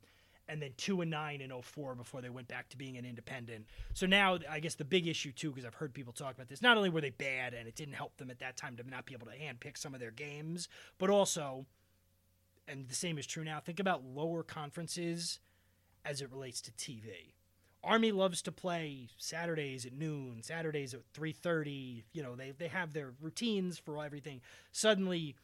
And 0.49 0.61
then 0.61 0.73
2 0.79 1.03
and 1.03 1.11
9 1.11 1.41
in 1.41 1.63
04 1.63 1.95
before 1.95 2.21
they 2.21 2.29
went 2.29 2.49
back 2.49 2.69
to 2.71 2.77
being 2.77 2.97
an 2.97 3.05
independent. 3.05 3.67
So 3.95 4.07
now, 4.07 4.39
I 4.51 4.59
guess 4.59 4.75
the 4.75 4.85
big 4.85 5.07
issue, 5.07 5.31
too, 5.31 5.51
because 5.51 5.65
I've 5.65 5.75
heard 5.75 5.95
people 5.95 6.13
talk 6.13 6.35
about 6.35 6.49
this, 6.49 6.61
not 6.61 6.77
only 6.77 6.91
were 6.91 7.01
they 7.01 7.11
bad 7.11 7.55
and 7.55 7.69
it 7.69 7.77
didn't 7.77 7.95
help 7.95 8.17
them 8.17 8.31
at 8.31 8.41
that 8.41 8.57
time 8.57 8.77
to 8.77 8.91
not 8.91 9.07
be 9.07 9.15
able 9.15 9.29
to 9.29 9.33
handpick 9.33 9.79
some 9.79 9.95
of 9.95 10.01
their 10.01 10.11
games, 10.11 10.69
but 10.99 11.09
also, 11.09 11.67
and 12.67 12.89
the 12.89 12.97
same 12.97 13.17
is 13.17 13.27
true 13.27 13.45
now, 13.45 13.61
think 13.61 13.79
about 13.79 14.05
lower 14.05 14.43
conferences 14.43 15.39
as 16.05 16.21
it 16.21 16.33
relates 16.33 16.61
to 16.63 16.73
TV. 16.73 17.35
Army 17.83 18.13
loves 18.13 18.43
to 18.43 18.53
play 18.53 19.09
Saturdays 19.17 19.87
at 19.87 19.93
noon, 19.93 20.43
Saturdays 20.43 20.93
at 20.95 21.01
3:30, 21.15 22.05
you 22.13 22.23
know, 22.23 22.37
they 22.37 22.51
they 22.51 22.69
have 22.69 22.93
their 22.93 23.13
routines 23.21 23.79
for 23.79 24.05
everything. 24.05 24.41
Suddenly 24.73 25.37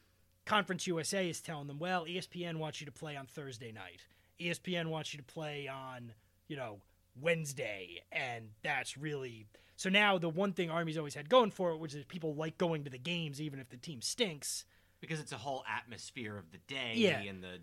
Conference 0.45 0.87
USA 0.87 1.29
is 1.29 1.41
telling 1.41 1.67
them, 1.67 1.79
"Well, 1.79 2.05
ESPN 2.05 2.57
wants 2.59 2.79
you 2.79 2.85
to 2.85 2.91
play 2.91 3.17
on 3.17 3.25
Thursday 3.25 3.71
night. 3.71 4.05
ESPN 4.39 4.87
wants 4.87 5.13
you 5.13 5.17
to 5.17 5.23
play 5.25 5.67
on, 5.67 6.13
you 6.47 6.55
know, 6.55 6.79
Wednesday." 7.19 8.01
And 8.11 8.51
that's 8.61 8.97
really 8.97 9.47
So 9.75 9.89
now 9.89 10.17
the 10.17 10.29
one 10.29 10.53
thing 10.53 10.69
Army's 10.71 10.97
always 10.97 11.13
had 11.13 11.29
going 11.29 11.51
for 11.51 11.71
it, 11.71 11.77
which 11.77 11.93
is 11.93 12.03
people 12.05 12.33
like 12.33 12.57
going 12.57 12.83
to 12.83 12.89
the 12.89 12.97
games 12.97 13.39
even 13.41 13.59
if 13.59 13.69
the 13.69 13.77
team 13.77 14.01
stinks. 14.01 14.65
because 14.99 15.19
it's 15.19 15.31
a 15.31 15.37
whole 15.37 15.63
atmosphere 15.67 16.37
of 16.37 16.49
the 16.51 16.57
day 16.57 16.93
Yeah. 16.95 17.19
and 17.21 17.43
the 17.43 17.61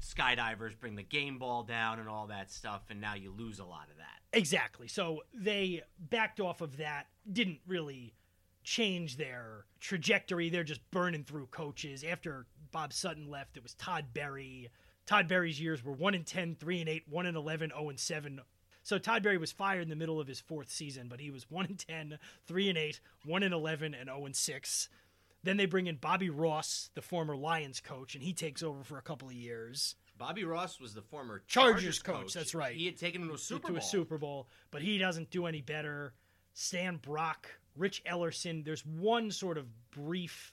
skydivers 0.00 0.78
bring 0.78 0.96
the 0.96 1.02
game 1.02 1.38
ball 1.38 1.62
down 1.62 1.98
and 1.98 2.08
all 2.08 2.26
that 2.28 2.50
stuff, 2.50 2.82
and 2.90 3.00
now 3.00 3.14
you 3.14 3.32
lose 3.36 3.58
a 3.58 3.64
lot 3.64 3.88
of 3.90 3.96
that. 3.96 4.36
Exactly. 4.38 4.88
So 4.88 5.22
they 5.34 5.82
backed 5.98 6.40
off 6.40 6.60
of 6.60 6.76
that, 6.76 7.06
didn't 7.30 7.60
really 7.66 8.14
change 8.62 9.16
their 9.16 9.64
trajectory. 9.80 10.50
They're 10.50 10.64
just 10.64 10.88
burning 10.90 11.24
through 11.24 11.46
coaches. 11.46 12.04
After 12.04 12.46
Bob 12.70 12.92
Sutton 12.92 13.30
left, 13.30 13.56
it 13.56 13.62
was 13.62 13.74
Todd 13.74 14.06
Berry. 14.12 14.68
Todd 15.06 15.26
Berry's 15.26 15.60
years 15.60 15.82
were 15.82 15.92
1 15.92 16.14
in 16.14 16.24
10, 16.24 16.56
3 16.56 16.80
and 16.80 16.88
8, 16.88 17.04
1 17.08 17.26
in 17.26 17.36
11, 17.36 17.70
0 17.70 17.88
and 17.88 17.98
7. 17.98 18.40
So 18.82 18.98
Todd 18.98 19.22
Berry 19.22 19.38
was 19.38 19.52
fired 19.52 19.82
in 19.82 19.88
the 19.88 19.96
middle 19.96 20.20
of 20.20 20.28
his 20.28 20.40
fourth 20.40 20.70
season, 20.70 21.08
but 21.08 21.20
he 21.20 21.30
was 21.30 21.50
1 21.50 21.66
in 21.66 21.76
10, 21.76 22.18
3 22.46 22.68
and 22.68 22.78
8, 22.78 23.00
1 23.24 23.42
in 23.42 23.52
11 23.52 23.94
and 23.94 24.08
0 24.08 24.26
and 24.26 24.36
6. 24.36 24.88
Then 25.44 25.56
they 25.56 25.66
bring 25.66 25.86
in 25.86 25.96
Bobby 25.96 26.30
Ross, 26.30 26.90
the 26.94 27.02
former 27.02 27.36
Lions 27.36 27.80
coach, 27.80 28.14
and 28.14 28.22
he 28.22 28.32
takes 28.32 28.62
over 28.62 28.82
for 28.82 28.98
a 28.98 29.02
couple 29.02 29.28
of 29.28 29.34
years. 29.34 29.94
Bobby 30.18 30.44
Ross 30.44 30.80
was 30.80 30.94
the 30.94 31.02
former 31.02 31.42
Chargers 31.46 32.00
Chargers, 32.00 32.02
coach, 32.02 32.34
that's 32.34 32.54
right. 32.54 32.74
He 32.74 32.86
had 32.86 32.96
taken 32.96 33.22
him 33.22 33.28
to 33.28 33.34
a 33.34 33.38
Super 33.38 33.68
to 33.68 33.72
Bowl. 33.74 33.78
a 33.78 33.82
Super 33.82 34.18
Bowl, 34.18 34.48
but 34.72 34.82
he 34.82 34.98
doesn't 34.98 35.30
do 35.30 35.46
any 35.46 35.60
better. 35.62 36.12
Stan 36.54 36.96
Brock, 36.96 37.48
Rich 37.76 38.02
Ellerson. 38.04 38.64
There's 38.64 38.84
one 38.84 39.30
sort 39.30 39.58
of 39.58 39.66
brief, 39.92 40.52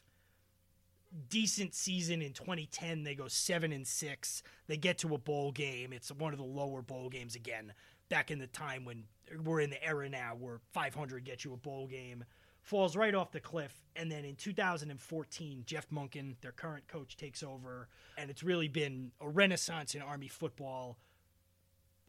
decent 1.29 1.73
season 1.73 2.21
in 2.21 2.33
2010. 2.33 3.03
They 3.03 3.15
go 3.15 3.27
seven 3.27 3.71
and 3.71 3.88
six. 3.88 4.43
They 4.67 4.77
get 4.77 4.99
to 4.99 5.15
a 5.15 5.17
bowl 5.17 5.51
game. 5.51 5.93
It's 5.93 6.11
one 6.11 6.31
of 6.31 6.38
the 6.38 6.45
lower 6.45 6.83
bowl 6.83 7.09
games 7.09 7.36
again. 7.36 7.73
Back 8.09 8.29
in 8.29 8.38
the 8.38 8.47
time 8.47 8.86
when 8.86 9.05
we're 9.43 9.61
in 9.61 9.71
the 9.71 9.83
era 9.83 10.07
now 10.09 10.36
where 10.39 10.59
500 10.73 11.23
gets 11.23 11.43
you 11.43 11.53
a 11.53 11.57
bowl 11.57 11.88
game, 11.88 12.23
falls 12.66 12.97
right 12.97 13.16
off 13.16 13.32
the 13.32 13.39
cliff. 13.39 13.74
And 13.95 14.11
then 14.11 14.26
in 14.26 14.36
2014, 14.36 15.63
Jeff 15.66 15.89
Monken, 15.89 16.36
their 16.41 16.51
current 16.51 16.88
coach, 16.88 17.16
takes 17.16 17.41
over, 17.41 17.88
and 18.18 18.30
it's 18.30 18.43
really 18.43 18.68
been 18.68 19.11
a 19.22 19.30
renaissance 19.30 19.95
in 19.95 20.01
Army 20.01 20.28
football 20.28 20.97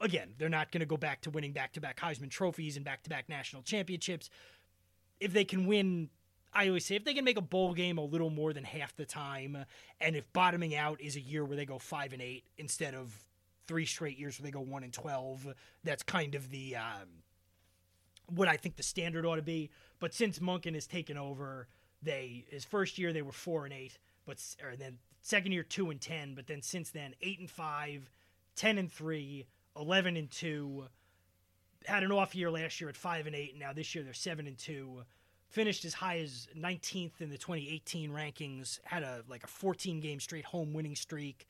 again, 0.01 0.35
they're 0.39 0.49
not 0.49 0.71
going 0.73 0.81
to 0.81 0.87
go 0.87 0.97
back 0.97 1.23
to 1.23 1.31
winning 1.31 1.53
back 1.53 1.73
to 1.73 1.81
back 1.81 1.99
Heisman 1.99 2.31
trophies 2.31 2.77
and 2.77 2.85
back 2.85 3.03
to 3.05 3.11
back 3.11 3.29
national 3.29 3.63
championships. 3.63 4.31
If 5.21 5.33
they 5.33 5.45
can 5.45 5.67
win, 5.67 6.11
I 6.53 6.69
always 6.69 6.85
say, 6.85 6.97
if 6.97 7.05
they 7.05 7.15
can 7.15 7.25
make 7.25 7.39
a 7.39 7.43
bowl 7.43 7.73
game 7.73 7.99
a 7.99 8.05
little 8.05 8.31
more 8.31 8.53
than 8.53 8.65
half 8.65 8.95
the 8.97 9.07
time, 9.07 9.65
and 10.01 10.17
if 10.17 10.31
bottoming 10.33 10.75
out 10.75 11.01
is 11.01 11.17
a 11.17 11.21
year 11.21 11.45
where 11.45 11.57
they 11.57 11.67
go 11.67 11.79
five 11.79 12.13
and 12.13 12.21
eight 12.21 12.45
instead 12.59 12.95
of 12.95 13.15
three 13.67 13.87
straight 13.87 14.19
years 14.19 14.39
where 14.39 14.45
they 14.45 14.51
go 14.51 14.61
one 14.61 14.85
and 14.85 14.93
twelve, 14.93 15.47
that's 15.85 16.03
kind 16.03 16.35
of 16.35 16.51
the 16.51 16.77
um, 16.77 17.09
what 18.29 18.49
I 18.49 18.57
think 18.57 18.77
the 18.77 18.83
standard 18.83 19.25
ought 19.25 19.37
to 19.37 19.43
be. 19.43 19.71
But 20.01 20.15
since 20.15 20.39
Monken 20.39 20.75
has 20.75 20.87
taken 20.87 21.17
over, 21.17 21.69
they 22.03 22.45
his 22.49 22.65
first 22.65 22.99
year 22.99 23.13
they 23.13 23.23
were 23.23 23.33
four 23.33 23.65
and 23.65 23.73
eight, 23.73 23.99
but 24.27 24.39
or 24.63 24.77
then 24.77 24.99
second 25.23 25.53
year 25.53 25.63
two 25.63 25.91
and 25.91 26.01
ten, 26.01 26.35
but 26.35 26.47
then 26.47 26.63
since 26.63 26.91
then 26.91 27.15
eight 27.23 27.41
and 27.41 27.51
five, 27.51 28.11
10 28.57 28.79
and 28.79 28.91
three. 28.91 29.47
11 29.79 30.17
and 30.17 30.31
2 30.31 30.85
had 31.85 32.03
an 32.03 32.13
off 32.13 32.35
year 32.35 32.51
last 32.51 32.81
year 32.81 32.89
at 32.89 32.97
5 32.97 33.27
and 33.27 33.37
8 33.37 33.51
and 33.53 33.61
now 33.61 33.73
this 33.73 33.95
year 33.95 34.03
they're 34.03 34.15
7 34.15 34.47
and 34.47 34.59
2 34.59 35.03
finished 35.49 35.85
as 35.85 35.95
high 35.95 36.19
as 36.19 36.49
19th 36.57 37.21
in 37.21 37.31
the 37.31 37.39
2018 37.39 38.11
rankings 38.11 38.81
had 38.85 39.03
a 39.03 39.23
like 39.29 39.45
a 39.45 39.49
14 39.49 40.01
game 40.01 40.19
straight 40.19 40.47
home 40.47 40.73
winning 40.73 40.97
streak 40.97 41.47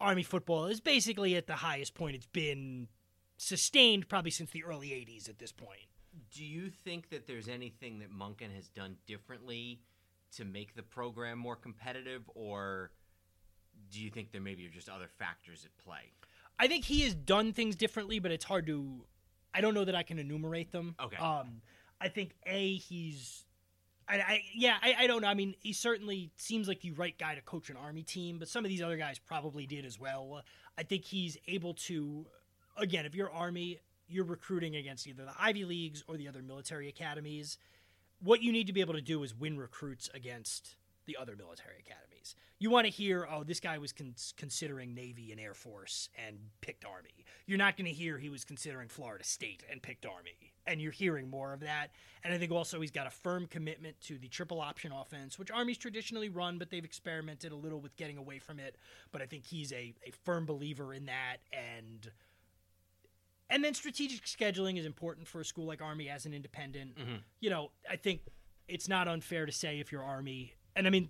army 0.00 0.22
football 0.22 0.66
is 0.66 0.80
basically 0.80 1.36
at 1.36 1.46
the 1.46 1.56
highest 1.56 1.94
point 1.94 2.16
it's 2.16 2.26
been 2.26 2.88
sustained 3.36 4.08
probably 4.08 4.30
since 4.30 4.50
the 4.50 4.64
early 4.64 4.88
80s 4.88 5.28
at 5.28 5.38
this 5.38 5.52
point 5.52 5.86
Do 6.34 6.44
you 6.44 6.70
think 6.70 7.10
that 7.10 7.26
there's 7.26 7.48
anything 7.48 7.98
that 8.00 8.10
Monken 8.12 8.54
has 8.54 8.68
done 8.68 8.96
differently 9.06 9.80
to 10.36 10.44
make 10.44 10.74
the 10.74 10.82
program 10.82 11.38
more 11.38 11.56
competitive, 11.56 12.22
or 12.34 12.90
do 13.90 14.00
you 14.00 14.10
think 14.10 14.32
there 14.32 14.40
maybe 14.40 14.66
are 14.66 14.70
just 14.70 14.88
other 14.88 15.08
factors 15.18 15.64
at 15.64 15.76
play? 15.82 16.12
I 16.58 16.66
think 16.66 16.84
he 16.84 17.02
has 17.02 17.14
done 17.14 17.52
things 17.52 17.76
differently, 17.76 18.18
but 18.18 18.30
it's 18.30 18.44
hard 18.44 18.66
to. 18.66 19.04
I 19.54 19.60
don't 19.60 19.74
know 19.74 19.84
that 19.84 19.94
I 19.94 20.02
can 20.02 20.18
enumerate 20.18 20.72
them. 20.72 20.94
Okay. 21.02 21.16
Um, 21.16 21.62
I 22.00 22.08
think 22.08 22.34
a 22.46 22.76
he's. 22.76 23.44
I, 24.08 24.16
I 24.16 24.42
yeah 24.54 24.76
I, 24.82 24.94
I 25.00 25.06
don't 25.06 25.22
know. 25.22 25.28
I 25.28 25.34
mean, 25.34 25.54
he 25.60 25.72
certainly 25.72 26.30
seems 26.36 26.68
like 26.68 26.80
the 26.80 26.92
right 26.92 27.16
guy 27.18 27.34
to 27.34 27.40
coach 27.40 27.70
an 27.70 27.76
army 27.76 28.02
team, 28.02 28.38
but 28.38 28.48
some 28.48 28.64
of 28.64 28.68
these 28.68 28.82
other 28.82 28.96
guys 28.96 29.18
probably 29.18 29.66
did 29.66 29.84
as 29.84 29.98
well. 29.98 30.42
I 30.76 30.82
think 30.82 31.04
he's 31.04 31.36
able 31.46 31.74
to. 31.74 32.26
Again, 32.76 33.06
if 33.06 33.14
you're 33.14 33.30
army, 33.30 33.80
you're 34.08 34.24
recruiting 34.24 34.76
against 34.76 35.06
either 35.06 35.24
the 35.24 35.34
Ivy 35.38 35.64
Leagues 35.64 36.02
or 36.08 36.16
the 36.16 36.28
other 36.28 36.42
military 36.42 36.88
academies. 36.88 37.58
What 38.20 38.42
you 38.42 38.52
need 38.52 38.66
to 38.66 38.72
be 38.72 38.80
able 38.80 38.94
to 38.94 39.00
do 39.00 39.22
is 39.22 39.34
win 39.34 39.58
recruits 39.58 40.10
against 40.12 40.76
the 41.08 41.16
other 41.16 41.34
military 41.36 41.76
academies. 41.78 42.34
You 42.58 42.70
want 42.70 42.86
to 42.86 42.92
hear, 42.92 43.26
oh, 43.30 43.42
this 43.42 43.60
guy 43.60 43.78
was 43.78 43.92
con- 43.92 44.14
considering 44.36 44.94
Navy 44.94 45.32
and 45.32 45.40
Air 45.40 45.54
Force 45.54 46.10
and 46.26 46.36
picked 46.60 46.84
Army. 46.84 47.24
You're 47.46 47.56
not 47.56 47.76
going 47.76 47.86
to 47.86 47.92
hear 47.92 48.18
he 48.18 48.28
was 48.28 48.44
considering 48.44 48.88
Florida 48.88 49.24
State 49.24 49.64
and 49.70 49.80
picked 49.80 50.04
Army. 50.04 50.52
And 50.66 50.82
you're 50.82 50.92
hearing 50.92 51.30
more 51.30 51.54
of 51.54 51.60
that. 51.60 51.92
And 52.22 52.34
I 52.34 52.38
think 52.38 52.52
also 52.52 52.80
he's 52.80 52.90
got 52.90 53.06
a 53.06 53.10
firm 53.10 53.46
commitment 53.46 53.98
to 54.02 54.18
the 54.18 54.28
triple 54.28 54.60
option 54.60 54.92
offense, 54.92 55.38
which 55.38 55.50
Army's 55.50 55.78
traditionally 55.78 56.28
run, 56.28 56.58
but 56.58 56.68
they've 56.68 56.84
experimented 56.84 57.52
a 57.52 57.56
little 57.56 57.80
with 57.80 57.96
getting 57.96 58.18
away 58.18 58.38
from 58.38 58.58
it. 58.58 58.76
But 59.12 59.22
I 59.22 59.26
think 59.26 59.46
he's 59.46 59.72
a, 59.72 59.94
a 60.06 60.10
firm 60.24 60.44
believer 60.44 60.92
in 60.92 61.06
that. 61.06 61.38
And 61.52 62.10
and 63.50 63.64
then 63.64 63.74
strategic 63.74 64.24
scheduling 64.24 64.78
is 64.78 64.86
important 64.86 65.26
for 65.26 65.40
a 65.40 65.44
school 65.44 65.66
like 65.66 65.80
Army 65.80 66.08
as 66.08 66.26
an 66.26 66.34
independent. 66.34 66.96
Mm-hmm. 66.96 67.16
You 67.40 67.50
know, 67.50 67.70
I 67.90 67.96
think 67.96 68.20
it's 68.68 68.88
not 68.88 69.08
unfair 69.08 69.46
to 69.46 69.52
say 69.52 69.80
if 69.80 69.90
you're 69.90 70.02
Army, 70.02 70.54
and 70.76 70.86
I 70.86 70.90
mean, 70.90 71.08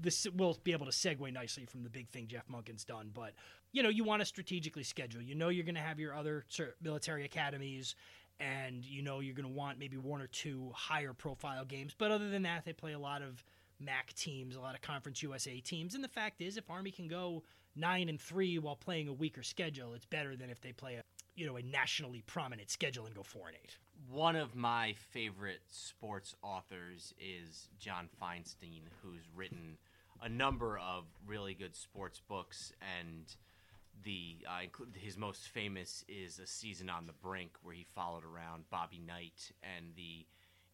this 0.00 0.26
will 0.34 0.58
be 0.64 0.72
able 0.72 0.86
to 0.86 0.92
segue 0.92 1.32
nicely 1.32 1.66
from 1.66 1.82
the 1.82 1.90
big 1.90 2.08
thing 2.08 2.26
Jeff 2.28 2.46
Monken's 2.48 2.84
done. 2.84 3.10
But 3.12 3.34
you 3.72 3.82
know, 3.82 3.88
you 3.88 4.04
want 4.04 4.22
to 4.22 4.26
strategically 4.26 4.82
schedule. 4.82 5.20
You 5.20 5.34
know, 5.34 5.48
you're 5.48 5.64
going 5.64 5.74
to 5.74 5.80
have 5.80 6.00
your 6.00 6.14
other 6.14 6.44
military 6.80 7.24
academies, 7.24 7.94
and 8.40 8.84
you 8.84 9.02
know 9.02 9.20
you're 9.20 9.34
going 9.34 9.48
to 9.48 9.54
want 9.54 9.78
maybe 9.78 9.96
one 9.96 10.22
or 10.22 10.28
two 10.28 10.70
higher 10.74 11.12
profile 11.12 11.64
games. 11.64 11.94
But 11.96 12.10
other 12.10 12.30
than 12.30 12.42
that, 12.42 12.64
they 12.64 12.72
play 12.72 12.92
a 12.92 12.98
lot 12.98 13.22
of 13.22 13.44
MAC 13.80 14.14
teams, 14.14 14.56
a 14.56 14.60
lot 14.60 14.74
of 14.74 14.80
Conference 14.80 15.22
USA 15.22 15.60
teams. 15.60 15.94
And 15.94 16.02
the 16.02 16.08
fact 16.08 16.40
is, 16.40 16.56
if 16.56 16.70
Army 16.70 16.90
can 16.90 17.08
go 17.08 17.42
nine 17.76 18.08
and 18.08 18.20
three 18.20 18.58
while 18.58 18.76
playing 18.76 19.08
a 19.08 19.12
weaker 19.12 19.42
schedule, 19.42 19.92
it's 19.94 20.06
better 20.06 20.36
than 20.36 20.50
if 20.50 20.60
they 20.60 20.72
play 20.72 20.94
a 20.94 21.02
you 21.38 21.46
know 21.46 21.56
a 21.56 21.62
nationally 21.62 22.22
prominent 22.26 22.68
schedule 22.68 23.06
and 23.06 23.14
go 23.14 23.22
four 23.22 23.46
and 23.46 23.56
eight. 23.62 23.76
One 24.10 24.34
of 24.34 24.56
my 24.56 24.94
favorite 25.12 25.60
sports 25.68 26.34
authors 26.42 27.14
is 27.20 27.68
John 27.78 28.08
Feinstein, 28.20 28.82
who's 29.02 29.22
written 29.34 29.78
a 30.20 30.28
number 30.28 30.78
of 30.78 31.04
really 31.26 31.54
good 31.54 31.76
sports 31.76 32.20
books, 32.28 32.72
and 33.00 33.24
the 34.02 34.38
uh, 34.48 34.66
his 34.94 35.16
most 35.16 35.48
famous 35.48 36.04
is 36.08 36.40
A 36.40 36.46
Season 36.46 36.90
on 36.90 37.06
the 37.06 37.12
Brink, 37.12 37.52
where 37.62 37.74
he 37.74 37.86
followed 37.94 38.24
around 38.24 38.64
Bobby 38.70 39.00
Knight 39.06 39.52
and 39.62 39.86
the 39.94 40.26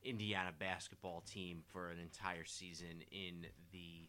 Indiana 0.02 0.50
basketball 0.58 1.22
team 1.26 1.62
for 1.72 1.90
an 1.90 1.98
entire 1.98 2.44
season 2.44 3.02
in 3.10 3.46
the 3.70 4.08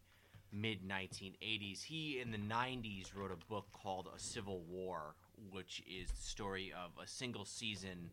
mid 0.53 0.88
1980s. 0.88 1.84
He 1.84 2.22
in 2.22 2.32
the 2.32 2.38
90s 2.38 3.14
wrote 3.14 3.32
a 3.32 3.49
book 3.49 3.66
called 3.74 4.08
A 4.16 4.20
Civil 4.20 4.62
War, 4.70 5.16
which 5.52 5.84
is 5.88 6.10
the 6.10 6.22
story 6.22 6.74
of 6.74 6.92
a 7.02 7.08
single 7.08 7.46
season 7.46 8.12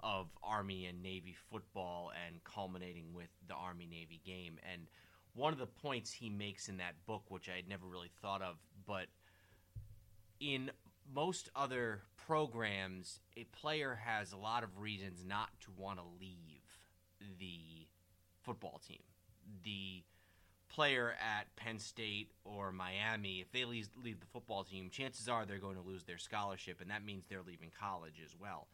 of 0.00 0.26
Army 0.42 0.86
and 0.86 1.02
Navy 1.02 1.34
football 1.50 2.10
and 2.26 2.42
culminating 2.44 3.14
with 3.14 3.28
the 3.46 3.54
Army 3.54 3.86
Navy 3.86 4.20
game. 4.24 4.58
And 4.72 4.88
one 5.34 5.52
of 5.52 5.58
the 5.58 5.66
points 5.66 6.12
he 6.12 6.28
makes 6.28 6.68
in 6.68 6.78
that 6.78 7.06
book, 7.06 7.22
which 7.28 7.48
I 7.48 7.56
had 7.56 7.68
never 7.68 7.86
really 7.86 8.10
thought 8.20 8.42
of, 8.42 8.56
but 8.86 9.06
in 10.40 10.70
most 11.14 11.48
other 11.54 12.02
programs, 12.16 13.20
a 13.36 13.44
player 13.44 13.98
has 14.04 14.32
a 14.32 14.36
lot 14.36 14.64
of 14.64 14.78
reasons 14.78 15.24
not 15.24 15.48
to 15.60 15.70
want 15.76 15.98
to 15.98 16.04
leave 16.20 16.62
the 17.38 17.86
football 18.42 18.80
team. 18.86 19.02
The 19.64 20.02
player 20.72 21.14
at 21.20 21.54
Penn 21.56 21.78
State 21.78 22.30
or 22.44 22.72
Miami, 22.72 23.40
if 23.40 23.52
they 23.52 23.64
leave, 23.64 23.88
leave 24.02 24.20
the 24.20 24.26
football 24.26 24.64
team, 24.64 24.88
chances 24.90 25.28
are 25.28 25.44
they're 25.44 25.58
going 25.58 25.76
to 25.76 25.82
lose 25.82 26.04
their 26.04 26.18
scholarship, 26.18 26.80
and 26.80 26.90
that 26.90 27.04
means 27.04 27.24
they're 27.28 27.42
leaving 27.46 27.70
college 27.78 28.20
as 28.24 28.34
well. 28.40 28.68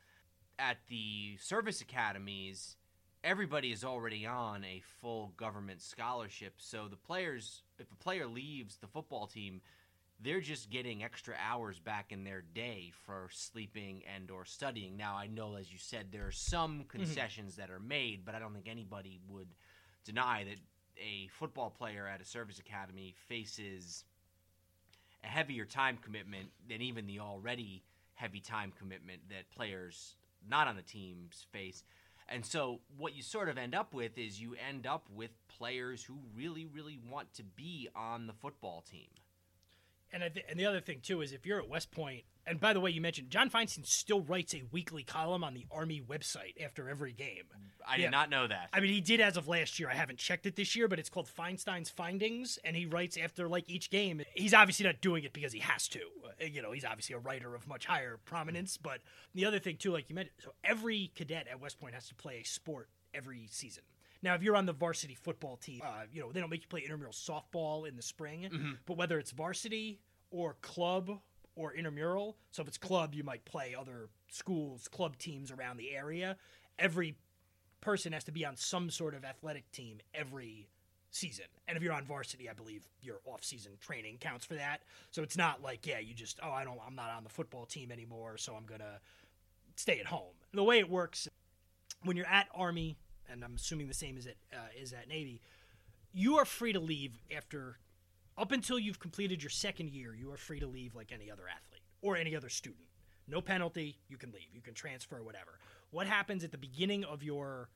At 0.58 0.78
the 0.88 1.36
service 1.40 1.80
academies, 1.80 2.76
everybody 3.24 3.72
is 3.72 3.84
already 3.84 4.26
on 4.26 4.64
a 4.64 4.82
full 5.00 5.32
government 5.36 5.82
scholarship, 5.82 6.54
so 6.58 6.88
the 6.88 6.96
players, 6.96 7.62
if 7.78 7.90
a 7.92 7.96
player 7.96 8.26
leaves 8.26 8.76
the 8.76 8.86
football 8.86 9.26
team, 9.26 9.60
they're 10.20 10.40
just 10.40 10.70
getting 10.70 11.04
extra 11.04 11.34
hours 11.40 11.78
back 11.78 12.10
in 12.10 12.24
their 12.24 12.42
day 12.42 12.92
for 13.04 13.28
sleeping 13.30 14.02
and 14.16 14.30
or 14.30 14.44
studying. 14.44 14.96
Now 14.96 15.16
I 15.16 15.28
know 15.28 15.54
as 15.54 15.72
you 15.72 15.78
said 15.78 16.06
there 16.10 16.26
are 16.26 16.32
some 16.32 16.80
mm-hmm. 16.80 16.88
concessions 16.88 17.56
that 17.56 17.70
are 17.70 17.78
made, 17.78 18.24
but 18.24 18.34
I 18.34 18.40
don't 18.40 18.52
think 18.52 18.68
anybody 18.68 19.20
would 19.28 19.48
deny 20.04 20.44
that 20.44 20.58
a 20.98 21.28
football 21.28 21.70
player 21.70 22.06
at 22.06 22.20
a 22.20 22.24
service 22.24 22.58
academy 22.58 23.14
faces 23.28 24.04
a 25.24 25.26
heavier 25.26 25.64
time 25.64 25.98
commitment 26.02 26.48
than 26.68 26.80
even 26.82 27.06
the 27.06 27.20
already 27.20 27.82
heavy 28.14 28.40
time 28.40 28.72
commitment 28.78 29.20
that 29.28 29.50
players 29.54 30.16
not 30.48 30.66
on 30.66 30.76
the 30.76 30.82
teams 30.82 31.46
face. 31.52 31.84
And 32.28 32.44
so 32.44 32.80
what 32.96 33.16
you 33.16 33.22
sort 33.22 33.48
of 33.48 33.56
end 33.56 33.74
up 33.74 33.94
with 33.94 34.18
is 34.18 34.40
you 34.40 34.54
end 34.68 34.86
up 34.86 35.06
with 35.14 35.30
players 35.48 36.04
who 36.04 36.18
really 36.36 36.66
really 36.66 36.98
want 37.10 37.32
to 37.34 37.42
be 37.42 37.88
on 37.96 38.26
the 38.26 38.32
football 38.32 38.84
team. 38.90 39.08
And 40.12 40.24
I 40.24 40.28
th- 40.30 40.46
and 40.48 40.58
the 40.58 40.64
other 40.66 40.80
thing 40.80 41.00
too 41.02 41.20
is 41.20 41.32
if 41.32 41.44
you're 41.44 41.58
at 41.60 41.68
West 41.68 41.90
Point, 41.90 42.24
and 42.46 42.58
by 42.58 42.72
the 42.72 42.80
way, 42.80 42.90
you 42.90 43.00
mentioned 43.02 43.28
John 43.28 43.50
Feinstein 43.50 43.84
still 43.86 44.22
writes 44.22 44.54
a 44.54 44.62
weekly 44.72 45.02
column 45.02 45.44
on 45.44 45.52
the 45.52 45.66
Army 45.70 46.00
website 46.00 46.58
after 46.64 46.88
every 46.88 47.12
game. 47.12 47.44
I 47.86 47.96
Yeah. 47.96 48.06
did 48.06 48.10
not 48.12 48.30
know 48.30 48.46
that. 48.46 48.70
I 48.72 48.80
mean, 48.80 48.90
he 48.90 49.02
did 49.02 49.20
as 49.20 49.36
of 49.36 49.48
last 49.48 49.78
year. 49.78 49.90
I 49.90 49.94
haven't 49.94 50.18
checked 50.18 50.46
it 50.46 50.56
this 50.56 50.74
year, 50.74 50.88
but 50.88 50.98
it's 50.98 51.10
called 51.10 51.28
Feinstein's 51.28 51.90
Findings, 51.90 52.58
and 52.64 52.74
he 52.74 52.86
writes 52.86 53.18
after 53.18 53.48
like 53.48 53.68
each 53.68 53.90
game. 53.90 54.22
He's 54.34 54.54
obviously 54.54 54.86
not 54.86 55.02
doing 55.02 55.24
it 55.24 55.34
because 55.34 55.52
he 55.52 55.60
has 55.60 55.88
to. 55.88 56.00
Uh, 56.24 56.44
You 56.44 56.62
know, 56.62 56.72
he's 56.72 56.84
obviously 56.86 57.14
a 57.14 57.18
writer 57.18 57.54
of 57.54 57.66
much 57.66 57.84
higher 57.84 58.16
prominence. 58.24 58.78
But 58.78 59.02
the 59.34 59.44
other 59.44 59.58
thing 59.58 59.76
too, 59.76 59.92
like 59.92 60.08
you 60.08 60.14
mentioned, 60.14 60.36
so 60.42 60.54
every 60.64 61.10
cadet 61.14 61.48
at 61.48 61.60
West 61.60 61.78
Point 61.78 61.94
has 61.94 62.08
to 62.08 62.14
play 62.14 62.38
a 62.38 62.44
sport 62.44 62.88
every 63.12 63.46
season. 63.48 63.82
Now, 64.22 64.34
if 64.34 64.42
you're 64.42 64.56
on 64.56 64.66
the 64.66 64.72
varsity 64.72 65.14
football 65.14 65.56
team, 65.56 65.80
uh, 65.84 66.02
you 66.12 66.20
know 66.20 66.32
they 66.32 66.40
don't 66.40 66.50
make 66.50 66.62
you 66.62 66.68
play 66.68 66.80
intramural 66.80 67.12
softball 67.12 67.86
in 67.88 67.96
the 67.96 68.02
spring, 68.02 68.48
but 68.86 68.96
whether 68.96 69.18
it's 69.18 69.30
varsity 69.30 70.00
or 70.30 70.56
club 70.60 71.20
or 71.54 71.72
intramural, 71.72 72.36
so 72.50 72.62
if 72.62 72.68
it's 72.68 72.78
club, 72.78 73.14
you 73.14 73.24
might 73.24 73.44
play 73.44 73.74
other 73.78 74.08
schools, 74.28 74.88
club 74.88 75.16
teams 75.18 75.50
around 75.50 75.76
the 75.76 75.94
area. 75.94 76.36
Every 76.78 77.16
person 77.80 78.12
has 78.12 78.24
to 78.24 78.32
be 78.32 78.44
on 78.44 78.56
some 78.56 78.90
sort 78.90 79.14
of 79.14 79.24
athletic 79.24 79.70
team 79.72 79.98
every 80.14 80.68
season. 81.10 81.46
And 81.66 81.76
if 81.76 81.82
you're 81.82 81.92
on 81.92 82.04
varsity, 82.04 82.48
I 82.50 82.52
believe 82.52 82.82
your 83.00 83.20
off-season 83.24 83.72
training 83.80 84.18
counts 84.20 84.44
for 84.44 84.54
that. 84.54 84.82
So 85.10 85.22
it's 85.22 85.36
not 85.36 85.62
like, 85.62 85.86
yeah, 85.86 85.98
you 85.98 86.14
just, 86.14 86.38
oh, 86.42 86.50
I 86.50 86.64
don't 86.64 86.78
I'm 86.86 86.94
not 86.94 87.10
on 87.10 87.24
the 87.24 87.30
football 87.30 87.66
team 87.66 87.90
anymore, 87.90 88.36
so 88.36 88.54
I'm 88.54 88.66
going 88.66 88.80
to 88.80 89.00
stay 89.76 90.00
at 90.00 90.06
home. 90.06 90.34
The 90.52 90.64
way 90.64 90.78
it 90.78 90.90
works 90.90 91.28
when 92.02 92.16
you're 92.16 92.26
at 92.26 92.48
Army, 92.54 92.96
and 93.30 93.44
I'm 93.44 93.54
assuming 93.54 93.88
the 93.88 93.94
same 93.94 94.16
is 94.16 94.26
at 94.26 94.36
uh, 94.52 94.68
is 94.80 94.92
at 94.92 95.08
Navy, 95.08 95.40
you 96.12 96.36
are 96.38 96.44
free 96.44 96.72
to 96.72 96.80
leave 96.80 97.12
after 97.36 97.78
up 98.36 98.52
until 98.52 98.78
you've 98.78 99.00
completed 99.00 99.42
your 99.42 99.50
second 99.50 99.90
year. 99.90 100.14
You 100.14 100.32
are 100.32 100.36
free 100.36 100.60
to 100.60 100.66
leave 100.66 100.94
like 100.94 101.12
any 101.12 101.30
other 101.30 101.44
athlete 101.48 101.82
or 102.02 102.16
any 102.16 102.36
other 102.36 102.48
student. 102.48 102.84
No 103.26 103.40
penalty. 103.40 103.98
You 104.08 104.16
can 104.16 104.30
leave. 104.30 104.48
You 104.52 104.62
can 104.62 104.74
transfer. 104.74 105.22
Whatever. 105.22 105.58
What 105.90 106.06
happens 106.06 106.44
at 106.44 106.52
the 106.52 106.58
beginning 106.58 107.04
of 107.04 107.22
your 107.22 107.68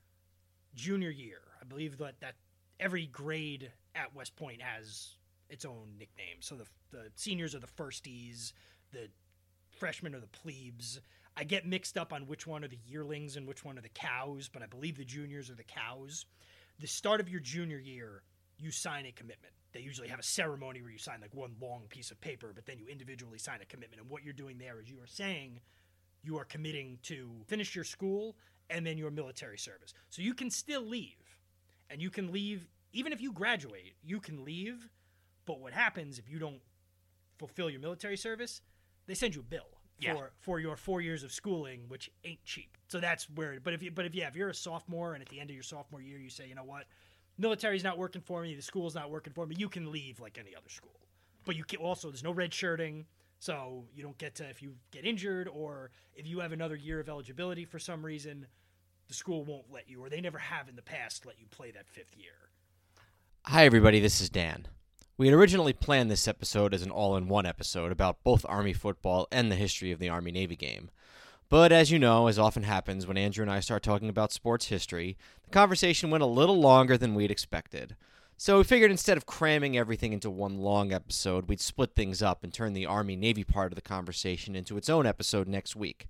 junior 0.74 1.11
year? 1.11 1.40
I 1.61 1.64
believe 1.64 1.98
that 1.98 2.20
that 2.20 2.34
every 2.80 3.07
grade 3.07 3.70
at 3.94 4.14
West 4.14 4.36
Point 4.36 4.62
has 4.62 5.16
its 5.48 5.64
own 5.64 5.94
nickname. 5.98 6.40
So 6.40 6.55
the 6.55 6.66
the 6.90 7.11
seniors 7.16 7.55
are 7.55 7.61
the 7.61 7.66
firsties. 7.66 8.53
The 8.92 9.09
freshmen 9.70 10.14
are 10.14 10.20
the 10.20 10.26
plebes. 10.26 11.00
I 11.37 11.45
get 11.45 11.66
mixed 11.66 11.97
up 11.97 12.12
on 12.12 12.26
which 12.26 12.47
one 12.47 12.62
are 12.62 12.68
the 12.68 12.78
yearlings 12.87 13.37
and 13.37 13.47
which 13.47 13.64
one 13.64 13.78
are 13.78 13.83
the 13.83 13.89
cows, 13.89 14.51
but 14.53 14.62
I 14.62 14.66
believe 14.66 14.99
the 14.99 15.05
juniors 15.05 15.49
are 15.51 15.55
the 15.55 15.64
cows. 15.64 16.26
The 16.78 16.87
start 16.87 17.20
of 17.20 17.28
your 17.28 17.41
junior 17.41 17.78
year, 17.78 18.22
you 18.59 18.70
sign 18.70 19.07
a 19.07 19.12
commitment. 19.12 19.55
They 19.72 19.80
usually 19.80 20.09
have 20.09 20.18
a 20.18 20.24
ceremony 20.24 20.83
where 20.83 20.91
you 20.91 20.99
sign 20.99 21.20
like 21.22 21.35
one 21.35 21.57
long 21.61 21.85
piece 21.89 22.11
of 22.11 22.20
paper, 22.20 22.53
but 22.55 22.66
then 22.66 22.78
you 22.78 22.87
individually 22.87 23.39
sign 23.39 23.61
a 23.62 23.64
commitment. 23.64 24.03
And 24.03 24.11
what 24.11 24.22
you're 24.22 24.35
doing 24.35 24.59
there 24.59 24.78
is 24.78 24.91
you 24.91 25.01
are 25.01 25.07
saying 25.07 25.61
you 26.22 26.39
are 26.39 26.45
committing 26.45 26.99
to 27.05 27.30
finish 27.47 27.74
your 27.74 27.85
school 27.85 28.37
and 28.68 28.87
then 28.87 28.99
your 28.99 29.11
military 29.11 29.59
service. 29.59 29.95
So 30.11 30.20
you 30.20 30.35
can 30.35 30.51
still 30.51 30.83
leave. 30.83 31.16
And 31.89 32.01
you 32.01 32.11
can 32.11 32.30
leave, 32.30 32.66
even 32.93 33.12
if 33.12 33.20
you 33.20 33.33
graduate, 33.33 33.95
you 34.05 34.20
can 34.20 34.45
leave. 34.45 34.89
But 35.47 35.61
what 35.61 35.72
happens 35.72 36.18
if 36.18 36.28
you 36.28 36.39
don't 36.39 36.61
fulfill 37.39 37.70
your 37.70 37.80
military 37.80 38.16
service? 38.18 38.61
They 39.07 39.14
send 39.14 39.35
you 39.35 39.41
a 39.41 39.45
bill 39.45 39.72
Yeah. 40.03 40.14
for 40.14 40.30
for 40.40 40.61
your 40.61 40.76
four 40.76 41.00
years 41.00 41.22
of 41.22 41.32
schooling, 41.32 41.84
which 41.88 42.11
ain't 42.24 42.44
cheap. 42.44 42.76
So 42.88 43.00
that's 43.00 43.28
where. 43.30 43.59
But 43.62 43.74
if 43.74 43.82
you 43.82 43.90
but 43.90 44.05
if 44.05 44.14
yeah, 44.14 44.28
if 44.28 44.36
you're 44.36 44.50
a 44.50 44.55
sophomore 44.55 45.14
and 45.14 45.22
at 45.22 45.28
the 45.28 45.40
end 45.40 45.50
of 45.50 45.55
your 45.55 45.62
sophomore 45.62 46.00
year 46.00 46.18
you 46.18 46.30
say, 46.30 46.48
you 46.48 46.55
know 46.55 46.64
what, 46.64 46.86
military's 47.38 47.84
not 47.84 47.98
working 47.98 48.22
for 48.22 48.42
me, 48.42 48.55
the 48.55 48.62
school's 48.62 48.94
not 48.94 49.11
working 49.11 49.32
for 49.32 49.46
me, 49.46 49.57
you 49.59 49.68
can 49.68 49.90
leave 49.92 50.20
like 50.20 50.38
any 50.38 50.55
other 50.55 50.68
school. 50.68 51.00
But 51.44 51.57
you 51.57 51.64
can 51.64 51.78
also 51.78 52.09
there's 52.09 52.24
no 52.24 52.32
red 52.32 52.53
shirting, 52.53 53.07
so 53.38 53.84
you 53.94 54.03
don't 54.03 54.18
get 54.18 54.34
to 54.36 54.48
if 54.48 54.62
you 54.62 54.74
get 54.90 55.05
injured 55.05 55.48
or 55.48 55.90
if 56.14 56.26
you 56.26 56.40
have 56.40 56.53
another 56.53 56.76
year 56.76 57.00
of 57.00 57.09
eligibility 57.09 57.64
for 57.64 57.78
some 57.78 58.05
reason, 58.05 58.46
the 59.09 59.14
school 59.14 59.44
won't 59.44 59.70
let 59.70 59.88
you 59.88 60.03
or 60.03 60.09
they 60.09 60.20
never 60.20 60.38
have 60.38 60.68
in 60.68 60.76
the 60.76 60.82
past 60.82 61.26
let 61.26 61.38
you 61.38 61.46
play 61.50 61.70
that 61.70 61.88
fifth 61.88 62.16
year. 62.16 62.50
Hi, 63.46 63.64
everybody, 63.64 64.00
this 64.00 64.20
is 64.20 64.30
Dan. 64.30 64.68
We 65.23 65.29
had 65.29 65.37
originally 65.37 65.73
planned 65.73 66.11
this 66.11 66.27
episode 66.27 66.75
as 66.75 66.83
an 66.83 66.91
all 66.91 67.16
in 67.16 67.29
one 67.29 67.47
episode 67.47 67.93
about 67.93 68.25
both 68.25 68.45
Army 68.49 68.73
football 68.73 69.29
and 69.31 69.53
the 69.53 69.55
history 69.55 69.93
of 69.93 70.01
the 70.01 70.09
Army 70.09 70.33
Navy 70.33 70.57
game. 70.57 70.91
But 71.49 71.70
as 71.70 71.93
you 71.93 72.01
know, 72.01 72.27
as 72.27 72.41
often 72.41 72.64
happens 72.64 73.07
when 73.07 73.16
Andrew 73.16 73.43
and 73.43 73.49
I 73.49 73.61
start 73.61 73.85
talking 73.85 74.09
about 74.09 74.33
sports 74.33 74.66
history, 74.66 75.16
the 75.45 75.51
conversation 75.51 76.11
went 76.11 76.25
a 76.25 76.27
little 76.27 76.59
longer 76.59 76.99
than 76.99 77.14
we'd 77.14 77.31
expected. 77.31 77.95
So 78.37 78.59
we 78.59 78.64
figured 78.64 78.91
instead 78.91 79.16
of 79.16 79.25
cramming 79.25 79.79
everything 79.79 80.12
into 80.12 80.29
one 80.29 80.59
long 80.59 80.93
episode, 80.93 81.49
we'd 81.49 81.61
split 81.61 81.95
things 81.95 82.20
up 82.20 82.43
and 82.43 82.53
turn 82.53 82.73
the 82.73 82.87
Army 82.87 83.14
Navy 83.14 83.45
part 83.45 83.70
of 83.70 83.77
the 83.77 83.81
conversation 83.81 84.57
into 84.57 84.77
its 84.77 84.91
own 84.91 85.07
episode 85.07 85.47
next 85.47 85.77
week. 85.77 86.09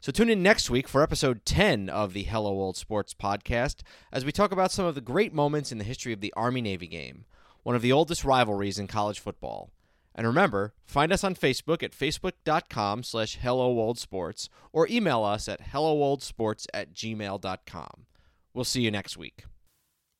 So 0.00 0.12
tune 0.12 0.28
in 0.28 0.42
next 0.42 0.68
week 0.68 0.86
for 0.86 1.02
episode 1.02 1.46
10 1.46 1.88
of 1.88 2.12
the 2.12 2.24
Hello 2.24 2.50
Old 2.50 2.76
Sports 2.76 3.14
podcast 3.14 3.76
as 4.12 4.26
we 4.26 4.32
talk 4.32 4.52
about 4.52 4.70
some 4.70 4.84
of 4.84 4.94
the 4.94 5.00
great 5.00 5.32
moments 5.32 5.72
in 5.72 5.78
the 5.78 5.84
history 5.84 6.12
of 6.12 6.20
the 6.20 6.34
Army 6.36 6.60
Navy 6.60 6.86
game, 6.86 7.24
one 7.62 7.76
of 7.76 7.82
the 7.82 7.92
oldest 7.92 8.24
rivalries 8.24 8.78
in 8.78 8.86
college 8.86 9.20
football. 9.20 9.70
And 10.14 10.26
remember, 10.26 10.74
find 10.84 11.12
us 11.12 11.24
on 11.24 11.34
Facebook 11.34 11.82
at 11.82 11.92
facebook.com 11.92 13.02
slash 13.04 13.38
hellooldsports 13.38 14.48
or 14.72 14.88
email 14.88 15.24
us 15.24 15.48
at 15.48 15.60
hellooldsports 15.60 16.66
at 16.74 16.94
gmail.com. 16.94 18.06
We'll 18.52 18.64
see 18.64 18.82
you 18.82 18.90
next 18.90 19.16
week. 19.16 19.44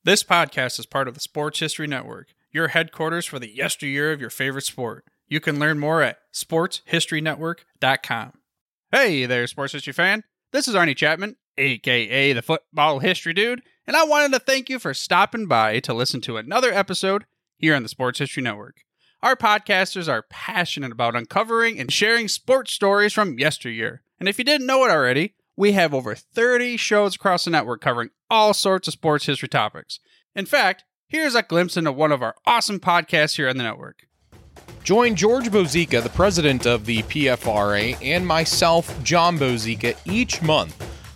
This 0.03 0.23
podcast 0.23 0.79
is 0.79 0.85
part 0.85 1.07
of 1.07 1.13
the 1.13 1.19
Sports 1.19 1.59
History 1.59 1.87
Network, 1.87 2.29
your 2.51 2.69
headquarters 2.69 3.25
for 3.25 3.37
the 3.37 3.53
yesteryear 3.53 4.11
of 4.11 4.21
your 4.21 4.31
favorite 4.31 4.65
sport. 4.65 5.05
You 5.27 5.39
can 5.39 5.59
learn 5.59 5.77
more 5.77 6.01
at 6.01 6.17
sportshistorynetwork.com. 6.33 8.33
Hey 8.91 9.25
there, 9.25 9.47
sports 9.47 9.73
history 9.73 9.93
fan. 9.93 10.23
This 10.51 10.67
is 10.67 10.75
Arnie 10.75 10.97
Chapman, 10.97 11.37
aka 11.57 12.33
the 12.33 12.41
Football 12.41 12.99
History 12.99 13.33
Dude, 13.33 13.61
and 13.87 13.95
I 13.95 14.03
wanted 14.03 14.31
to 14.33 14.39
thank 14.39 14.69
you 14.69 14.79
for 14.79 14.93
stopping 14.93 15.47
by 15.47 15.79
to 15.81 15.93
listen 15.93 16.21
to 16.21 16.37
another 16.37 16.71
episode 16.71 17.25
here 17.57 17.75
on 17.75 17.83
the 17.83 17.89
Sports 17.89 18.19
History 18.19 18.43
Network. 18.43 18.81
Our 19.23 19.35
podcasters 19.35 20.11
are 20.11 20.25
passionate 20.29 20.91
about 20.91 21.15
uncovering 21.15 21.79
and 21.79 21.91
sharing 21.91 22.27
sports 22.27 22.73
stories 22.73 23.13
from 23.13 23.39
yesteryear. 23.39 24.01
And 24.19 24.27
if 24.29 24.37
you 24.37 24.43
didn't 24.43 24.67
know 24.67 24.85
it 24.85 24.91
already, 24.91 25.35
we 25.55 25.73
have 25.73 25.93
over 25.93 26.15
30 26.15 26.77
shows 26.77 27.15
across 27.15 27.45
the 27.45 27.51
network 27.51 27.81
covering 27.81 28.09
all 28.29 28.53
sorts 28.53 28.87
of 28.87 28.93
sports 28.93 29.25
history 29.25 29.49
topics. 29.49 29.99
In 30.35 30.45
fact, 30.45 30.85
here's 31.07 31.35
a 31.35 31.43
glimpse 31.43 31.77
into 31.77 31.91
one 31.91 32.11
of 32.11 32.21
our 32.21 32.35
awesome 32.45 32.79
podcasts 32.79 33.35
here 33.35 33.49
on 33.49 33.57
the 33.57 33.63
network. 33.63 34.07
Join 34.83 35.15
George 35.15 35.49
Bozeka, 35.49 36.01
the 36.01 36.09
president 36.09 36.65
of 36.65 36.85
the 36.85 37.03
PFRA, 37.03 37.97
and 38.01 38.25
myself, 38.25 39.03
John 39.03 39.37
Bozeka, 39.37 39.95
each 40.05 40.41
month 40.41 40.90